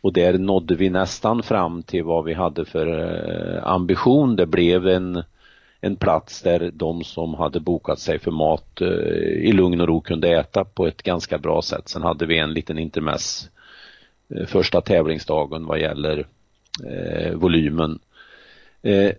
och 0.00 0.12
där 0.12 0.38
nådde 0.38 0.74
vi 0.74 0.90
nästan 0.90 1.42
fram 1.42 1.82
till 1.82 2.04
vad 2.04 2.24
vi 2.24 2.34
hade 2.34 2.64
för 2.64 2.86
eh, 2.86 3.66
ambition. 3.66 4.36
Det 4.36 4.46
blev 4.46 4.88
en 4.88 5.22
en 5.84 5.96
plats 5.96 6.42
där 6.42 6.70
de 6.74 7.04
som 7.04 7.34
hade 7.34 7.60
bokat 7.60 7.98
sig 7.98 8.18
för 8.18 8.30
mat 8.30 8.80
eh, 8.80 8.88
i 9.48 9.52
lugn 9.52 9.80
och 9.80 9.88
ro 9.88 10.00
kunde 10.00 10.28
äta 10.28 10.64
på 10.64 10.86
ett 10.86 11.02
ganska 11.02 11.38
bra 11.38 11.62
sätt. 11.62 11.88
Sen 11.88 12.02
hade 12.02 12.26
vi 12.26 12.38
en 12.38 12.54
liten 12.54 12.78
intermess 12.78 13.50
eh, 14.34 14.46
första 14.46 14.80
tävlingsdagen 14.80 15.66
vad 15.66 15.80
gäller 15.80 16.26
eh, 16.86 17.34
volymen. 17.34 17.98
Eh, 18.82 19.12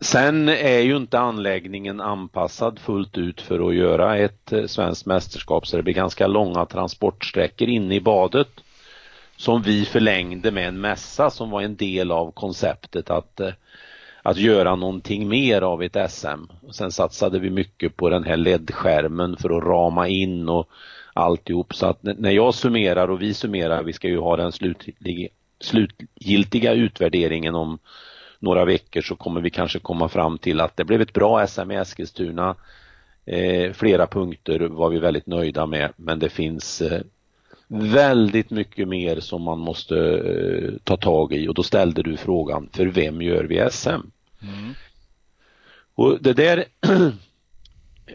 sen 0.00 0.48
är 0.48 0.80
ju 0.80 0.96
inte 0.96 1.18
anläggningen 1.18 2.00
anpassad 2.00 2.78
fullt 2.78 3.18
ut 3.18 3.40
för 3.40 3.68
att 3.68 3.74
göra 3.74 4.16
ett 4.16 4.52
eh, 4.52 4.66
svenskt 4.66 5.06
mästerskap 5.06 5.66
så 5.66 5.76
det 5.76 5.82
blir 5.82 5.94
ganska 5.94 6.26
långa 6.26 6.66
transportsträckor 6.66 7.68
inne 7.68 7.94
i 7.94 8.00
badet 8.00 8.50
som 9.36 9.62
vi 9.62 9.84
förlängde 9.84 10.50
med 10.50 10.68
en 10.68 10.80
mässa 10.80 11.30
som 11.30 11.50
var 11.50 11.62
en 11.62 11.76
del 11.76 12.10
av 12.10 12.30
konceptet 12.30 13.10
att 13.10 13.40
eh, 13.40 13.52
att 14.22 14.36
göra 14.36 14.76
någonting 14.76 15.28
mer 15.28 15.62
av 15.62 15.82
ett 15.82 16.10
SM. 16.10 16.44
Och 16.66 16.74
sen 16.74 16.92
satsade 16.92 17.38
vi 17.38 17.50
mycket 17.50 17.96
på 17.96 18.08
den 18.08 18.24
här 18.24 18.36
LED-skärmen 18.36 19.36
för 19.36 19.58
att 19.58 19.64
rama 19.64 20.08
in 20.08 20.48
och 20.48 20.68
alltihop. 21.12 21.74
Så 21.74 21.86
att 21.86 22.02
när 22.02 22.30
jag 22.30 22.54
summerar 22.54 23.10
och 23.10 23.22
vi 23.22 23.34
summerar, 23.34 23.82
vi 23.82 23.92
ska 23.92 24.08
ju 24.08 24.18
ha 24.18 24.36
den 24.36 24.52
slutliga, 24.52 25.28
slutgiltiga 25.60 26.72
utvärderingen 26.72 27.54
om 27.54 27.78
några 28.38 28.64
veckor 28.64 29.00
så 29.00 29.16
kommer 29.16 29.40
vi 29.40 29.50
kanske 29.50 29.78
komma 29.78 30.08
fram 30.08 30.38
till 30.38 30.60
att 30.60 30.76
det 30.76 30.84
blev 30.84 31.00
ett 31.00 31.12
bra 31.12 31.46
SM 31.46 31.70
i 31.70 31.76
Eskilstuna. 31.76 32.56
Eh, 33.26 33.72
flera 33.72 34.06
punkter 34.06 34.60
var 34.60 34.90
vi 34.90 34.98
väldigt 34.98 35.26
nöjda 35.26 35.66
med 35.66 35.92
men 35.96 36.18
det 36.18 36.28
finns 36.28 36.82
eh, 36.82 37.00
väldigt 37.72 38.50
mycket 38.50 38.88
mer 38.88 39.20
som 39.20 39.42
man 39.42 39.58
måste 39.58 39.96
eh, 39.96 40.72
ta 40.84 40.96
tag 40.96 41.32
i 41.32 41.48
och 41.48 41.54
då 41.54 41.62
ställde 41.62 42.02
du 42.02 42.16
frågan, 42.16 42.68
för 42.72 42.86
vem 42.86 43.22
gör 43.22 43.44
vi 43.44 43.68
SM? 43.70 43.88
Mm. 43.88 44.74
Och 45.94 46.22
det 46.22 46.32
där, 46.32 46.64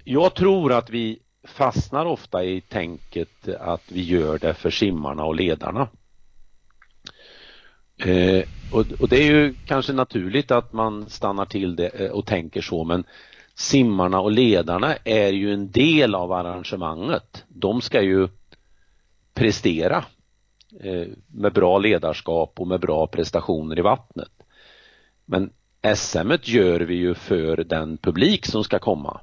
jag 0.03 0.35
tror 0.35 0.73
att 0.73 0.89
vi 0.89 1.19
fastnar 1.43 2.05
ofta 2.05 2.43
i 2.43 2.61
tänket 2.61 3.47
att 3.59 3.91
vi 3.91 4.01
gör 4.01 4.37
det 4.37 4.53
för 4.53 4.69
simmarna 4.69 5.23
och 5.23 5.35
ledarna. 5.35 5.87
Eh, 7.97 8.43
och, 8.71 8.85
och, 8.99 9.09
det 9.09 9.17
är 9.17 9.31
ju 9.31 9.53
kanske 9.67 9.93
naturligt 9.93 10.51
att 10.51 10.73
man 10.73 11.09
stannar 11.09 11.45
till 11.45 11.75
det 11.75 11.87
eh, 11.87 12.11
och 12.11 12.25
tänker 12.25 12.61
så 12.61 12.83
men 12.83 13.03
simmarna 13.55 14.19
och 14.19 14.31
ledarna 14.31 14.95
är 15.03 15.33
ju 15.33 15.53
en 15.53 15.71
del 15.71 16.15
av 16.15 16.31
arrangemanget. 16.31 17.43
De 17.47 17.81
ska 17.81 18.01
ju 18.01 18.27
prestera 19.35 20.05
eh, 20.79 21.07
med 21.27 21.53
bra 21.53 21.77
ledarskap 21.77 22.59
och 22.59 22.67
med 22.67 22.79
bra 22.79 23.07
prestationer 23.07 23.79
i 23.79 23.81
vattnet. 23.81 24.31
Men 25.25 25.49
SM 25.95 26.31
gör 26.43 26.79
vi 26.79 26.95
ju 26.95 27.13
för 27.13 27.57
den 27.57 27.97
publik 27.97 28.45
som 28.45 28.63
ska 28.63 28.79
komma. 28.79 29.21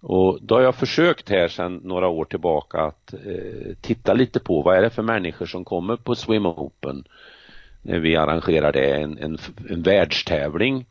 Och 0.00 0.38
då 0.42 0.54
har 0.54 0.62
jag 0.62 0.74
försökt 0.74 1.28
här 1.28 1.48
sedan 1.48 1.80
några 1.84 2.08
år 2.08 2.24
tillbaka 2.24 2.80
att 2.80 3.14
eh, 3.14 3.74
titta 3.80 4.14
lite 4.14 4.40
på 4.40 4.62
vad 4.62 4.76
är 4.76 4.82
det 4.82 4.90
för 4.90 5.02
människor 5.02 5.46
som 5.46 5.64
kommer 5.64 5.96
på 5.96 6.14
Swim 6.14 6.46
Open 6.46 7.04
när 7.82 7.98
vi 7.98 8.16
arrangerar 8.16 8.72
det, 8.72 8.96
en, 8.96 9.18
en, 9.18 9.38
en 9.68 9.82
världstävling. 9.82 10.86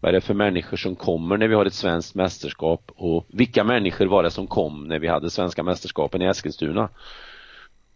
Vad 0.00 0.08
är 0.08 0.12
det 0.12 0.20
för 0.20 0.34
människor 0.34 0.76
som 0.76 0.96
kommer 0.96 1.36
när 1.36 1.48
vi 1.48 1.54
har 1.54 1.66
ett 1.66 1.74
svenskt 1.74 2.14
mästerskap 2.14 2.90
och 2.96 3.26
vilka 3.28 3.64
människor 3.64 4.06
var 4.06 4.22
det 4.22 4.30
som 4.30 4.46
kom 4.46 4.88
när 4.88 4.98
vi 4.98 5.08
hade 5.08 5.30
svenska 5.30 5.62
mästerskapen 5.62 6.22
i 6.22 6.24
Eskilstuna? 6.24 6.88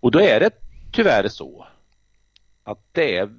Och 0.04 0.10
då 0.10 0.20
är 0.20 0.40
det 0.40 0.50
tyvärr 0.92 1.28
så 1.28 1.66
att 2.64 2.78
det 2.92 3.16
är 3.16 3.30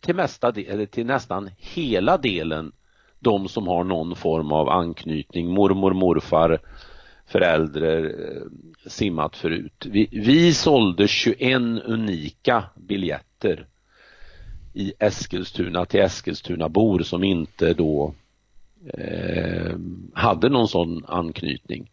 till, 0.00 0.14
mesta, 0.14 0.48
eller 0.48 0.86
till 0.86 1.06
nästan 1.06 1.50
hela 1.58 2.18
delen 2.18 2.72
de 3.18 3.48
som 3.48 3.66
har 3.66 3.84
någon 3.84 4.16
form 4.16 4.52
av 4.52 4.68
anknytning, 4.68 5.50
mormor, 5.50 5.92
morfar, 5.92 6.58
föräldrar, 7.26 8.04
eh, 8.04 8.42
simmat 8.86 9.36
förut. 9.36 9.86
Vi, 9.86 10.08
vi 10.12 10.54
sålde 10.54 11.08
21 11.08 11.62
unika 11.84 12.64
biljetter 12.74 13.66
i 14.74 14.92
Eskilstuna 14.98 15.84
till 15.84 16.00
Eskilstuna-bor 16.00 16.98
som 16.98 17.24
inte 17.24 17.74
då 17.74 18.14
eh, 18.94 19.76
hade 20.14 20.48
någon 20.48 20.68
sån 20.68 21.04
anknytning. 21.08 21.90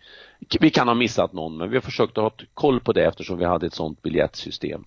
Vi 0.60 0.70
kan 0.70 0.88
ha 0.88 0.96
missat 0.96 1.34
någon 1.34 1.58
men 1.58 1.70
vi 1.70 1.76
har 1.76 1.82
försökt 1.82 2.18
att 2.18 2.24
ha 2.24 2.32
koll 2.54 2.80
på 2.80 2.94
det 2.94 3.06
eftersom 3.06 3.38
vi 3.38 3.46
hade 3.46 3.68
ett 3.68 3.74
sånt 3.74 4.02
biljettsystem. 4.02 4.86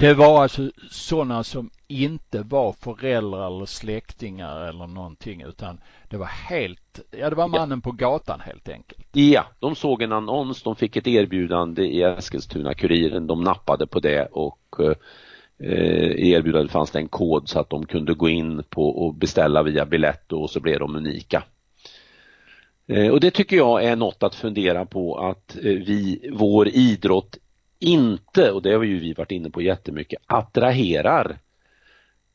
Det 0.00 0.14
var 0.14 0.42
alltså 0.42 0.70
sådana 0.90 1.44
som 1.44 1.70
inte 1.86 2.42
var 2.42 2.72
föräldrar 2.72 3.46
eller 3.46 3.66
släktingar 3.66 4.60
eller 4.60 4.86
någonting 4.86 5.42
utan 5.42 5.80
det 6.08 6.16
var 6.16 6.26
helt, 6.26 7.00
ja 7.10 7.30
det 7.30 7.36
var 7.36 7.48
mannen 7.48 7.82
ja. 7.84 7.90
på 7.90 7.92
gatan 7.92 8.40
helt 8.40 8.68
enkelt. 8.68 9.06
Ja, 9.12 9.46
de 9.58 9.74
såg 9.74 10.02
en 10.02 10.12
annons, 10.12 10.62
de 10.62 10.76
fick 10.76 10.96
ett 10.96 11.06
erbjudande 11.06 11.82
i 11.82 12.02
Eskilstuna-Kuriren, 12.02 13.26
de 13.26 13.44
nappade 13.44 13.86
på 13.86 14.00
det 14.00 14.26
och 14.26 14.76
eh, 15.58 16.30
erbjudandet 16.30 16.72
fanns 16.72 16.90
det 16.90 16.98
en 16.98 17.08
kod 17.08 17.48
så 17.48 17.60
att 17.60 17.70
de 17.70 17.86
kunde 17.86 18.14
gå 18.14 18.28
in 18.28 18.62
på 18.70 18.88
och 18.88 19.14
beställa 19.14 19.62
via 19.62 19.86
biljett 19.86 20.32
och 20.32 20.50
så 20.50 20.60
blev 20.60 20.78
de 20.78 20.96
unika. 20.96 21.42
Eh, 22.86 23.08
och 23.08 23.20
det 23.20 23.30
tycker 23.30 23.56
jag 23.56 23.84
är 23.84 23.96
något 23.96 24.22
att 24.22 24.34
fundera 24.34 24.84
på 24.84 25.18
att 25.18 25.56
eh, 25.56 25.62
vi, 25.62 26.30
vår 26.32 26.68
idrott 26.68 27.38
inte, 27.78 28.50
och 28.52 28.62
det 28.62 28.72
har 28.72 28.82
ju 28.82 28.98
vi 28.98 29.12
varit 29.12 29.32
inne 29.32 29.50
på 29.50 29.62
jättemycket, 29.62 30.22
attraherar 30.26 31.38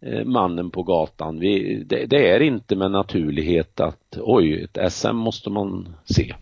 eh, 0.01 0.25
mannen 0.25 0.71
på 0.71 0.83
gatan. 0.83 1.39
Vi, 1.39 1.83
det, 1.83 2.05
det, 2.05 2.29
är 2.29 2.39
inte 2.39 2.75
med 2.75 2.91
naturlighet 2.91 3.79
att 3.79 4.17
oj, 4.21 4.63
ett 4.63 4.93
SM 4.93 5.15
måste 5.15 5.49
man 5.49 5.95
se. 6.05 6.33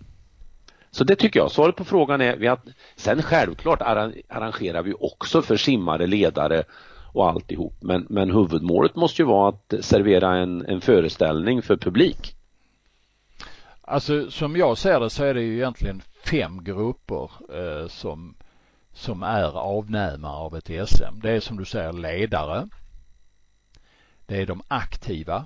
Så 0.92 1.04
det 1.04 1.16
tycker 1.16 1.40
jag. 1.40 1.52
Svaret 1.52 1.76
på 1.76 1.84
frågan 1.84 2.22
är, 2.22 2.38
vi 2.38 2.48
har, 2.48 2.60
sen 2.96 3.22
självklart 3.22 3.82
arrangerar 4.30 4.84
vi 4.84 4.94
också 5.00 5.42
för 5.42 5.58
simmare, 5.58 6.08
ledare 6.08 6.64
och 7.14 7.30
alltihop. 7.30 7.74
Men, 7.80 8.08
men 8.10 8.32
huvudmålet 8.32 8.96
måste 8.96 9.22
ju 9.22 9.26
vara 9.28 9.50
att 9.50 9.74
servera 9.80 10.38
en, 10.38 10.66
en 10.66 10.82
föreställning 10.82 11.62
för 11.62 11.78
publik. 11.78 12.36
Alltså 13.82 14.32
som 14.32 14.56
jag 14.56 14.78
ser 14.78 15.00
det 15.00 15.10
så 15.10 15.24
är 15.24 15.34
det 15.34 15.42
ju 15.42 15.56
egentligen 15.56 16.02
fem 16.26 16.64
grupper 16.64 17.32
eh, 17.54 17.88
som, 17.88 18.36
som 18.94 19.24
är 19.24 19.58
avnämare 19.58 20.34
av 20.34 20.56
ett 20.56 20.90
SM. 20.90 21.20
Det 21.22 21.32
är 21.32 21.40
som 21.40 21.58
du 21.58 21.66
säger 21.66 21.94
ledare. 21.94 22.68
Det 24.26 24.42
är 24.42 24.46
de 24.46 24.62
aktiva. 24.68 25.46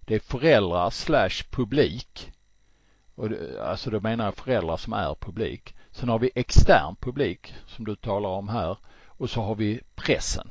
Det 0.00 0.14
är 0.14 0.20
föräldrar 0.20 0.90
slash 0.90 1.50
publik. 1.50 2.32
Och 3.16 3.30
det, 3.30 3.62
alltså 3.62 3.90
då 3.90 4.00
menar 4.00 4.24
jag 4.24 4.36
föräldrar 4.36 4.76
som 4.76 4.92
är 4.92 5.14
publik. 5.14 5.74
Sen 5.90 6.08
har 6.08 6.18
vi 6.18 6.30
extern 6.34 6.96
publik 7.00 7.54
som 7.66 7.84
du 7.84 7.96
talar 7.96 8.28
om 8.28 8.48
här 8.48 8.76
och 9.06 9.30
så 9.30 9.42
har 9.42 9.54
vi 9.54 9.80
pressen. 9.94 10.48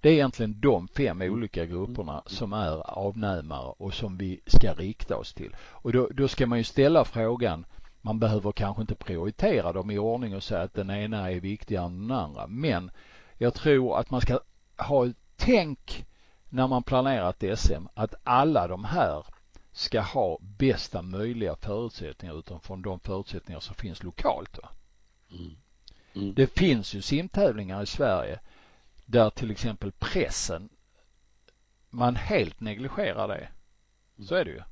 Det 0.00 0.08
är 0.08 0.12
egentligen 0.12 0.60
de 0.60 0.88
fem 0.88 1.22
olika 1.22 1.66
grupperna 1.66 2.22
som 2.26 2.52
är 2.52 2.90
avnämare 2.90 3.74
och 3.78 3.94
som 3.94 4.18
vi 4.18 4.40
ska 4.46 4.72
rikta 4.72 5.16
oss 5.16 5.34
till. 5.34 5.56
Och 5.60 5.92
då, 5.92 6.08
då 6.14 6.28
ska 6.28 6.46
man 6.46 6.58
ju 6.58 6.64
ställa 6.64 7.04
frågan, 7.04 7.66
man 8.00 8.18
behöver 8.18 8.52
kanske 8.52 8.80
inte 8.80 8.94
prioritera 8.94 9.72
dem 9.72 9.90
i 9.90 9.98
ordning 9.98 10.36
och 10.36 10.42
säga 10.42 10.62
att 10.62 10.74
den 10.74 10.90
ena 10.90 11.30
är 11.30 11.40
viktigare 11.40 11.86
än 11.86 12.08
den 12.08 12.18
andra. 12.18 12.46
Men 12.46 12.90
jag 13.38 13.54
tror 13.54 13.98
att 13.98 14.10
man 14.10 14.20
ska 14.20 14.40
ha 14.76 15.06
ett 15.06 15.16
tänk 15.36 16.06
när 16.48 16.66
man 16.66 16.82
planerar 16.82 17.30
ett 17.30 17.58
SM 17.58 17.86
att 17.94 18.14
alla 18.24 18.68
de 18.68 18.84
här 18.84 19.24
ska 19.78 20.00
ha 20.00 20.38
bästa 20.40 21.02
möjliga 21.02 21.56
förutsättningar 21.56 22.38
utifrån 22.38 22.82
de 22.82 23.00
förutsättningar 23.00 23.60
som 23.60 23.74
finns 23.74 24.02
lokalt. 24.02 24.58
Mm. 25.30 25.56
Mm. 26.14 26.34
Det 26.34 26.46
finns 26.46 26.94
ju 26.94 27.02
simtävlingar 27.02 27.82
i 27.82 27.86
Sverige 27.86 28.40
där 29.06 29.30
till 29.30 29.50
exempel 29.50 29.92
pressen, 29.92 30.68
man 31.90 32.16
helt 32.16 32.60
negligerar 32.60 33.28
det. 33.28 33.48
Så 34.24 34.34
är 34.34 34.44
det 34.44 34.50
ju. 34.50 34.62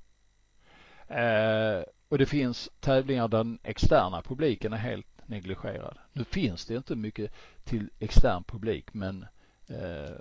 Eh, 1.16 1.84
och 2.08 2.18
det 2.18 2.26
finns 2.26 2.70
tävlingar 2.80 3.28
där 3.28 3.38
den 3.38 3.58
externa 3.62 4.22
publiken 4.22 4.72
är 4.72 4.76
helt 4.76 5.28
negligerad. 5.28 5.98
Nu 6.12 6.24
finns 6.24 6.66
det 6.66 6.76
inte 6.76 6.96
mycket 6.96 7.32
till 7.64 7.90
extern 7.98 8.44
publik 8.44 8.94
men 8.94 9.26
eh, 9.66 10.16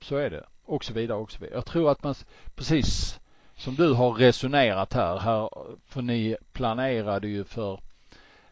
så 0.00 0.16
är 0.16 0.30
det 0.30 0.44
och 0.62 0.84
så 0.84 0.92
vidare 0.92 1.18
och 1.18 1.32
så 1.32 1.38
vidare. 1.38 1.56
Jag 1.56 1.66
tror 1.66 1.90
att 1.90 2.02
man 2.02 2.14
precis 2.54 3.20
som 3.58 3.74
du 3.74 3.92
har 3.92 4.12
resonerat 4.12 4.92
här, 4.92 5.18
här 5.18 5.48
för 5.86 6.02
ni 6.02 6.36
planerade 6.52 7.28
ju 7.28 7.44
för 7.44 7.72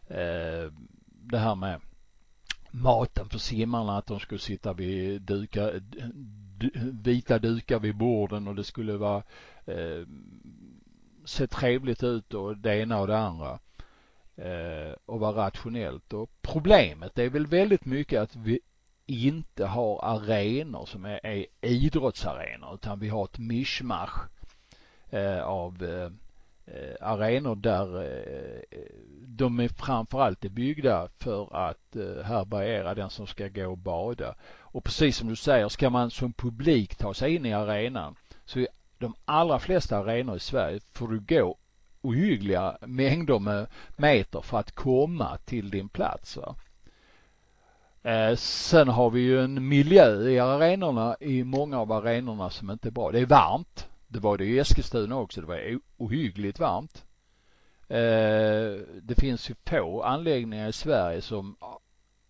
eh, 0.07 0.71
det 1.07 1.37
här 1.37 1.55
med 1.55 1.81
maten 2.71 3.29
för 3.29 3.39
simmarna 3.39 3.97
att 3.97 4.07
de 4.07 4.19
skulle 4.19 4.39
sitta 4.39 4.73
vid 4.73 5.21
duka, 5.21 5.71
vita 7.03 7.39
dukar 7.39 7.79
vid 7.79 7.95
borden 7.95 8.47
och 8.47 8.55
det 8.55 8.63
skulle 8.63 8.97
vara 8.97 9.23
eh, 9.65 10.05
se 11.25 11.47
trevligt 11.47 12.03
ut 12.03 12.33
och 12.33 12.57
det 12.57 12.79
ena 12.79 12.99
och 12.99 13.07
det 13.07 13.17
andra 13.17 13.59
eh, 14.35 14.93
och 15.05 15.19
vara 15.19 15.45
rationellt. 15.47 16.13
Och 16.13 16.31
problemet 16.41 17.19
är 17.19 17.29
väl 17.29 17.47
väldigt 17.47 17.85
mycket 17.85 18.21
att 18.21 18.35
vi 18.35 18.59
inte 19.05 19.65
har 19.65 19.99
arenor 20.03 20.85
som 20.85 21.05
är, 21.05 21.25
är 21.25 21.45
idrottsarenor 21.61 22.75
utan 22.75 22.99
vi 22.99 23.09
har 23.09 23.25
ett 23.25 23.39
mischmasch. 23.39 24.29
Eh, 25.09 25.43
av 25.43 25.83
eh, 25.83 26.11
eh, 26.75 26.95
arenor 27.01 27.55
där 27.55 28.03
eh, 28.03 28.79
de 29.27 29.59
är 29.59 29.67
framförallt 29.67 30.45
är 30.45 30.49
byggda 30.49 31.07
för 31.17 31.55
att 31.55 31.95
eh, 31.95 32.23
härbärgera 32.23 32.95
den 32.95 33.09
som 33.09 33.27
ska 33.27 33.47
gå 33.47 33.67
och 33.67 33.77
bada. 33.77 34.35
Och 34.59 34.83
precis 34.83 35.17
som 35.17 35.27
du 35.27 35.35
säger, 35.35 35.69
ska 35.69 35.89
man 35.89 36.11
som 36.11 36.33
publik 36.33 36.95
ta 36.95 37.13
sig 37.13 37.35
in 37.35 37.45
i 37.45 37.53
arenan 37.53 38.15
så 38.45 38.59
är 38.59 38.67
de 38.97 39.15
allra 39.25 39.59
flesta 39.59 39.97
arenor 39.97 40.35
i 40.35 40.39
Sverige 40.39 40.79
får 40.93 41.07
du 41.07 41.19
gå 41.19 41.57
ohyggliga 42.01 42.77
mängder 42.81 43.39
med 43.39 43.67
meter 43.95 44.41
för 44.41 44.59
att 44.59 44.71
komma 44.71 45.37
till 45.45 45.69
din 45.69 45.89
plats. 45.89 46.37
Va? 46.37 46.55
Eh, 48.03 48.35
sen 48.35 48.87
har 48.87 49.09
vi 49.09 49.19
ju 49.19 49.43
en 49.43 49.67
miljö 49.67 50.29
i 50.29 50.39
arenorna, 50.39 51.15
i 51.19 51.43
många 51.43 51.79
av 51.79 51.91
arenorna 51.91 52.49
som 52.49 52.71
inte 52.71 52.89
är 52.89 52.91
bra. 52.91 53.11
Det 53.11 53.19
är 53.19 53.25
varmt. 53.25 53.87
Det 54.07 54.19
var 54.19 54.37
det 54.37 54.45
i 54.45 54.59
Eskilstuna 54.59 55.15
också. 55.15 55.41
Det 55.41 55.47
var 55.47 55.79
ohyggligt 55.97 56.59
varmt. 56.59 57.05
Eh, 57.89 58.81
det 59.01 59.15
finns 59.17 59.49
ju 59.49 59.55
få 59.65 60.03
anläggningar 60.03 60.69
i 60.69 60.73
Sverige 60.73 61.21
som 61.21 61.57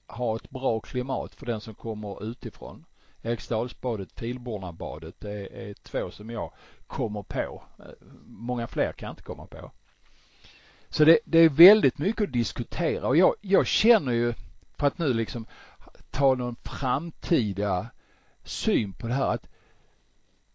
har 0.07 0.35
ett 0.35 0.49
bra 0.49 0.79
klimat 0.79 1.35
för 1.35 1.45
den 1.45 1.61
som 1.61 1.75
kommer 1.75 2.23
utifrån. 2.23 2.85
Eriksdalsbadet, 3.21 4.19
Filbornabadet, 4.19 5.15
det 5.19 5.69
är 5.69 5.73
två 5.73 6.11
som 6.11 6.29
jag 6.29 6.53
kommer 6.87 7.23
på. 7.23 7.63
Eh, 7.79 7.85
många 8.25 8.67
fler 8.67 8.91
kan 8.91 9.07
jag 9.07 9.13
inte 9.13 9.23
komma 9.23 9.45
på. 9.45 9.71
Så 10.89 11.05
det, 11.05 11.19
det 11.25 11.39
är 11.39 11.49
väldigt 11.49 11.97
mycket 11.97 12.21
att 12.21 12.33
diskutera 12.33 13.07
och 13.07 13.17
jag, 13.17 13.35
jag 13.41 13.67
känner 13.67 14.11
ju, 14.11 14.33
för 14.77 14.87
att 14.87 14.97
nu 14.97 15.13
liksom 15.13 15.45
ta 16.11 16.35
någon 16.35 16.55
framtida 16.55 17.87
syn 18.43 18.93
på 18.93 19.07
det 19.07 19.13
här, 19.13 19.33
att 19.33 19.47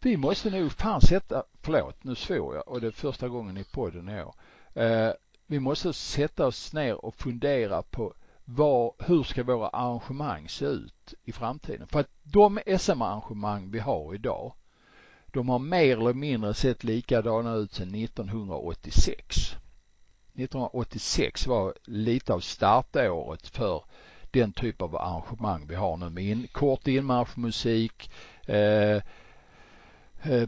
vi 0.04 0.16
måste 0.16 0.50
nog 0.50 0.72
fan 0.72 1.00
sätta, 1.00 1.44
förlåt 1.62 2.04
nu 2.04 2.14
svor 2.14 2.54
jag 2.54 2.68
och 2.68 2.80
det 2.80 2.86
är 2.86 2.90
första 2.90 3.28
gången 3.28 3.56
i 3.56 3.64
podden 3.64 4.08
i 4.08 4.22
år. 4.22 4.34
Eh, 4.74 5.12
vi 5.46 5.60
måste 5.60 5.92
sätta 5.92 6.46
oss 6.46 6.72
ner 6.72 7.04
och 7.04 7.14
fundera 7.14 7.82
på 7.82 8.14
vad, 8.44 8.92
hur 8.98 9.22
ska 9.22 9.42
våra 9.42 9.68
arrangemang 9.68 10.48
se 10.48 10.64
ut 10.64 11.14
i 11.24 11.32
framtiden? 11.32 11.86
För 11.86 12.00
att 12.00 12.10
de 12.22 12.60
SM-arrangemang 12.78 13.70
vi 13.70 13.78
har 13.78 14.14
idag, 14.14 14.52
de 15.26 15.48
har 15.48 15.58
mer 15.58 15.96
eller 15.96 16.14
mindre 16.14 16.54
sett 16.54 16.84
likadana 16.84 17.54
ut 17.54 17.72
sedan 17.72 17.94
1986. 17.94 19.56
1986 20.34 21.46
var 21.46 21.74
lite 21.84 22.32
av 22.32 22.40
startåret 22.40 23.46
för 23.46 23.84
den 24.30 24.52
typ 24.52 24.82
av 24.82 24.96
arrangemang 24.96 25.66
vi 25.66 25.74
har 25.74 25.96
nu 25.96 26.10
med 26.10 26.24
in, 26.24 26.48
kort 26.52 26.86
inmarschmusik, 26.86 28.10
Eh, 28.46 29.02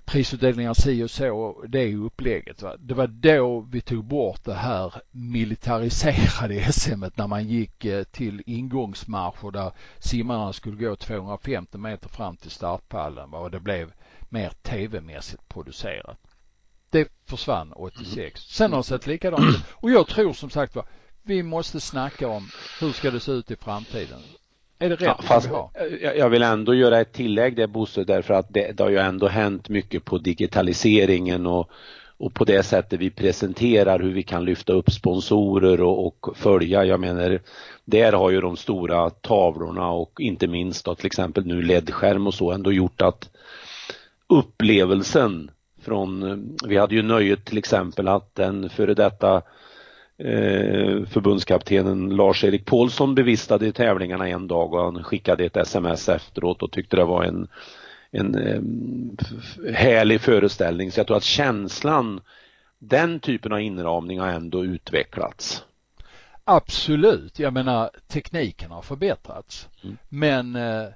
prisutdelningar 0.04 0.74
si 0.74 1.02
och 1.02 1.10
så, 1.10 1.64
det 1.68 1.78
är 1.80 1.96
upplägget. 1.96 2.62
Va? 2.62 2.76
Det 2.78 2.94
var 2.94 3.06
då 3.06 3.60
vi 3.60 3.80
tog 3.80 4.04
bort 4.04 4.44
det 4.44 4.54
här 4.54 4.94
militariserade 5.10 6.72
SM 6.72 7.04
när 7.14 7.26
man 7.26 7.48
gick 7.48 7.84
eh, 7.84 8.04
till 8.04 8.42
ingångsmarscher 8.46 9.50
där 9.50 9.72
simmarna 9.98 10.52
skulle 10.52 10.76
gå 10.76 10.96
250 10.96 11.78
meter 11.78 12.08
fram 12.08 12.36
till 12.36 12.50
startpallen 12.50 13.30
va? 13.30 13.38
och 13.38 13.50
det 13.50 13.60
blev 13.60 13.92
mer 14.28 14.50
tv-mässigt 14.62 15.48
producerat. 15.48 16.18
Det 16.90 17.08
försvann 17.24 17.72
86. 17.72 18.40
Sen 18.40 18.72
har 18.72 18.78
det 18.78 18.84
sett 18.84 19.06
likadant 19.06 19.56
ut 19.56 19.62
och 19.70 19.90
jag 19.90 20.06
tror 20.06 20.32
som 20.32 20.50
sagt 20.50 20.76
var 20.76 20.86
vi 21.22 21.42
måste 21.42 21.80
snacka 21.80 22.28
om 22.28 22.48
hur 22.80 22.92
ska 22.92 23.10
det 23.10 23.20
se 23.20 23.32
ut 23.32 23.50
i 23.50 23.56
framtiden. 23.56 24.20
Är 24.84 24.88
det 24.88 24.94
rätt 24.96 25.02
ja, 25.02 25.20
fast 25.22 25.50
jag 26.16 26.28
vill 26.28 26.42
ändå 26.42 26.74
göra 26.74 27.00
ett 27.00 27.12
tillägg 27.12 27.56
där 27.56 27.66
Bosse 27.66 28.04
därför 28.04 28.34
att 28.34 28.46
det, 28.48 28.72
det 28.72 28.82
har 28.82 28.90
ju 28.90 28.98
ändå 28.98 29.28
hänt 29.28 29.68
mycket 29.68 30.04
på 30.04 30.18
digitaliseringen 30.18 31.46
och, 31.46 31.70
och 32.18 32.34
på 32.34 32.44
det 32.44 32.62
sättet 32.62 33.00
vi 33.00 33.10
presenterar 33.10 33.98
hur 33.98 34.12
vi 34.12 34.22
kan 34.22 34.44
lyfta 34.44 34.72
upp 34.72 34.90
sponsorer 34.92 35.80
och, 35.80 36.06
och 36.06 36.36
följa. 36.36 36.84
Jag 36.84 37.00
menar, 37.00 37.40
där 37.84 38.12
har 38.12 38.30
ju 38.30 38.40
de 38.40 38.56
stora 38.56 39.10
tavlorna 39.10 39.90
och 39.90 40.20
inte 40.20 40.46
minst 40.46 40.84
då 40.84 40.94
till 40.94 41.06
exempel 41.06 41.46
nu 41.46 41.62
LED-skärm 41.62 42.26
och 42.26 42.34
så 42.34 42.52
ändå 42.52 42.72
gjort 42.72 43.02
att 43.02 43.30
upplevelsen 44.28 45.50
från, 45.82 46.56
vi 46.66 46.76
hade 46.76 46.94
ju 46.94 47.02
nöjet 47.02 47.44
till 47.44 47.58
exempel 47.58 48.08
att 48.08 48.34
den 48.34 48.70
före 48.70 48.94
detta 48.94 49.42
eh, 50.18 51.04
förbundskaptenen 51.06 52.16
Lars-Erik 52.16 52.64
Paulsson 52.64 53.14
bevistade 53.14 53.72
tävlingarna 53.72 54.28
en 54.28 54.48
dag 54.48 54.74
och 54.74 54.84
han 54.84 55.04
skickade 55.04 55.44
ett 55.44 55.56
sms 55.56 56.08
efteråt 56.08 56.62
och 56.62 56.72
tyckte 56.72 56.96
det 56.96 57.04
var 57.04 57.24
en, 57.24 57.48
en 58.10 58.34
eh, 58.34 59.74
härlig 59.74 60.20
föreställning. 60.20 60.92
Så 60.92 61.00
jag 61.00 61.06
tror 61.06 61.16
att 61.16 61.24
känslan, 61.24 62.20
den 62.78 63.20
typen 63.20 63.52
av 63.52 63.60
inramning 63.60 64.20
har 64.20 64.28
ändå 64.28 64.64
utvecklats. 64.64 65.64
Absolut, 66.44 67.38
jag 67.38 67.52
menar 67.52 67.90
tekniken 68.08 68.70
har 68.70 68.82
förbättrats. 68.82 69.68
Mm. 69.82 69.96
Men 70.08 70.56
eh, 70.56 70.88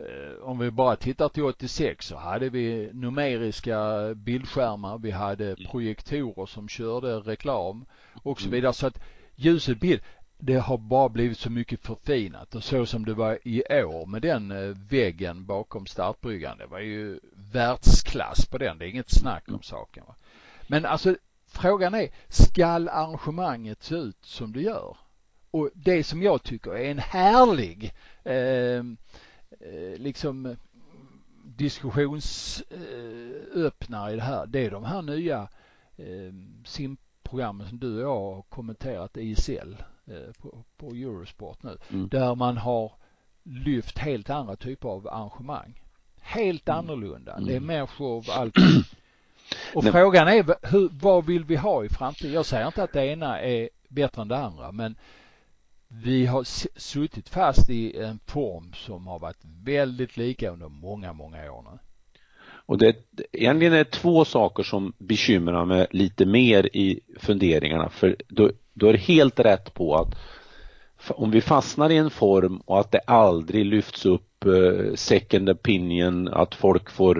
Eh, 0.00 0.42
om 0.42 0.58
vi 0.58 0.70
bara 0.70 0.96
tittar 0.96 1.28
till 1.28 1.42
86 1.42 2.06
så 2.06 2.16
hade 2.16 2.48
vi 2.48 2.90
numeriska 2.92 3.78
bildskärmar, 4.14 4.98
vi 4.98 5.10
hade 5.10 5.46
mm. 5.46 5.70
projektorer 5.70 6.46
som 6.46 6.68
körde 6.68 7.16
reklam 7.16 7.84
och 8.14 8.40
så 8.40 8.46
mm. 8.46 8.54
vidare. 8.54 8.72
Så 8.72 8.86
att 8.86 9.00
ljuset, 9.34 9.80
bild, 9.80 10.00
det 10.38 10.56
har 10.56 10.78
bara 10.78 11.08
blivit 11.08 11.38
så 11.38 11.50
mycket 11.50 11.86
förfinat 11.86 12.54
och 12.54 12.64
så 12.64 12.86
som 12.86 13.04
det 13.04 13.14
var 13.14 13.38
i 13.44 13.62
år 13.84 14.06
med 14.06 14.22
den 14.22 14.50
eh, 14.50 14.76
väggen 14.90 15.46
bakom 15.46 15.86
startbryggan. 15.86 16.58
Det 16.58 16.66
var 16.66 16.80
ju 16.80 17.20
världsklass 17.52 18.46
på 18.46 18.58
den. 18.58 18.78
Det 18.78 18.86
är 18.86 18.88
inget 18.88 19.10
snack 19.10 19.44
om 19.46 19.54
mm. 19.54 19.62
saken. 19.62 20.04
Va? 20.06 20.14
Men 20.66 20.86
alltså 20.86 21.16
frågan 21.46 21.94
är, 21.94 22.08
skall 22.28 22.88
arrangemanget 22.88 23.82
se 23.82 23.94
ut 23.94 24.24
som 24.24 24.52
det 24.52 24.60
gör? 24.60 24.96
Och 25.50 25.70
det 25.74 26.04
som 26.04 26.22
jag 26.22 26.42
tycker 26.42 26.70
är 26.70 26.90
en 26.90 26.98
härlig 26.98 27.92
eh, 28.24 28.82
Eh, 29.60 29.98
liksom 29.98 30.56
diskussionsöppnare 31.44 34.12
i 34.12 34.16
det 34.16 34.22
här, 34.22 34.46
det 34.46 34.66
är 34.66 34.70
de 34.70 34.84
här 34.84 35.02
nya 35.02 35.48
eh, 35.96 36.32
simprogrammen 37.30 37.68
som 37.68 37.78
du 37.78 37.96
och 37.96 38.02
jag 38.02 38.34
har 38.34 38.42
kommenterat 38.42 39.16
i 39.16 39.20
ISL 39.20 39.76
eh, 40.06 40.32
på, 40.38 40.64
på 40.76 40.86
Eurosport 40.86 41.62
nu, 41.62 41.78
mm. 41.90 42.08
där 42.08 42.34
man 42.34 42.56
har 42.56 42.92
lyft 43.42 43.98
helt 43.98 44.30
andra 44.30 44.56
typer 44.56 44.88
av 44.88 45.08
arrangemang. 45.08 45.82
Helt 46.20 46.68
mm. 46.68 46.78
annorlunda. 46.78 47.32
Mm. 47.32 47.46
Det 47.46 47.56
är 47.56 47.60
mer 47.60 47.86
show, 47.86 48.24
allt. 48.30 48.54
Och 49.74 49.84
Nej. 49.84 49.92
frågan 49.92 50.28
är 50.28 50.68
hur, 50.70 50.88
vad 50.92 51.26
vill 51.26 51.44
vi 51.44 51.56
ha 51.56 51.84
i 51.84 51.88
framtiden? 51.88 52.32
Jag 52.32 52.46
säger 52.46 52.66
inte 52.66 52.82
att 52.82 52.92
det 52.92 53.06
ena 53.06 53.40
är 53.40 53.68
bättre 53.88 54.22
än 54.22 54.28
det 54.28 54.38
andra, 54.38 54.72
men 54.72 54.96
vi 55.88 56.26
har 56.26 56.44
suttit 56.80 57.28
fast 57.28 57.70
i 57.70 57.96
en 57.96 58.18
form 58.26 58.72
som 58.72 59.06
har 59.06 59.18
varit 59.18 59.44
väldigt 59.44 60.16
lika 60.16 60.50
under 60.50 60.68
många, 60.68 61.12
många 61.12 61.52
år 61.52 61.62
nu. 61.62 61.78
Och 62.70 62.78
det 62.78 62.96
egentligen 63.32 63.72
är 63.72 63.84
två 63.84 64.24
saker 64.24 64.62
som 64.62 64.92
bekymrar 64.98 65.64
mig 65.64 65.86
lite 65.90 66.26
mer 66.26 66.76
i 66.76 67.00
funderingarna 67.18 67.88
för 67.88 68.16
då, 68.28 68.50
då 68.74 68.86
är 68.86 68.92
det 68.92 68.98
helt 68.98 69.40
rätt 69.40 69.74
på 69.74 69.94
att 69.94 70.14
om 71.08 71.30
vi 71.30 71.40
fastnar 71.40 71.90
i 71.90 71.96
en 71.96 72.10
form 72.10 72.60
och 72.64 72.80
att 72.80 72.92
det 72.92 72.98
aldrig 73.06 73.66
lyfts 73.66 74.06
upp 74.06 74.44
eh, 74.44 74.94
second 74.94 75.50
opinion, 75.50 76.28
att 76.28 76.54
folk 76.54 76.90
får 76.90 77.18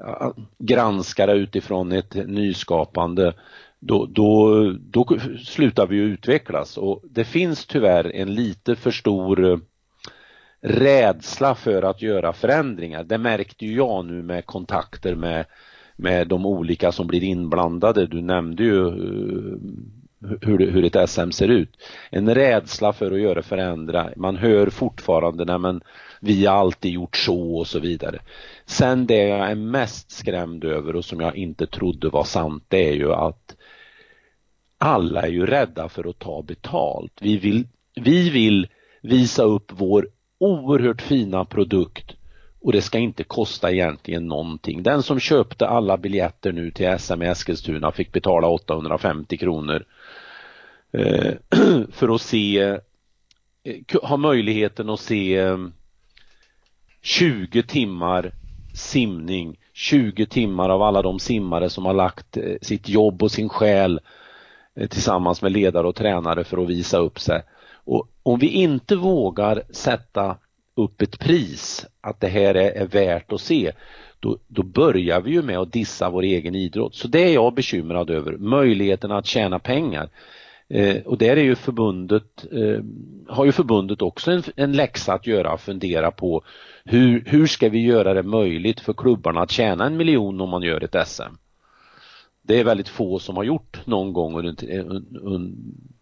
uh, 0.00 0.32
granska 0.58 1.26
det 1.26 1.32
utifrån 1.32 1.92
ett 1.92 2.14
nyskapande 2.14 3.34
då, 3.80 4.06
då, 4.06 4.72
då 4.80 5.06
slutar 5.44 5.86
vi 5.86 5.96
utvecklas. 5.96 6.78
Och 6.78 7.00
det 7.10 7.24
finns 7.24 7.66
tyvärr 7.66 8.16
en 8.16 8.34
lite 8.34 8.76
för 8.76 8.90
stor 8.90 9.50
eh, 9.50 9.58
rädsla 10.64 11.54
för 11.54 11.82
att 11.82 12.02
göra 12.02 12.32
förändringar. 12.32 13.04
Det 13.04 13.18
märkte 13.18 13.66
ju 13.66 13.76
jag 13.76 14.04
nu 14.04 14.22
med 14.22 14.46
kontakter 14.46 15.14
med, 15.14 15.46
med 15.96 16.28
de 16.28 16.46
olika 16.46 16.92
som 16.92 17.06
blir 17.06 17.22
inblandade. 17.22 18.06
Du 18.06 18.22
nämnde 18.22 18.62
ju 18.62 18.86
eh, 18.86 19.58
hur, 20.40 20.70
hur 20.70 20.84
ett 20.84 21.10
SM 21.10 21.30
ser 21.30 21.48
ut. 21.48 21.70
En 22.10 22.34
rädsla 22.34 22.92
för 22.92 23.12
att 23.12 23.20
göra 23.20 23.42
förändra. 23.42 24.10
Man 24.16 24.36
hör 24.36 24.70
fortfarande, 24.70 25.44
nej 25.44 25.58
men 25.58 25.80
vi 26.20 26.46
har 26.46 26.56
alltid 26.56 26.92
gjort 26.92 27.16
så 27.16 27.56
och 27.56 27.66
så 27.66 27.78
vidare. 27.78 28.18
Sen 28.66 29.06
det 29.06 29.28
jag 29.28 29.50
är 29.50 29.54
mest 29.54 30.10
skrämd 30.10 30.64
över 30.64 30.96
och 30.96 31.04
som 31.04 31.20
jag 31.20 31.36
inte 31.36 31.66
trodde 31.66 32.08
var 32.08 32.24
sant, 32.24 32.64
det 32.68 32.88
är 32.88 32.94
ju 32.94 33.12
att 33.12 33.56
alla 34.78 35.22
är 35.22 35.30
ju 35.30 35.46
rädda 35.46 35.88
för 35.88 36.10
att 36.10 36.18
ta 36.18 36.42
betalt. 36.42 37.12
Vi 37.20 37.36
vill, 37.36 37.66
vi 37.94 38.30
vill 38.30 38.66
visa 39.02 39.42
upp 39.42 39.72
vår 39.72 40.08
oerhört 40.44 41.02
fina 41.02 41.44
produkt 41.44 42.16
och 42.60 42.72
det 42.72 42.82
ska 42.82 42.98
inte 42.98 43.24
kosta 43.24 43.72
egentligen 43.72 44.28
någonting. 44.28 44.82
Den 44.82 45.02
som 45.02 45.20
köpte 45.20 45.66
alla 45.66 45.96
biljetter 45.96 46.52
nu 46.52 46.70
till 46.70 46.98
SM 46.98 47.22
i 47.22 47.26
Eskilstuna 47.26 47.92
fick 47.92 48.12
betala 48.12 48.48
850 48.48 49.36
kronor 49.36 49.84
eh, 50.92 51.32
för 51.92 52.14
att 52.14 52.20
se, 52.20 52.58
eh, 52.58 54.00
ha 54.02 54.16
möjligheten 54.16 54.90
att 54.90 55.00
se 55.00 55.36
eh, 55.36 55.58
20 57.02 57.62
timmar 57.62 58.32
simning, 58.74 59.56
20 59.72 60.26
timmar 60.26 60.68
av 60.68 60.82
alla 60.82 61.02
de 61.02 61.18
simmare 61.18 61.70
som 61.70 61.86
har 61.86 61.94
lagt 61.94 62.36
eh, 62.36 62.56
sitt 62.62 62.88
jobb 62.88 63.22
och 63.22 63.30
sin 63.30 63.48
själ 63.48 64.00
tillsammans 64.90 65.42
med 65.42 65.52
ledare 65.52 65.86
och 65.86 65.96
tränare 65.96 66.44
för 66.44 66.62
att 66.62 66.68
visa 66.68 66.98
upp 66.98 67.20
sig. 67.20 67.42
Och 67.84 68.08
om 68.22 68.38
vi 68.38 68.48
inte 68.48 68.96
vågar 68.96 69.62
sätta 69.70 70.36
upp 70.76 71.02
ett 71.02 71.18
pris 71.18 71.86
att 72.00 72.20
det 72.20 72.28
här 72.28 72.54
är, 72.54 72.70
är 72.70 72.86
värt 72.86 73.32
att 73.32 73.40
se, 73.40 73.72
då, 74.20 74.38
då, 74.48 74.62
börjar 74.62 75.20
vi 75.20 75.30
ju 75.30 75.42
med 75.42 75.58
att 75.58 75.72
dissa 75.72 76.10
vår 76.10 76.22
egen 76.22 76.54
idrott. 76.54 76.94
Så 76.94 77.08
det 77.08 77.22
är 77.22 77.34
jag 77.34 77.54
bekymrad 77.54 78.10
över, 78.10 78.36
möjligheten 78.36 79.12
att 79.12 79.26
tjäna 79.26 79.58
pengar. 79.58 80.08
Eh, 80.68 81.02
och 81.02 81.18
där 81.18 81.36
är 81.36 81.42
ju 81.42 81.54
förbundet, 81.54 82.46
eh, 82.52 82.82
har 83.28 83.44
ju 83.44 83.52
förbundet 83.52 84.02
också 84.02 84.30
en, 84.30 84.42
en 84.56 84.72
läxa 84.72 85.12
att 85.12 85.26
göra, 85.26 85.58
fundera 85.58 86.10
på 86.10 86.42
hur, 86.84 87.24
hur 87.26 87.46
ska 87.46 87.68
vi 87.68 87.82
göra 87.82 88.14
det 88.14 88.22
möjligt 88.22 88.80
för 88.80 88.92
klubbarna 88.92 89.40
att 89.40 89.50
tjäna 89.50 89.86
en 89.86 89.96
miljon 89.96 90.40
om 90.40 90.50
man 90.50 90.62
gör 90.62 90.84
ett 90.84 91.08
SM? 91.08 91.34
Det 92.42 92.60
är 92.60 92.64
väldigt 92.64 92.88
få 92.88 93.18
som 93.18 93.36
har 93.36 93.44
gjort 93.44 93.86
någon 93.86 94.12
gång 94.12 94.38
under, 94.38 94.74
eh, 94.74 94.84
under, 94.86 95.52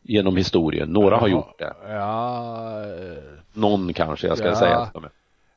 genom 0.02 0.36
historien. 0.36 0.88
Några 0.88 1.16
har 1.16 1.28
gjort 1.28 1.58
det. 1.58 1.74
Ja, 1.88 2.84
Någon 3.52 3.92
kanske 3.92 4.26
jag 4.26 4.38
ska 4.38 4.46
ja, 4.46 4.56
säga. 4.56 4.90
Ja, 4.94 5.02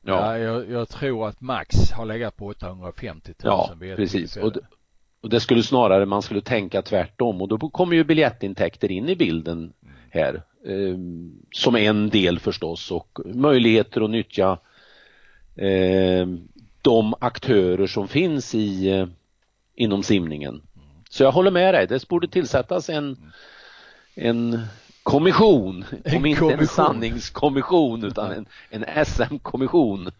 ja 0.01 0.37
jag, 0.37 0.69
jag, 0.69 0.89
tror 0.89 1.27
att 1.27 1.41
max 1.41 1.91
har 1.91 2.05
legat 2.05 2.37
på 2.37 2.45
850 2.45 3.33
000. 3.43 3.53
Ja, 3.53 3.71
precis. 3.95 4.37
Och 4.37 4.51
det, 4.51 4.59
och 5.21 5.29
det 5.29 5.39
skulle 5.39 5.63
snarare 5.63 6.05
man 6.05 6.21
skulle 6.21 6.41
tänka 6.41 6.81
tvärtom 6.81 7.41
och 7.41 7.47
då 7.47 7.57
kommer 7.57 7.95
ju 7.95 8.03
biljettintäkter 8.03 8.91
in 8.91 9.09
i 9.09 9.15
bilden 9.15 9.73
här. 10.09 10.41
Eh, 10.65 10.97
som 11.51 11.75
en 11.75 12.09
del 12.09 12.39
förstås 12.39 12.91
och 12.91 13.19
möjligheter 13.25 14.01
att 14.01 14.09
nyttja 14.09 14.59
eh, 15.55 16.27
de 16.81 17.13
aktörer 17.19 17.87
som 17.87 18.07
finns 18.07 18.55
i 18.55 18.89
eh, 18.89 19.07
inom 19.75 20.03
simningen. 20.03 20.61
Så 21.09 21.23
jag 21.23 21.31
håller 21.31 21.51
med 21.51 21.73
dig, 21.73 21.87
det 21.87 22.07
borde 22.07 22.27
tillsättas 22.27 22.89
en, 22.89 23.33
en 24.15 24.59
kommission, 25.03 25.85
en 26.03 26.17
om 26.17 26.25
inte 26.25 26.39
kommission. 26.39 26.59
en 26.59 26.67
sanningskommission 26.67 28.03
utan 28.03 28.31
en, 28.31 28.45
en 28.69 29.05
SM-kommission. 29.05 30.11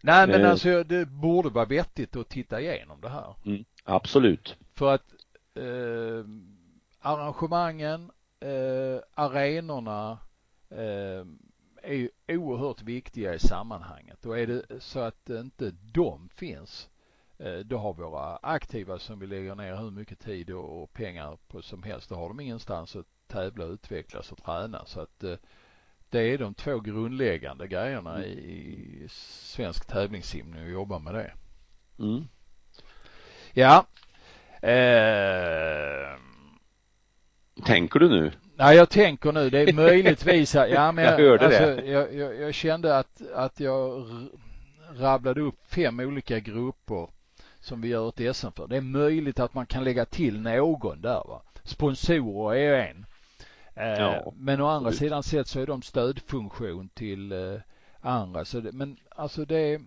Nej 0.00 0.26
men 0.26 0.44
eh. 0.44 0.50
alltså 0.50 0.84
det 0.84 1.06
borde 1.06 1.48
vara 1.48 1.64
vettigt 1.64 2.16
att 2.16 2.28
titta 2.28 2.60
igenom 2.60 3.00
det 3.00 3.08
här. 3.08 3.34
Mm, 3.44 3.64
absolut. 3.84 4.56
För 4.74 4.94
att 4.94 5.12
eh, 5.54 6.24
arrangemangen, 7.00 8.10
eh, 8.40 9.00
arenorna 9.14 10.18
eh, 10.70 11.26
är 11.82 11.94
ju 11.94 12.10
oerhört 12.28 12.82
viktiga 12.82 13.34
i 13.34 13.38
sammanhanget 13.38 14.26
och 14.26 14.38
är 14.38 14.46
det 14.46 14.62
så 14.78 15.00
att 15.00 15.30
inte 15.30 15.72
de 15.92 16.28
finns 16.34 16.88
då 17.64 17.78
har 17.78 17.92
våra 17.92 18.36
aktiva 18.36 18.98
som 18.98 19.18
vi 19.18 19.26
lägger 19.26 19.54
ner 19.54 19.76
hur 19.76 19.90
mycket 19.90 20.20
tid 20.20 20.50
och 20.50 20.92
pengar 20.92 21.38
på 21.48 21.62
som 21.62 21.82
helst, 21.82 22.08
då 22.08 22.14
har 22.14 22.28
de 22.28 22.40
ingenstans 22.40 22.96
att 22.96 23.06
tävla, 23.32 23.64
utvecklas 23.64 24.32
och 24.32 24.42
träna. 24.44 24.84
Så 24.86 25.00
att 25.00 25.24
eh, 25.24 25.34
det 26.10 26.20
är 26.20 26.38
de 26.38 26.54
två 26.54 26.80
grundläggande 26.80 27.68
grejerna 27.68 28.16
mm. 28.16 28.28
i 28.28 29.06
svensk 29.08 29.86
tävlingssimning 29.86 30.64
och 30.64 30.70
jobba 30.70 30.98
med 30.98 31.14
det. 31.14 31.32
Mm. 31.98 32.24
Ja. 33.52 33.86
Eh... 34.68 36.18
Tänker 37.66 38.00
du 38.00 38.08
nu? 38.08 38.32
Nej, 38.56 38.76
jag 38.76 38.90
tänker 38.90 39.32
nu. 39.32 39.50
Det 39.50 39.58
är 39.58 39.72
möjligtvis. 39.72 40.54
Ja, 40.70 40.92
men 40.92 41.04
jag, 41.04 41.20
jag 41.20 41.28
hörde 41.28 41.46
alltså, 41.46 41.66
det. 41.66 41.86
Jag, 41.86 42.14
jag, 42.14 42.40
jag, 42.40 42.54
kände 42.54 42.98
att, 42.98 43.22
att 43.34 43.60
jag 43.60 44.06
rabblade 44.94 45.40
upp 45.40 45.54
fem 45.66 46.00
olika 46.00 46.40
grupper 46.40 47.08
som 47.62 47.80
vi 47.80 47.88
gör 47.88 48.08
ett 48.08 48.36
SM 48.36 48.50
för. 48.56 48.66
Det 48.66 48.76
är 48.76 48.80
möjligt 48.80 49.40
att 49.40 49.54
man 49.54 49.66
kan 49.66 49.84
lägga 49.84 50.04
till 50.04 50.40
någon 50.40 51.00
där 51.00 51.22
va. 51.28 51.42
Sponsorer 51.64 52.56
är 52.56 52.90
en. 52.90 53.06
Eh, 53.74 54.02
ja, 54.02 54.32
men 54.36 54.60
å 54.60 54.66
andra 54.66 54.92
sidan 54.92 55.22
sett 55.22 55.48
så 55.48 55.60
är 55.60 55.66
de 55.66 55.82
stödfunktion 55.82 56.88
till 56.88 57.32
eh, 57.32 57.60
andra. 58.00 58.44
Så 58.44 58.60
det, 58.60 58.72
men 58.72 58.96
alltså 59.10 59.44
det 59.44 59.56
är, 59.58 59.80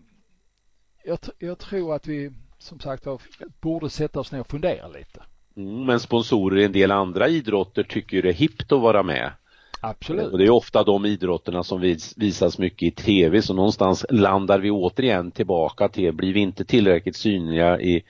jag, 1.04 1.20
jag 1.40 1.60
tror 1.60 1.96
att 1.96 2.08
vi 2.08 2.32
som 2.58 2.80
sagt 2.80 3.08
borde 3.62 3.90
sätta 3.90 4.20
oss 4.20 4.32
ner 4.32 4.40
och 4.40 4.50
fundera 4.50 4.88
lite. 4.88 5.24
Mm, 5.56 5.86
men 5.86 6.00
sponsorer 6.00 6.58
i 6.58 6.66
en 6.66 6.72
del 6.72 6.92
andra 6.92 7.28
idrotter 7.28 7.84
tycker 7.84 8.22
det 8.22 8.30
är 8.30 8.34
hippt 8.34 8.72
att 8.72 8.82
vara 8.82 9.04
med. 9.04 9.32
Absolut. 9.82 10.32
Och 10.32 10.38
det 10.38 10.46
är 10.46 10.50
ofta 10.50 10.84
de 10.84 11.06
idrotterna 11.06 11.64
som 11.64 11.98
visas 12.16 12.58
mycket 12.58 12.88
i 12.88 12.92
tv 12.92 13.42
så 13.42 13.54
någonstans 13.54 14.06
landar 14.10 14.60
vi 14.60 14.72
återigen 14.72 15.32
tillbaka 15.32 15.88
till, 15.88 16.14
blir 16.14 16.34
vi 16.34 16.40
inte 16.40 16.66
tillräckligt 16.66 17.16
synliga 17.16 17.80
i 17.80 18.04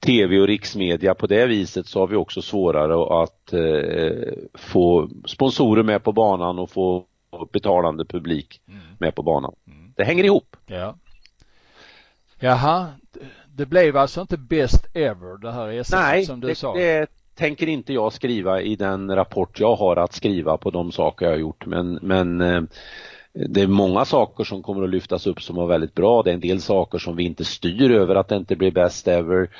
tv 0.00 0.40
och 0.40 0.46
riksmedia 0.46 1.14
på 1.14 1.26
det 1.26 1.46
viset 1.46 1.86
så 1.86 2.00
har 2.00 2.06
vi 2.06 2.16
också 2.16 2.42
svårare 2.42 3.22
att 3.22 3.52
eh, 3.52 4.32
få 4.54 5.08
sponsorer 5.26 5.82
med 5.82 6.04
på 6.04 6.12
banan 6.12 6.58
och 6.58 6.70
få 6.70 7.04
betalande 7.52 8.04
publik 8.04 8.60
mm. 8.68 8.80
med 8.98 9.14
på 9.14 9.22
banan. 9.22 9.54
Mm. 9.66 9.92
Det 9.96 10.04
hänger 10.04 10.24
ihop. 10.24 10.56
Ja. 10.66 10.96
Jaha, 12.38 12.88
det 13.54 13.66
blev 13.66 13.96
alltså 13.96 14.20
inte 14.20 14.36
best 14.36 14.86
ever 14.94 15.38
det 15.38 15.52
här 15.52 15.82
SM 15.82 16.26
som 16.26 16.40
du 16.40 16.48
det, 16.48 16.54
sa? 16.54 16.74
Nej, 16.74 17.06
tänker 17.36 17.66
inte 17.66 17.92
jag 17.92 18.12
skriva 18.12 18.60
i 18.60 18.76
den 18.76 19.16
rapport 19.16 19.60
jag 19.60 19.76
har 19.76 19.96
att 19.96 20.12
skriva 20.12 20.56
på 20.56 20.70
de 20.70 20.92
saker 20.92 21.26
jag 21.26 21.32
har 21.32 21.38
gjort 21.38 21.66
men, 21.66 21.98
men 22.02 22.40
eh, 22.40 22.62
det 23.32 23.62
är 23.62 23.66
många 23.66 24.04
saker 24.04 24.44
som 24.44 24.62
kommer 24.62 24.84
att 24.84 24.90
lyftas 24.90 25.26
upp 25.26 25.42
som 25.42 25.56
var 25.56 25.66
väldigt 25.66 25.94
bra. 25.94 26.22
Det 26.22 26.30
är 26.30 26.34
en 26.34 26.40
del 26.40 26.60
saker 26.60 26.98
som 26.98 27.16
vi 27.16 27.24
inte 27.24 27.44
styr 27.44 27.90
över 27.90 28.14
att 28.14 28.28
det 28.28 28.36
inte 28.36 28.56
blir 28.56 28.70
best 28.70 29.08
ever 29.08 29.50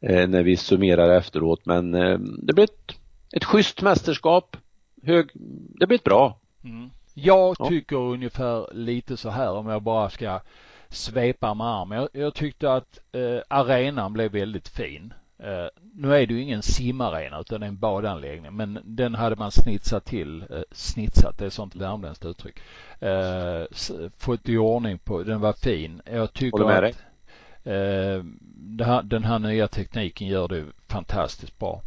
eh, 0.00 0.28
när 0.28 0.42
vi 0.42 0.56
summerar 0.56 1.16
efteråt 1.16 1.66
men 1.66 1.94
eh, 1.94 2.18
det 2.18 2.52
blir 2.52 2.64
ett, 2.64 2.94
ett 3.32 3.44
schysst 3.44 3.82
mästerskap. 3.82 4.56
Hög, 5.02 5.30
det 5.80 5.86
blir 5.86 5.98
ett 5.98 6.04
bra. 6.04 6.38
Mm. 6.64 6.90
Jag 7.14 7.68
tycker 7.68 7.96
ja. 7.96 8.02
ungefär 8.02 8.74
lite 8.74 9.16
så 9.16 9.30
här 9.30 9.52
om 9.52 9.66
jag 9.66 9.82
bara 9.82 10.10
ska 10.10 10.40
svepa 10.88 11.54
med 11.54 11.66
armen. 11.66 11.98
Jag, 11.98 12.08
jag 12.24 12.34
tyckte 12.34 12.72
att 12.72 12.98
eh, 13.12 13.40
arenan 13.48 14.12
blev 14.12 14.32
väldigt 14.32 14.68
fin. 14.68 15.12
Uh, 15.44 15.68
nu 15.94 16.14
är 16.14 16.26
det 16.26 16.34
ju 16.34 16.42
ingen 16.42 16.62
simarena 16.62 17.40
utan 17.40 17.62
en 17.62 17.78
badanläggning 17.78 18.56
men 18.56 18.78
den 18.84 19.14
hade 19.14 19.36
man 19.36 19.50
snitsat 19.50 20.04
till, 20.04 20.44
uh, 20.50 20.62
snitsat, 20.72 21.38
det 21.38 21.46
är 21.46 21.50
sånt 21.50 21.76
värmländskt 21.76 22.24
uttryck, 22.24 22.60
uh, 23.02 23.64
fått 24.18 24.48
i 24.48 24.56
ordning 24.56 24.98
på, 24.98 25.22
den 25.22 25.40
var 25.40 25.52
fin. 25.52 26.02
Jag 26.04 26.32
tycker 26.32 26.64
med 26.64 26.84
att 26.84 26.96
här, 28.86 29.02
den 29.02 29.24
här 29.24 29.38
nya 29.38 29.68
tekniken 29.68 30.28
gör 30.28 30.48
det 30.48 30.64
fantastiskt 30.88 31.58
bra. 31.58 31.82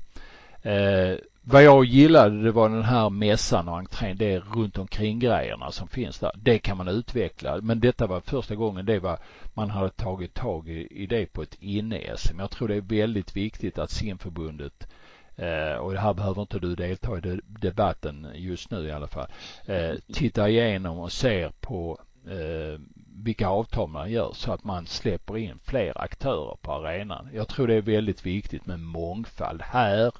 Vad 1.43 1.63
jag 1.63 1.85
gillade 1.85 2.43
det 2.43 2.51
var 2.51 2.69
den 2.69 2.83
här 2.83 3.09
mässan 3.09 3.67
och 3.67 3.77
entrén, 3.77 4.17
det 4.17 4.33
är 4.33 4.39
runt 4.39 4.77
omkring 4.77 5.19
grejerna 5.19 5.71
som 5.71 5.87
finns 5.87 6.19
där. 6.19 6.31
Det 6.35 6.59
kan 6.59 6.77
man 6.77 6.87
utveckla. 6.87 7.61
Men 7.61 7.79
detta 7.79 8.07
var 8.07 8.21
första 8.21 8.55
gången 8.55 8.85
det 8.85 8.99
var, 8.99 9.19
man 9.53 9.69
hade 9.69 9.89
tagit 9.89 10.33
tag 10.33 10.69
i, 10.69 10.87
i 10.91 11.05
det 11.05 11.25
på 11.25 11.41
ett 11.41 11.57
inne-SM. 11.59 12.39
Jag 12.39 12.51
tror 12.51 12.67
det 12.67 12.75
är 12.75 12.81
väldigt 12.81 13.35
viktigt 13.35 13.77
att 13.77 13.91
simförbundet 13.91 14.87
eh, 15.35 15.73
och 15.73 15.93
det 15.93 15.99
här 15.99 16.13
behöver 16.13 16.41
inte 16.41 16.59
du 16.59 16.75
delta 16.75 17.17
i 17.17 17.39
debatten 17.47 18.27
just 18.35 18.71
nu 18.71 18.87
i 18.87 18.91
alla 18.91 19.07
fall. 19.07 19.27
Eh, 19.65 19.91
tittar 20.13 20.47
igenom 20.47 20.99
och 20.99 21.11
ser 21.11 21.51
på 21.59 21.99
eh, 22.27 22.79
vilka 23.15 23.47
avtal 23.47 23.89
man 23.89 24.11
gör 24.11 24.31
så 24.33 24.53
att 24.53 24.63
man 24.63 24.85
släpper 24.85 25.37
in 25.37 25.59
fler 25.63 26.01
aktörer 26.01 26.57
på 26.61 26.71
arenan. 26.71 27.29
Jag 27.33 27.47
tror 27.47 27.67
det 27.67 27.75
är 27.75 27.81
väldigt 27.81 28.25
viktigt 28.25 28.65
med 28.65 28.79
mångfald 28.79 29.61
här 29.61 30.11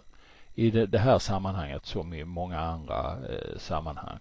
i 0.56 0.72
det, 0.72 0.86
det 0.86 1.00
här 1.00 1.20
sammanhanget 1.20 1.86
som 1.86 2.14
i 2.14 2.26
många 2.26 2.60
andra 2.60 3.18
eh, 3.30 3.58
sammanhang. 3.58 4.20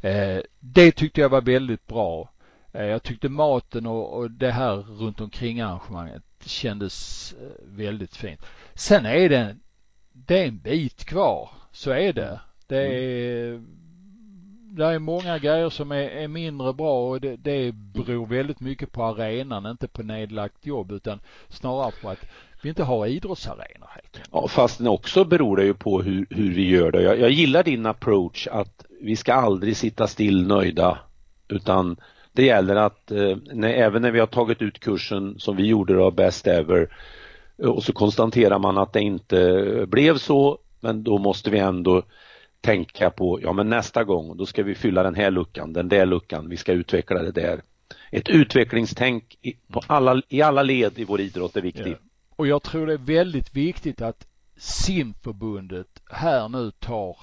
Eh, 0.00 0.38
det 0.60 0.92
tyckte 0.92 1.20
jag 1.20 1.28
var 1.28 1.40
väldigt 1.40 1.86
bra. 1.86 2.30
Eh, 2.72 2.84
jag 2.84 3.02
tyckte 3.02 3.28
maten 3.28 3.86
och, 3.86 4.18
och 4.18 4.30
det 4.30 4.50
här 4.50 4.76
runt 4.76 5.20
omkring 5.20 5.60
arrangemanget 5.60 6.22
kändes 6.44 7.34
väldigt 7.62 8.16
fint. 8.16 8.40
Sen 8.74 9.06
är 9.06 9.28
det, 9.28 9.56
det 10.12 10.38
är 10.38 10.48
en 10.48 10.58
bit 10.58 11.04
kvar, 11.04 11.50
så 11.72 11.90
är 11.90 12.12
det. 12.12 12.40
Det 12.66 12.86
mm. 12.86 12.96
är, 12.96 13.64
det 14.76 14.84
är 14.84 14.98
många 14.98 15.38
grejer 15.38 15.70
som 15.70 15.92
är, 15.92 16.08
är 16.08 16.28
mindre 16.28 16.72
bra 16.72 17.08
och 17.08 17.20
det, 17.20 17.36
det 17.36 17.72
beror 17.72 18.26
väldigt 18.26 18.60
mycket 18.60 18.92
på 18.92 19.04
arenan, 19.04 19.66
inte 19.66 19.88
på 19.88 20.02
nedlagt 20.02 20.66
jobb 20.66 20.92
utan 20.92 21.20
snarare 21.48 21.92
på 22.02 22.08
att 22.10 22.26
vi 22.62 22.68
inte 22.68 22.82
har 22.82 23.06
idrottsarenor 23.06 23.88
helt 23.94 24.20
Ja, 24.32 24.48
fast 24.48 24.80
också 24.80 25.24
beror 25.24 25.56
det 25.56 25.64
ju 25.64 25.74
på 25.74 26.02
hur, 26.02 26.26
hur 26.30 26.54
vi 26.54 26.68
gör 26.68 26.92
det. 26.92 27.02
Jag, 27.02 27.20
jag 27.20 27.30
gillar 27.30 27.62
din 27.62 27.86
approach 27.86 28.46
att 28.46 28.84
vi 29.00 29.16
ska 29.16 29.34
aldrig 29.34 29.76
sitta 29.76 30.06
still 30.06 30.46
nöjda 30.46 30.98
utan 31.48 31.96
det 32.32 32.44
gäller 32.44 32.76
att 32.76 33.10
eh, 33.10 33.36
när, 33.52 33.68
även 33.68 34.02
när 34.02 34.10
vi 34.10 34.20
har 34.20 34.26
tagit 34.26 34.62
ut 34.62 34.80
kursen 34.80 35.38
som 35.38 35.56
vi 35.56 35.66
gjorde 35.66 35.94
då, 35.94 36.10
Best 36.10 36.46
Ever 36.46 36.88
eh, 37.62 37.68
och 37.68 37.82
så 37.82 37.92
konstaterar 37.92 38.58
man 38.58 38.78
att 38.78 38.92
det 38.92 39.00
inte 39.00 39.84
blev 39.88 40.18
så 40.18 40.58
men 40.80 41.02
då 41.04 41.18
måste 41.18 41.50
vi 41.50 41.58
ändå 41.58 42.02
tänka 42.60 43.10
på, 43.10 43.40
ja 43.42 43.52
men 43.52 43.68
nästa 43.68 44.04
gång 44.04 44.36
då 44.36 44.46
ska 44.46 44.62
vi 44.62 44.74
fylla 44.74 45.02
den 45.02 45.14
här 45.14 45.30
luckan, 45.30 45.72
den 45.72 45.88
där 45.88 46.06
luckan, 46.06 46.48
vi 46.48 46.56
ska 46.56 46.72
utveckla 46.72 47.22
det 47.22 47.32
där. 47.32 47.62
ett 48.10 48.28
utvecklingstänk 48.28 49.38
i, 49.42 49.52
på 49.72 49.82
alla, 49.86 50.22
i 50.28 50.42
alla 50.42 50.62
led 50.62 50.98
i 50.98 51.04
vår 51.04 51.20
idrott 51.20 51.56
är 51.56 51.62
viktigt. 51.62 51.98
Och 52.38 52.46
jag 52.46 52.62
tror 52.62 52.86
det 52.86 52.92
är 52.92 52.98
väldigt 52.98 53.56
viktigt 53.56 54.02
att 54.02 54.26
simförbundet 54.56 56.02
här 56.10 56.48
nu 56.48 56.70
tar 56.70 57.16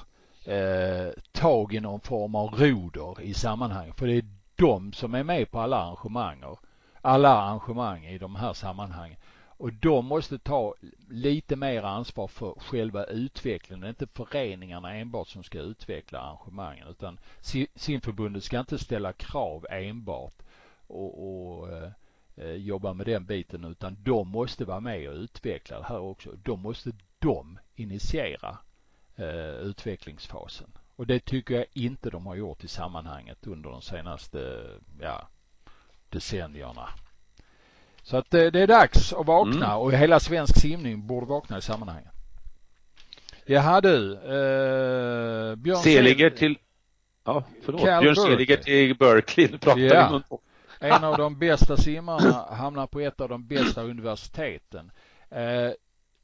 eh, 0.45 1.11
tag 1.31 1.73
i 1.73 1.79
någon 1.79 1.99
form 1.99 2.35
av 2.35 2.53
roder 2.53 3.21
i 3.21 3.33
sammanhanget. 3.33 3.95
För 3.95 4.07
det 4.07 4.13
är 4.13 4.25
de 4.55 4.93
som 4.93 5.15
är 5.15 5.23
med 5.23 5.51
på 5.51 5.59
alla 5.59 5.77
arrangemang. 5.77 6.43
Alla 7.01 7.29
arrangemang 7.29 8.05
i 8.05 8.17
de 8.17 8.35
här 8.35 8.53
sammanhangen. 8.53 9.17
Och 9.57 9.73
de 9.73 10.05
måste 10.05 10.37
ta 10.37 10.75
lite 11.09 11.55
mer 11.55 11.83
ansvar 11.83 12.27
för 12.27 12.53
själva 12.57 13.03
utvecklingen. 13.03 13.81
Det 13.81 13.87
är 13.87 13.89
inte 13.89 14.07
föreningarna 14.07 14.93
enbart 14.93 15.27
som 15.27 15.43
ska 15.43 15.59
utveckla 15.59 16.19
arrangemangen 16.19 16.87
utan 16.87 17.19
simförbundet 17.75 18.43
ska 18.43 18.59
inte 18.59 18.77
ställa 18.77 19.13
krav 19.13 19.65
enbart 19.69 20.35
och, 20.87 21.57
och 21.57 21.69
eh, 21.73 21.89
jobba 22.57 22.93
med 22.93 23.05
den 23.05 23.25
biten 23.25 23.63
utan 23.63 23.97
de 24.03 24.27
måste 24.27 24.65
vara 24.65 24.79
med 24.79 25.09
och 25.09 25.15
utveckla 25.15 25.79
det 25.79 25.85
här 25.85 25.99
också. 25.99 26.29
De 26.43 26.61
måste 26.61 26.91
de 27.19 27.59
initiera 27.75 28.57
eh, 29.15 29.55
utvecklingsfasen. 29.55 30.67
Och 30.95 31.07
det 31.07 31.25
tycker 31.25 31.55
jag 31.55 31.65
inte 31.73 32.09
de 32.09 32.25
har 32.25 32.35
gjort 32.35 32.63
i 32.63 32.67
sammanhanget 32.67 33.47
under 33.47 33.69
de 33.69 33.81
senaste 33.81 34.61
ja, 35.01 35.27
decennierna. 36.09 36.89
Så 38.03 38.17
att 38.17 38.31
det, 38.31 38.51
det 38.51 38.59
är 38.59 38.67
dags 38.67 39.13
att 39.13 39.25
vakna 39.25 39.65
mm. 39.65 39.77
och 39.77 39.93
hela 39.93 40.19
svensk 40.19 40.59
simning 40.59 41.07
borde 41.07 41.25
vakna 41.25 41.57
i 41.57 41.61
sammanhanget. 41.61 42.11
Jaha 43.45 43.81
du, 43.81 44.13
eh, 44.13 45.55
Björn 45.55 45.77
Seliger 45.77 46.29
till, 46.29 46.57
ja 47.23 47.43
förlåt, 47.61 47.81
Cal 47.81 48.03
Björn 48.03 48.15
Seliger 48.15 48.57
till 48.57 48.95
Berkeley 48.95 49.57
pratar 49.57 49.81
ja. 49.81 50.09
vi 50.09 50.35
om. 50.35 50.39
En 50.85 51.03
av 51.03 51.17
de 51.17 51.39
bästa 51.39 51.77
simmarna 51.77 52.31
hamnar 52.55 52.87
på 52.87 52.99
ett 52.99 53.21
av 53.21 53.29
de 53.29 53.47
bästa 53.47 53.83
universiteten. 53.83 54.91
Eh, 55.29 55.71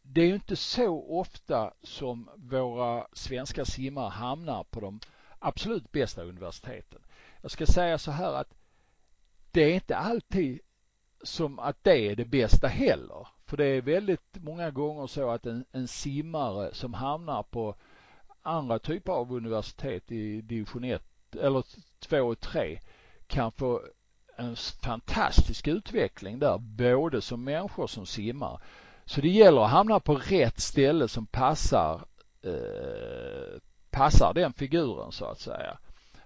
det 0.01 0.21
är 0.21 0.25
ju 0.25 0.35
inte 0.35 0.55
så 0.55 1.19
ofta 1.19 1.73
som 1.83 2.29
våra 2.35 3.07
svenska 3.13 3.65
simmare 3.65 4.09
hamnar 4.09 4.63
på 4.63 4.79
de 4.79 4.99
absolut 5.39 5.91
bästa 5.91 6.23
universiteten. 6.23 7.01
Jag 7.41 7.51
ska 7.51 7.65
säga 7.65 7.97
så 7.97 8.11
här 8.11 8.33
att 8.33 8.53
det 9.51 9.61
är 9.61 9.73
inte 9.73 9.97
alltid 9.97 10.59
som 11.23 11.59
att 11.59 11.83
det 11.83 11.97
är 11.97 12.15
det 12.15 12.25
bästa 12.25 12.67
heller. 12.67 13.27
För 13.45 13.57
det 13.57 13.65
är 13.65 13.81
väldigt 13.81 14.37
många 14.43 14.71
gånger 14.71 15.07
så 15.07 15.29
att 15.29 15.45
en, 15.45 15.65
en 15.71 15.87
simmare 15.87 16.73
som 16.73 16.93
hamnar 16.93 17.43
på 17.43 17.75
andra 18.41 18.79
typer 18.79 19.11
av 19.11 19.33
universitet 19.33 20.11
i 20.11 20.41
division 20.41 20.83
1 20.83 21.03
eller 21.35 21.63
2 21.99 22.17
och 22.17 22.39
3 22.39 22.79
kan 23.27 23.51
få 23.51 23.81
en 24.35 24.55
fantastisk 24.55 25.67
utveckling 25.67 26.39
där, 26.39 26.57
både 26.57 27.21
som 27.21 27.43
människor 27.43 27.87
som 27.87 28.05
simmar. 28.05 28.59
Så 29.05 29.21
det 29.21 29.29
gäller 29.29 29.61
att 29.61 29.71
hamna 29.71 29.99
på 29.99 30.15
rätt 30.15 30.59
ställe 30.59 31.07
som 31.07 31.25
passar 31.25 32.01
eh, 32.41 33.61
passar 33.91 34.33
den 34.33 34.53
figuren 34.53 35.11
så 35.11 35.25
att 35.25 35.39
säga. 35.39 35.77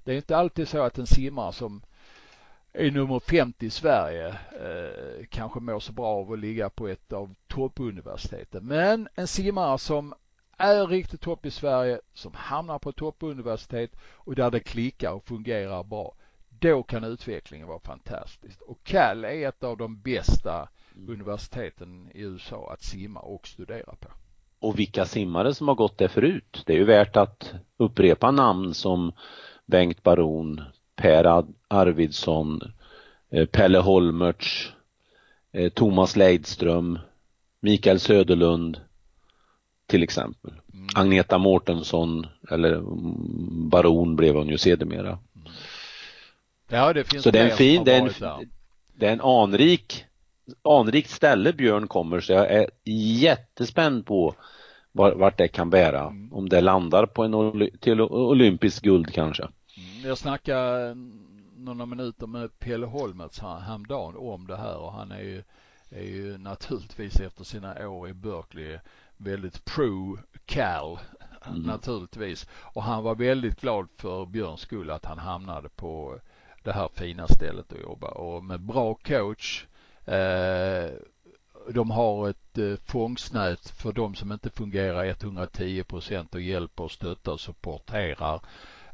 Det 0.03 0.11
är 0.11 0.15
inte 0.15 0.37
alltid 0.37 0.67
så 0.67 0.81
att 0.81 0.97
en 0.97 1.07
simmare 1.07 1.53
som 1.53 1.81
är 2.73 2.91
nummer 2.91 3.19
50 3.19 3.65
i 3.65 3.69
Sverige 3.69 4.27
eh, 4.61 5.25
kanske 5.29 5.59
mår 5.59 5.79
så 5.79 5.93
bra 5.93 6.07
av 6.07 6.31
att 6.31 6.39
ligga 6.39 6.69
på 6.69 6.87
ett 6.87 7.13
av 7.13 7.35
toppuniversiteten. 7.47 8.65
Men 8.65 9.07
en 9.15 9.27
simmare 9.27 9.77
som 9.77 10.13
är 10.57 10.87
riktigt 10.87 11.21
topp 11.21 11.45
i 11.45 11.51
Sverige, 11.51 11.99
som 12.13 12.33
hamnar 12.33 12.79
på 12.79 12.91
toppuniversitet 12.91 13.91
och 14.13 14.35
där 14.35 14.51
det 14.51 14.59
klickar 14.59 15.11
och 15.11 15.23
fungerar 15.23 15.83
bra. 15.83 16.15
Då 16.65 16.83
kan 16.83 17.03
utvecklingen 17.03 17.67
vara 17.67 17.79
fantastisk. 17.79 18.61
Och 18.61 18.83
Cal 18.83 19.25
är 19.25 19.49
ett 19.49 19.63
av 19.63 19.77
de 19.77 20.01
bästa 20.01 20.67
mm. 20.95 21.13
universiteten 21.13 22.09
i 22.13 22.21
USA 22.21 22.73
att 22.73 22.83
simma 22.83 23.19
och 23.19 23.47
studera 23.47 23.95
på. 23.99 24.09
Och 24.59 24.79
vilka 24.79 25.05
simmare 25.05 25.53
som 25.53 25.67
har 25.67 25.75
gått 25.75 25.97
där 25.97 26.07
förut. 26.07 26.63
Det 26.65 26.73
är 26.73 26.77
ju 26.77 26.83
värt 26.83 27.15
att 27.17 27.53
upprepa 27.77 28.31
namn 28.31 28.73
som 28.73 29.11
Bengt 29.65 30.03
Baron, 30.03 30.61
Per 30.95 31.45
Arvidsson, 31.67 32.61
eh, 33.29 33.45
Pelle 33.45 33.79
Holmertz, 33.79 34.71
eh, 35.51 35.69
Thomas 35.69 36.15
Leidström, 36.15 36.99
Mikael 37.59 37.99
Söderlund 37.99 38.79
till 39.85 40.03
exempel. 40.03 40.53
Mm. 40.73 40.87
Agneta 40.95 41.37
Mårtensson 41.37 42.27
eller 42.51 42.73
mm, 42.73 43.69
Baron 43.69 44.15
blev 44.15 44.35
hon 44.35 44.47
ju 44.47 44.57
sedermera. 44.57 45.19
Mm. 46.69 46.83
Ja, 46.83 46.93
det 46.93 47.03
finns 47.03 47.23
Så 47.23 47.31
det 47.31 47.39
är 47.39 47.49
en 47.49 47.57
fin, 47.57 47.83
det 47.83 47.93
är 47.95 48.01
en, 48.01 48.49
det 48.93 49.07
är 49.07 49.13
en 49.13 49.21
anrik, 49.21 50.05
anrikt 50.63 51.09
ställe 51.09 51.53
Björn 51.53 51.87
kommer 51.87 52.19
så 52.19 52.33
jag 52.33 52.51
är 52.51 52.69
jättespänd 53.19 54.05
på 54.05 54.35
vart 54.91 55.37
det 55.37 55.47
kan 55.47 55.69
bära. 55.69 56.01
Mm. 56.01 56.33
Om 56.33 56.49
det 56.49 56.61
landar 56.61 57.05
på 57.05 57.23
en 57.23 57.69
till 57.79 58.01
olympisk 58.01 58.83
guld 58.83 59.13
kanske. 59.13 59.47
Jag 60.03 60.17
snackade 60.17 60.95
några 61.55 61.85
minuter 61.85 62.27
med 62.27 62.59
Pelle 62.59 62.85
Holmertz 62.85 63.39
häromdagen 63.39 64.15
om 64.17 64.47
det 64.47 64.57
här 64.57 64.77
och 64.77 64.93
han 64.93 65.11
är 65.11 65.21
ju, 65.21 65.43
är 65.89 66.03
ju 66.03 66.37
naturligtvis 66.37 67.19
efter 67.19 67.43
sina 67.43 67.89
år 67.89 68.09
i 68.09 68.13
Berkeley 68.13 68.79
väldigt 69.17 69.65
pro 69.65 70.17
Cal 70.45 70.99
mm. 71.47 71.61
naturligtvis. 71.61 72.47
Och 72.51 72.83
han 72.83 73.03
var 73.03 73.15
väldigt 73.15 73.61
glad 73.61 73.87
för 73.97 74.25
Björns 74.25 74.61
skull 74.61 74.89
att 74.89 75.05
han 75.05 75.17
hamnade 75.17 75.69
på 75.69 76.19
det 76.65 76.73
här 76.73 76.89
fina 76.93 77.27
stället 77.27 77.73
att 77.73 77.81
jobba 77.81 78.07
och 78.07 78.43
med 78.43 78.59
bra 78.59 78.93
coach. 78.93 79.65
Eh, 80.05 80.89
de 81.69 81.91
har 81.91 82.29
ett 82.29 82.57
eh, 82.57 82.75
fångstnät 82.85 83.69
för 83.69 83.91
de 83.91 84.15
som 84.15 84.31
inte 84.31 84.49
fungerar 84.49 85.05
110 85.05 85.83
procent 85.83 86.35
och 86.35 86.41
hjälper 86.41 86.83
och 86.83 86.91
stöttar 86.91 87.31
och 87.31 87.39
supporterar 87.39 88.41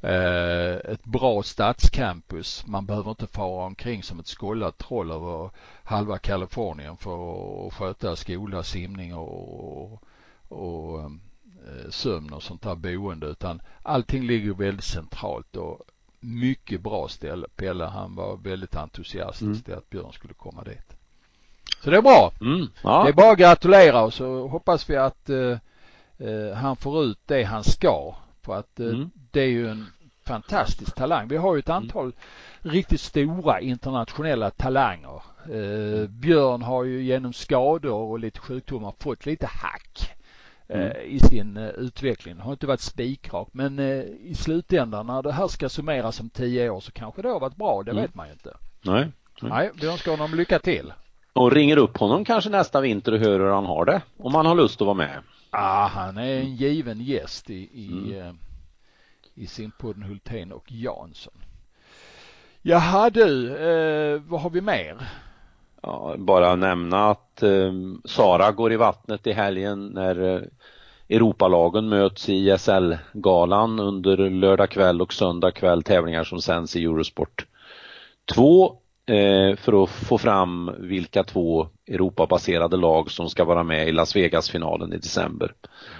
Eh, 0.03 0.75
ett 0.91 1.03
bra 1.03 1.43
stadscampus. 1.43 2.67
Man 2.67 2.85
behöver 2.85 3.09
inte 3.09 3.27
fara 3.27 3.65
omkring 3.65 4.03
som 4.03 4.19
ett 4.19 4.27
skållat 4.27 4.77
troll 4.77 5.11
över 5.11 5.49
halva 5.83 6.17
Kalifornien 6.17 6.97
för 6.97 7.67
att 7.67 7.73
sköta 7.73 8.15
skola, 8.15 8.63
simning 8.63 9.15
och, 9.15 10.03
och 10.47 10.99
eh, 11.01 11.89
sömn 11.89 12.33
och 12.33 12.43
sånt 12.43 12.61
där 12.61 12.75
boende 12.75 13.27
utan 13.27 13.61
allting 13.83 14.23
ligger 14.23 14.53
väldigt 14.53 14.85
centralt 14.85 15.55
och 15.55 15.79
mycket 16.21 16.81
bra 16.81 17.07
ställe. 17.07 17.47
Pelle 17.55 17.85
han 17.85 18.15
var 18.15 18.37
väldigt 18.37 18.75
entusiastisk 18.75 19.41
mm. 19.41 19.61
till 19.61 19.73
att 19.73 19.89
Björn 19.89 20.13
skulle 20.13 20.33
komma 20.33 20.63
dit. 20.63 20.95
Så 21.83 21.89
det 21.89 21.97
är 21.97 22.01
bra. 22.01 22.31
Mm, 22.41 22.67
ja. 22.83 23.03
Det 23.03 23.09
är 23.09 23.13
bara 23.13 23.31
att 23.31 23.39
gratulera 23.39 24.01
och 24.03 24.13
så 24.13 24.47
hoppas 24.47 24.89
vi 24.89 24.97
att 24.97 25.29
eh, 25.29 25.57
eh, 26.17 26.55
han 26.55 26.75
får 26.75 27.03
ut 27.03 27.19
det 27.25 27.43
han 27.43 27.63
ska. 27.63 28.15
För 28.41 28.55
att 28.55 28.79
eh, 28.79 28.87
mm 28.87 29.11
det 29.31 29.41
är 29.41 29.47
ju 29.47 29.69
en 29.69 29.85
fantastisk 30.25 30.95
talang. 30.95 31.27
Vi 31.27 31.37
har 31.37 31.55
ju 31.55 31.59
ett 31.59 31.69
mm. 31.69 31.83
antal 31.83 32.05
mm. 32.05 32.73
riktigt 32.73 33.01
stora 33.01 33.61
internationella 33.61 34.49
talanger. 34.49 35.21
Eh, 35.45 36.07
Björn 36.09 36.61
har 36.61 36.83
ju 36.83 37.03
genom 37.03 37.33
skador 37.33 37.93
och 37.93 38.19
lite 38.19 38.39
sjukdomar 38.39 38.93
fått 38.99 39.25
lite 39.25 39.47
hack 39.47 40.11
mm. 40.71 40.97
i 41.05 41.19
sin 41.19 41.57
eh, 41.57 41.69
utveckling. 41.69 42.39
Har 42.39 42.51
inte 42.51 42.67
varit 42.67 42.81
spikrak 42.81 43.47
men 43.51 43.79
eh, 43.79 44.03
i 44.03 44.35
slutändan 44.35 45.07
när 45.07 45.21
det 45.21 45.31
här 45.31 45.47
ska 45.47 45.69
summeras 45.69 46.19
om 46.19 46.29
tio 46.29 46.69
år 46.69 46.79
så 46.79 46.91
kanske 46.91 47.21
det 47.21 47.29
har 47.29 47.39
varit 47.39 47.55
bra. 47.55 47.83
Det 47.83 47.91
mm. 47.91 48.03
vet 48.03 48.15
man 48.15 48.27
ju 48.27 48.33
inte. 48.33 48.57
Nej. 48.81 49.07
Nej, 49.41 49.51
Nej 49.51 49.71
vi 49.81 49.87
önskar 49.87 50.11
honom 50.11 50.35
lycka 50.35 50.59
till. 50.59 50.93
Och 51.33 51.51
ringer 51.51 51.77
upp 51.77 51.97
honom 51.97 52.25
kanske 52.25 52.49
nästa 52.49 52.81
vinter 52.81 53.11
och 53.11 53.19
hör 53.19 53.39
hur 53.39 53.49
han 53.49 53.65
har 53.65 53.85
det. 53.85 54.01
Om 54.17 54.35
han 54.35 54.45
har 54.45 54.55
lust 54.55 54.81
att 54.81 54.85
vara 54.85 54.97
med. 54.97 55.21
Ah, 55.49 55.87
han 55.87 56.17
är 56.17 56.39
en 56.39 56.55
given 56.55 57.01
gäst 57.01 57.49
i, 57.49 57.69
i 57.73 58.13
mm. 58.13 58.27
Eh, 58.27 58.33
i 59.33 59.47
simpodden 59.47 60.03
Hultén 60.03 60.51
och 60.51 60.71
Jansson. 60.71 61.33
Jaha 62.61 63.09
du, 63.09 63.55
eh, 63.55 64.21
vad 64.21 64.41
har 64.41 64.49
vi 64.49 64.61
mer? 64.61 65.07
Ja, 65.81 66.15
bara 66.17 66.55
nämna 66.55 67.09
att 67.09 67.43
eh, 67.43 67.73
Sara 68.05 68.51
går 68.51 68.73
i 68.73 68.77
vattnet 68.77 69.27
i 69.27 69.31
helgen 69.31 69.87
när 69.87 70.35
eh, 70.35 70.41
Europalagen 71.09 71.89
möts 71.89 72.29
i 72.29 72.49
ISL-galan 72.49 73.79
under 73.79 74.29
lördag 74.29 74.69
kväll 74.69 75.01
och 75.01 75.13
söndag 75.13 75.51
kväll 75.51 75.83
tävlingar 75.83 76.23
som 76.23 76.41
sänds 76.41 76.75
i 76.75 76.83
Eurosport 76.83 77.45
2 78.33 78.77
eh, 79.05 79.55
för 79.55 79.83
att 79.83 79.89
få 79.89 80.17
fram 80.17 80.71
vilka 80.79 81.23
två 81.23 81.67
Europabaserade 81.87 82.77
lag 82.77 83.11
som 83.11 83.29
ska 83.29 83.45
vara 83.45 83.63
med 83.63 83.87
i 83.87 83.91
Las 83.91 84.15
Vegas-finalen 84.15 84.93
i 84.93 84.97
december. 84.97 85.53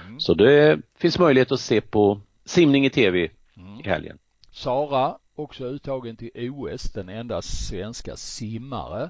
Mm. 0.08 0.20
Så 0.20 0.34
det 0.34 0.80
finns 0.98 1.20
möjlighet 1.20 1.52
att 1.52 1.60
se 1.60 1.82
på 1.82 2.22
simning 2.46 2.86
i 2.86 2.90
tv 2.90 3.30
mm. 3.58 3.80
i 3.80 3.84
helgen. 3.90 4.18
Sara 4.52 5.18
också 5.36 5.66
uttagen 5.66 6.16
till 6.16 6.52
OS, 6.52 6.84
den 6.84 7.10
enda 7.10 7.42
svenska 7.42 8.16
simmare 8.16 9.10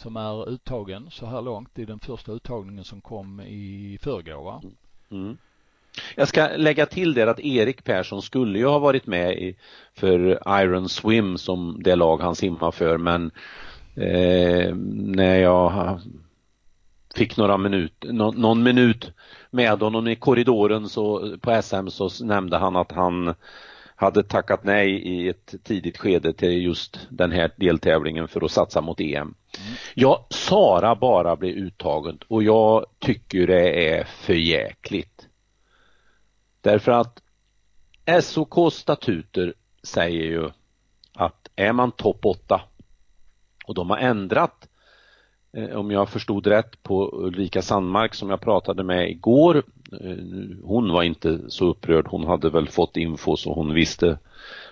som 0.00 0.16
är 0.16 0.48
uttagen 0.48 1.10
så 1.10 1.26
här 1.26 1.42
långt 1.42 1.78
i 1.78 1.84
den 1.84 1.98
första 1.98 2.32
uttagningen 2.32 2.84
som 2.84 3.00
kom 3.00 3.40
i 3.40 3.98
förrgår 4.02 4.44
va? 4.44 4.60
Mm. 4.62 4.74
mm. 5.24 5.36
Jag 6.16 6.28
ska 6.28 6.48
lägga 6.56 6.86
till 6.86 7.14
det 7.14 7.30
att 7.30 7.40
Erik 7.40 7.84
Persson 7.84 8.22
skulle 8.22 8.58
ju 8.58 8.66
ha 8.66 8.78
varit 8.78 9.06
med 9.06 9.32
i, 9.32 9.56
för 9.94 10.42
Iron 10.62 10.88
Swim 10.88 11.38
som 11.38 11.82
det 11.82 11.96
lag 11.96 12.20
han 12.20 12.34
simmar 12.34 12.70
för 12.70 12.98
men 12.98 13.30
eh, 13.94 14.74
när 14.94 15.38
jag 15.38 16.00
fick 17.14 17.36
några 17.36 17.56
minuter, 17.56 18.12
no, 18.12 18.32
någon 18.36 18.62
minut 18.62 19.12
med 19.50 19.80
honom 19.80 20.08
i 20.08 20.16
korridoren 20.16 20.88
så, 20.88 21.36
på 21.40 21.62
SM 21.62 21.88
så 21.88 22.24
nämnde 22.24 22.56
han 22.56 22.76
att 22.76 22.92
han 22.92 23.34
hade 24.00 24.22
tackat 24.22 24.64
nej 24.64 24.90
i 24.90 25.28
ett 25.28 25.54
tidigt 25.64 25.98
skede 25.98 26.32
till 26.32 26.62
just 26.62 27.08
den 27.10 27.32
här 27.32 27.52
deltävlingen 27.56 28.28
för 28.28 28.44
att 28.44 28.50
satsa 28.50 28.80
mot 28.80 29.00
EM. 29.00 29.16
Mm. 29.16 29.34
Ja, 29.94 30.26
Sara 30.30 30.94
bara 30.94 31.36
blev 31.36 31.54
uttagen 31.54 32.18
och 32.28 32.42
jag 32.42 32.86
tycker 32.98 33.46
det 33.46 33.94
är 33.94 34.04
för 34.04 34.34
jäkligt. 34.34 35.28
Därför 36.60 36.92
att 36.92 37.22
SOKs 38.22 38.74
statuter 38.74 39.54
säger 39.82 40.24
ju 40.24 40.50
att 41.14 41.48
är 41.56 41.72
man 41.72 41.92
topp 41.92 42.24
8 42.26 42.60
och 43.66 43.74
de 43.74 43.90
har 43.90 43.98
ändrat 43.98 44.68
Eh, 45.52 45.76
om 45.76 45.90
jag 45.90 46.08
förstod 46.08 46.46
rätt 46.46 46.82
på 46.82 47.10
Ulrika 47.12 47.62
Sandmark 47.62 48.14
som 48.14 48.30
jag 48.30 48.40
pratade 48.40 48.84
med 48.84 49.10
igår. 49.10 49.56
Eh, 50.00 50.16
hon 50.62 50.92
var 50.92 51.02
inte 51.02 51.40
så 51.48 51.70
upprörd, 51.70 52.06
hon 52.08 52.26
hade 52.26 52.50
väl 52.50 52.68
fått 52.68 52.96
info 52.96 53.36
så 53.36 53.54
hon 53.54 53.74
visste 53.74 54.18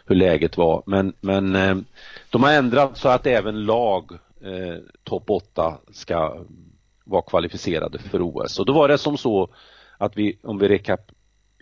hur 0.07 0.17
läget 0.17 0.57
var. 0.57 0.83
Men, 0.87 1.13
men 1.21 1.57
eh, 1.57 1.77
de 2.31 2.43
har 2.43 2.53
ändrat 2.53 2.97
så 2.99 3.09
att 3.09 3.27
även 3.27 3.65
lag 3.65 4.13
eh, 4.41 4.77
topp 5.05 5.31
8 5.31 5.79
ska 5.91 6.45
vara 7.05 7.23
kvalificerade 7.23 7.99
för 7.99 8.23
OS. 8.23 8.59
Och 8.59 8.67
då 8.67 8.73
var 8.73 8.89
det 8.89 8.99
som 8.99 9.17
så 9.17 9.49
att 9.99 10.17
vi, 10.17 10.39
om 10.43 10.59
vi 10.59 10.69
rekap 10.69 11.11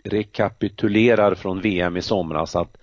rekapitulerar 0.03 1.35
från 1.35 1.61
VM 1.61 1.97
i 1.97 2.01
somras 2.01 2.55
att 2.55 2.77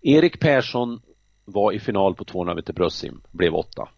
Erik 0.00 0.40
Persson 0.40 1.00
var 1.44 1.72
i 1.72 1.80
final 1.80 2.14
på 2.14 2.24
200 2.24 2.54
meter 2.54 2.72
bröstsim, 2.72 3.20
blev 3.30 3.54
åtta. 3.54 3.88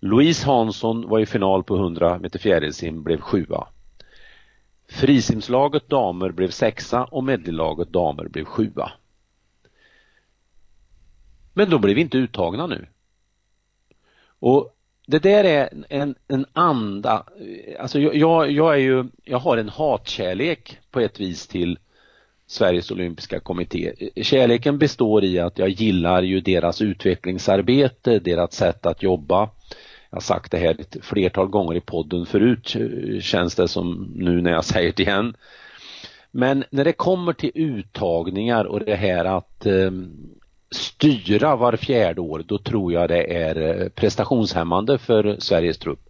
Louise 0.00 0.46
Hansson 0.46 1.08
var 1.08 1.20
i 1.20 1.26
final 1.26 1.64
på 1.64 1.76
100 1.76 2.18
meter 2.18 2.38
fjärilsim, 2.38 3.02
blev 3.02 3.20
sjua. 3.20 3.68
Frisimslaget 4.88 5.88
damer 5.88 6.30
blev 6.30 6.50
sexa 6.50 7.04
och 7.04 7.24
medleylaget 7.24 7.88
damer 7.88 8.28
blev 8.28 8.44
sjua. 8.44 8.92
Men 11.54 11.70
de 11.70 11.80
blev 11.80 11.98
inte 11.98 12.18
uttagna 12.18 12.66
nu. 12.66 12.86
Och 14.38 14.76
det 15.06 15.18
där 15.18 15.44
är 15.44 15.84
en, 15.88 16.14
en 16.28 16.46
anda, 16.52 17.24
alltså 17.78 17.98
jag, 17.98 18.50
jag 18.50 18.74
är 18.74 18.78
ju, 18.78 19.04
jag 19.24 19.38
har 19.38 19.56
en 19.56 19.68
hatkärlek 19.68 20.78
på 20.90 21.00
ett 21.00 21.20
vis 21.20 21.46
till 21.46 21.78
Sveriges 22.46 22.90
olympiska 22.90 23.40
kommitté. 23.40 23.92
Kärleken 24.22 24.78
består 24.78 25.24
i 25.24 25.38
att 25.38 25.58
jag 25.58 25.68
gillar 25.68 26.22
ju 26.22 26.40
deras 26.40 26.82
utvecklingsarbete, 26.82 28.18
deras 28.18 28.52
sätt 28.52 28.86
att 28.86 29.02
jobba. 29.02 29.50
Jag 30.10 30.16
har 30.16 30.20
sagt 30.20 30.52
det 30.52 30.58
här 30.58 30.80
ett 30.80 30.96
flertal 31.02 31.46
gånger 31.46 31.74
i 31.74 31.80
podden 31.80 32.26
förut 32.26 32.76
eh, 32.76 33.20
känns 33.20 33.54
det 33.54 33.68
som 33.68 34.12
nu 34.16 34.42
när 34.42 34.50
jag 34.50 34.64
säger 34.64 34.92
det 34.96 35.02
igen. 35.02 35.36
Men 36.30 36.64
när 36.70 36.84
det 36.84 36.92
kommer 36.92 37.32
till 37.32 37.50
uttagningar 37.54 38.64
och 38.64 38.80
det 38.80 38.94
här 38.94 39.24
att 39.24 39.66
eh, 39.66 39.90
styra 40.70 41.56
var 41.56 41.76
fjärde 41.76 42.20
år, 42.20 42.44
då 42.46 42.58
tror 42.58 42.92
jag 42.92 43.08
det 43.08 43.36
är 43.36 43.82
eh, 43.82 43.88
prestationshämmande 43.88 44.98
för 44.98 45.36
Sveriges 45.38 45.78
trupp. 45.78 46.00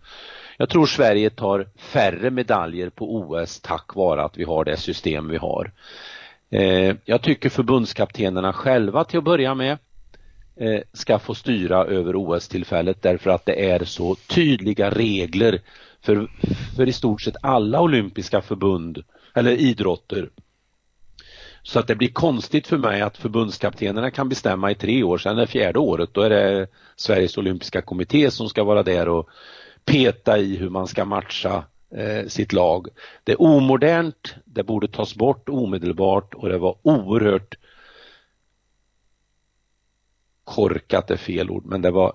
Jag 0.57 0.68
tror 0.68 0.86
Sverige 0.86 1.30
tar 1.30 1.66
färre 1.76 2.30
medaljer 2.30 2.90
på 2.90 3.16
OS 3.16 3.61
tack 3.61 3.94
vare 3.94 4.22
att 4.22 4.38
vi 4.38 4.44
har 4.44 4.64
det 4.64 4.76
system 4.76 5.28
vi 5.28 5.36
har. 5.36 5.72
Eh, 6.51 6.96
jag 7.05 7.22
tycker 7.22 7.48
förbundskaptenerna 7.48 8.53
själva 8.53 9.05
till 9.05 9.18
att 9.18 9.24
börja 9.24 9.55
med 9.55 9.78
Eh, 10.61 10.81
ska 10.93 11.19
få 11.19 11.35
styra 11.35 11.85
över 11.85 12.17
OS-tillfället 12.17 13.03
därför 13.03 13.31
att 13.31 13.47
det 13.47 13.71
är 13.71 13.85
så 13.85 14.15
tydliga 14.15 14.91
regler 14.91 15.61
för, 16.03 16.29
för 16.77 16.89
i 16.89 16.93
stort 16.93 17.23
sett 17.23 17.37
alla 17.43 17.81
olympiska 17.81 18.41
förbund 18.41 19.05
eller 19.35 19.51
idrotter. 19.51 20.31
Så 21.63 21.79
att 21.79 21.87
det 21.87 21.95
blir 21.95 22.09
konstigt 22.09 22.67
för 22.67 22.79
mig 22.79 23.01
att 23.01 23.17
förbundskaptenerna 23.17 24.11
kan 24.11 24.29
bestämma 24.29 24.71
i 24.71 24.75
tre 24.75 25.03
år, 25.03 25.19
sen 25.19 25.37
det 25.37 25.47
fjärde 25.47 25.79
året 25.79 26.11
då 26.13 26.21
är 26.21 26.31
det 26.31 26.67
Sveriges 26.97 27.39
olympiska 27.39 27.83
kommitté 27.83 28.31
som 28.31 28.49
ska 28.49 28.65
vara 28.65 28.83
där 28.83 29.09
och 29.09 29.29
peta 29.85 30.39
i 30.39 30.57
hur 30.57 30.71
man 30.71 30.87
ska 30.87 31.05
matcha 31.05 31.65
eh, 31.97 32.27
sitt 32.27 32.53
lag. 32.53 32.89
Det 33.25 33.33
är 33.33 33.43
omodernt, 33.43 34.35
det 34.45 34.63
borde 34.63 34.89
tas 34.89 35.15
bort 35.15 35.49
omedelbart 35.49 36.35
och 36.35 36.49
det 36.49 36.59
var 36.59 36.77
oerhört 36.83 37.57
korkat 40.51 41.11
är 41.11 41.16
fel 41.16 41.51
ord, 41.51 41.66
men 41.66 41.82
det 41.82 41.90
var 41.90 42.12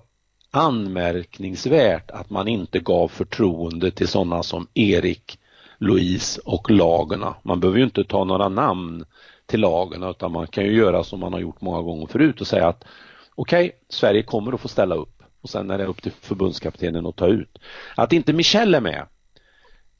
anmärkningsvärt 0.50 2.10
att 2.10 2.30
man 2.30 2.48
inte 2.48 2.78
gav 2.78 3.08
förtroende 3.08 3.90
till 3.90 4.08
sådana 4.08 4.42
som 4.42 4.66
Erik, 4.74 5.38
Louise 5.78 6.40
och 6.44 6.70
lagerna. 6.70 7.34
Man 7.42 7.60
behöver 7.60 7.78
ju 7.78 7.84
inte 7.84 8.04
ta 8.04 8.24
några 8.24 8.48
namn 8.48 9.04
till 9.46 9.60
lagerna 9.60 10.10
utan 10.10 10.32
man 10.32 10.46
kan 10.46 10.64
ju 10.64 10.76
göra 10.76 11.04
som 11.04 11.20
man 11.20 11.32
har 11.32 11.40
gjort 11.40 11.60
många 11.60 11.82
gånger 11.82 12.06
förut 12.06 12.40
och 12.40 12.46
säga 12.46 12.68
att 12.68 12.84
okej, 13.34 13.64
okay, 13.64 13.78
Sverige 13.88 14.22
kommer 14.22 14.52
att 14.52 14.60
få 14.60 14.68
ställa 14.68 14.94
upp 14.94 15.22
och 15.40 15.50
sen 15.50 15.70
är 15.70 15.78
det 15.78 15.84
upp 15.84 16.02
till 16.02 16.12
förbundskaptenen 16.12 17.06
att 17.06 17.16
ta 17.16 17.26
ut. 17.26 17.58
Att 17.94 18.12
inte 18.12 18.32
Michel 18.32 18.74
är 18.74 18.80
med 18.80 19.06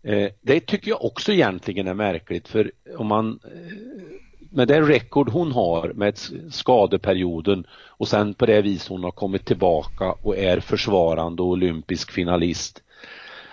eh, 0.02 0.30
det 0.40 0.60
tycker 0.60 0.90
jag 0.90 1.04
också 1.04 1.32
egentligen 1.32 1.88
är 1.88 1.94
märkligt 1.94 2.48
för 2.48 2.72
om 2.98 3.06
man 3.06 3.40
eh, 3.44 4.35
med 4.50 4.68
den 4.68 4.86
rekord 4.86 5.28
hon 5.28 5.52
har 5.52 5.92
med 5.94 6.18
skadeperioden 6.50 7.66
och 7.72 8.08
sen 8.08 8.34
på 8.34 8.46
det 8.46 8.62
vis 8.62 8.88
hon 8.88 9.04
har 9.04 9.10
kommit 9.10 9.44
tillbaka 9.44 10.12
och 10.22 10.36
är 10.36 10.60
försvarande 10.60 11.42
och 11.42 11.48
olympisk 11.48 12.10
finalist. 12.10 12.82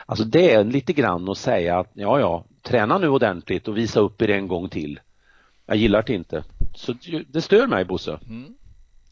Alltså 0.05 0.25
det 0.25 0.51
är 0.51 0.63
lite 0.63 0.93
grann 0.93 1.29
att 1.29 1.37
säga 1.37 1.79
att 1.79 1.89
ja, 1.93 2.19
ja, 2.19 2.45
träna 2.61 2.97
nu 2.97 3.07
ordentligt 3.07 3.67
och 3.67 3.77
visa 3.77 3.99
upp 3.99 4.21
er 4.21 4.29
en 4.29 4.47
gång 4.47 4.69
till. 4.69 4.99
Jag 5.65 5.77
gillar 5.77 6.03
det 6.03 6.13
inte. 6.13 6.43
Så 6.75 6.93
det 7.27 7.41
stör 7.41 7.67
mig 7.67 7.85
Bosse. 7.85 8.19
Mm. 8.29 8.55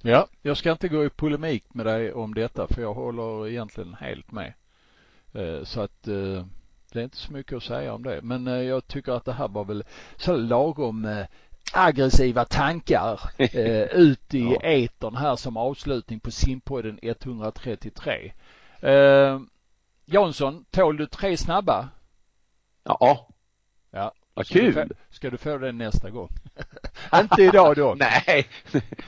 Ja, 0.01 0.27
jag 0.41 0.57
ska 0.57 0.71
inte 0.71 0.87
gå 0.87 1.05
i 1.05 1.09
polemik 1.09 1.73
med 1.73 1.85
dig 1.85 2.13
om 2.13 2.33
detta 2.33 2.67
för 2.67 2.81
jag 2.81 2.93
håller 2.93 3.47
egentligen 3.47 3.93
helt 3.93 4.31
med. 4.31 4.53
Eh, 5.33 5.63
så 5.63 5.81
att 5.81 6.07
eh, 6.07 6.45
det 6.91 6.99
är 6.99 7.03
inte 7.03 7.17
så 7.17 7.33
mycket 7.33 7.57
att 7.57 7.63
säga 7.63 7.93
om 7.93 8.03
det. 8.03 8.19
Men 8.23 8.47
eh, 8.47 8.53
jag 8.53 8.87
tycker 8.87 9.11
att 9.11 9.25
det 9.25 9.33
här 9.33 9.47
var 9.47 9.65
väl 9.65 9.83
så 10.17 10.37
lagom 10.37 11.25
aggressiva 11.73 12.45
tankar 12.45 13.19
eh, 13.37 13.83
ut 13.83 14.33
i 14.33 14.43
ja. 14.61 14.61
etern 14.61 15.15
här 15.15 15.35
som 15.35 15.57
avslutning 15.57 16.19
på 16.19 16.31
simpodden 16.31 16.99
133. 17.01 18.33
Eh, 18.79 19.39
Jansson, 20.05 20.65
tål 20.71 20.97
du 20.97 21.05
tre 21.05 21.37
snabba? 21.37 21.89
Ja. 22.83 23.27
Ja. 23.91 24.13
Vad 24.33 24.47
kul! 24.47 24.71
Ska 24.73 24.83
du, 24.83 24.87
få, 24.87 24.95
ska 25.09 25.29
du 25.29 25.37
få 25.37 25.57
det 25.57 25.71
nästa 25.71 26.09
gång? 26.09 26.29
inte 27.15 27.43
idag 27.43 27.75
då. 27.75 27.95
Nej, 27.99 28.47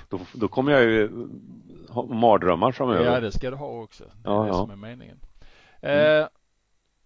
då, 0.09 0.19
då 0.33 0.47
kommer 0.47 0.71
jag 0.71 0.83
ju 0.83 1.27
ha 1.89 2.05
mardrömmar 2.05 2.71
framöver. 2.71 3.05
Ja, 3.05 3.19
det 3.19 3.31
ska 3.31 3.49
du 3.49 3.55
ha 3.55 3.67
också. 3.67 4.03
Det 4.03 4.29
är 4.29 4.33
ja, 4.33 4.41
det 4.41 4.47
ja. 4.47 4.53
som 4.53 4.71
är 4.71 4.75
meningen. 4.75 5.19
Mm. 5.81 6.27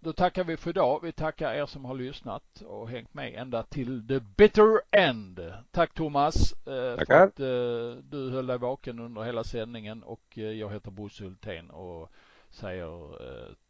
Eh, 0.07 0.09
då 0.09 0.13
tackar 0.13 0.43
vi 0.43 0.57
för 0.57 0.69
idag. 0.69 0.99
Vi 1.03 1.11
tackar 1.11 1.53
er 1.53 1.65
som 1.65 1.85
har 1.85 1.95
lyssnat 1.95 2.61
och 2.65 2.89
hängt 2.89 3.13
med 3.13 3.33
ända 3.35 3.63
till 3.63 4.07
the 4.07 4.19
bitter 4.19 4.81
end. 4.91 5.39
Tack 5.71 5.93
Thomas 5.93 6.53
eh, 6.67 6.97
Tackar. 6.97 7.05
för 7.05 7.23
att 7.23 7.39
eh, 7.39 8.03
du 8.03 8.31
höll 8.31 8.47
dig 8.47 8.57
vaken 8.57 8.99
under 8.99 9.23
hela 9.23 9.43
sändningen 9.43 10.03
och 10.03 10.21
eh, 10.35 10.43
jag 10.43 10.73
heter 10.73 10.91
Bosse 10.91 11.23
Hultén 11.23 11.69
och 11.69 12.11
säger 12.49 13.17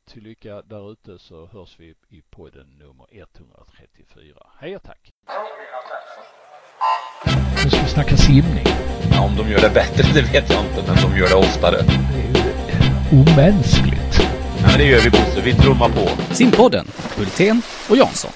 till 0.05 0.23
lycka 0.23 0.61
där 0.61 0.91
ute 0.91 1.19
så 1.19 1.47
hörs 1.47 1.79
vi 1.79 1.95
i 2.09 2.21
podden 2.29 2.67
nummer 2.79 3.07
134. 3.11 4.47
Hej 4.59 4.75
och 4.75 4.83
tack! 4.83 5.11
Nu 7.63 7.69
ska 7.69 7.81
vi 7.81 7.89
snacka 7.89 8.17
simning. 8.17 8.65
Ja, 9.11 9.25
om 9.25 9.35
de 9.35 9.51
gör 9.51 9.61
det 9.61 9.73
bättre 9.73 10.03
det 10.13 10.21
vet 10.33 10.49
jag 10.49 10.65
inte, 10.65 10.83
men 10.87 10.95
de 10.95 11.17
gör 11.19 11.29
det 11.29 11.35
oftare. 11.35 11.77
Det 12.13 12.21
är 12.21 12.45
ju 12.45 13.21
omänskligt. 13.21 14.06
Ja, 14.69 14.77
det 14.77 14.83
gör 14.83 14.99
vi 14.99 15.09
Bosse. 15.09 15.41
Vi 15.43 15.53
trummar 15.53 15.89
på. 15.89 16.09
Simpodden, 16.33 16.87
Hultén 17.17 17.61
och 17.89 17.97
Jansson. 17.97 18.31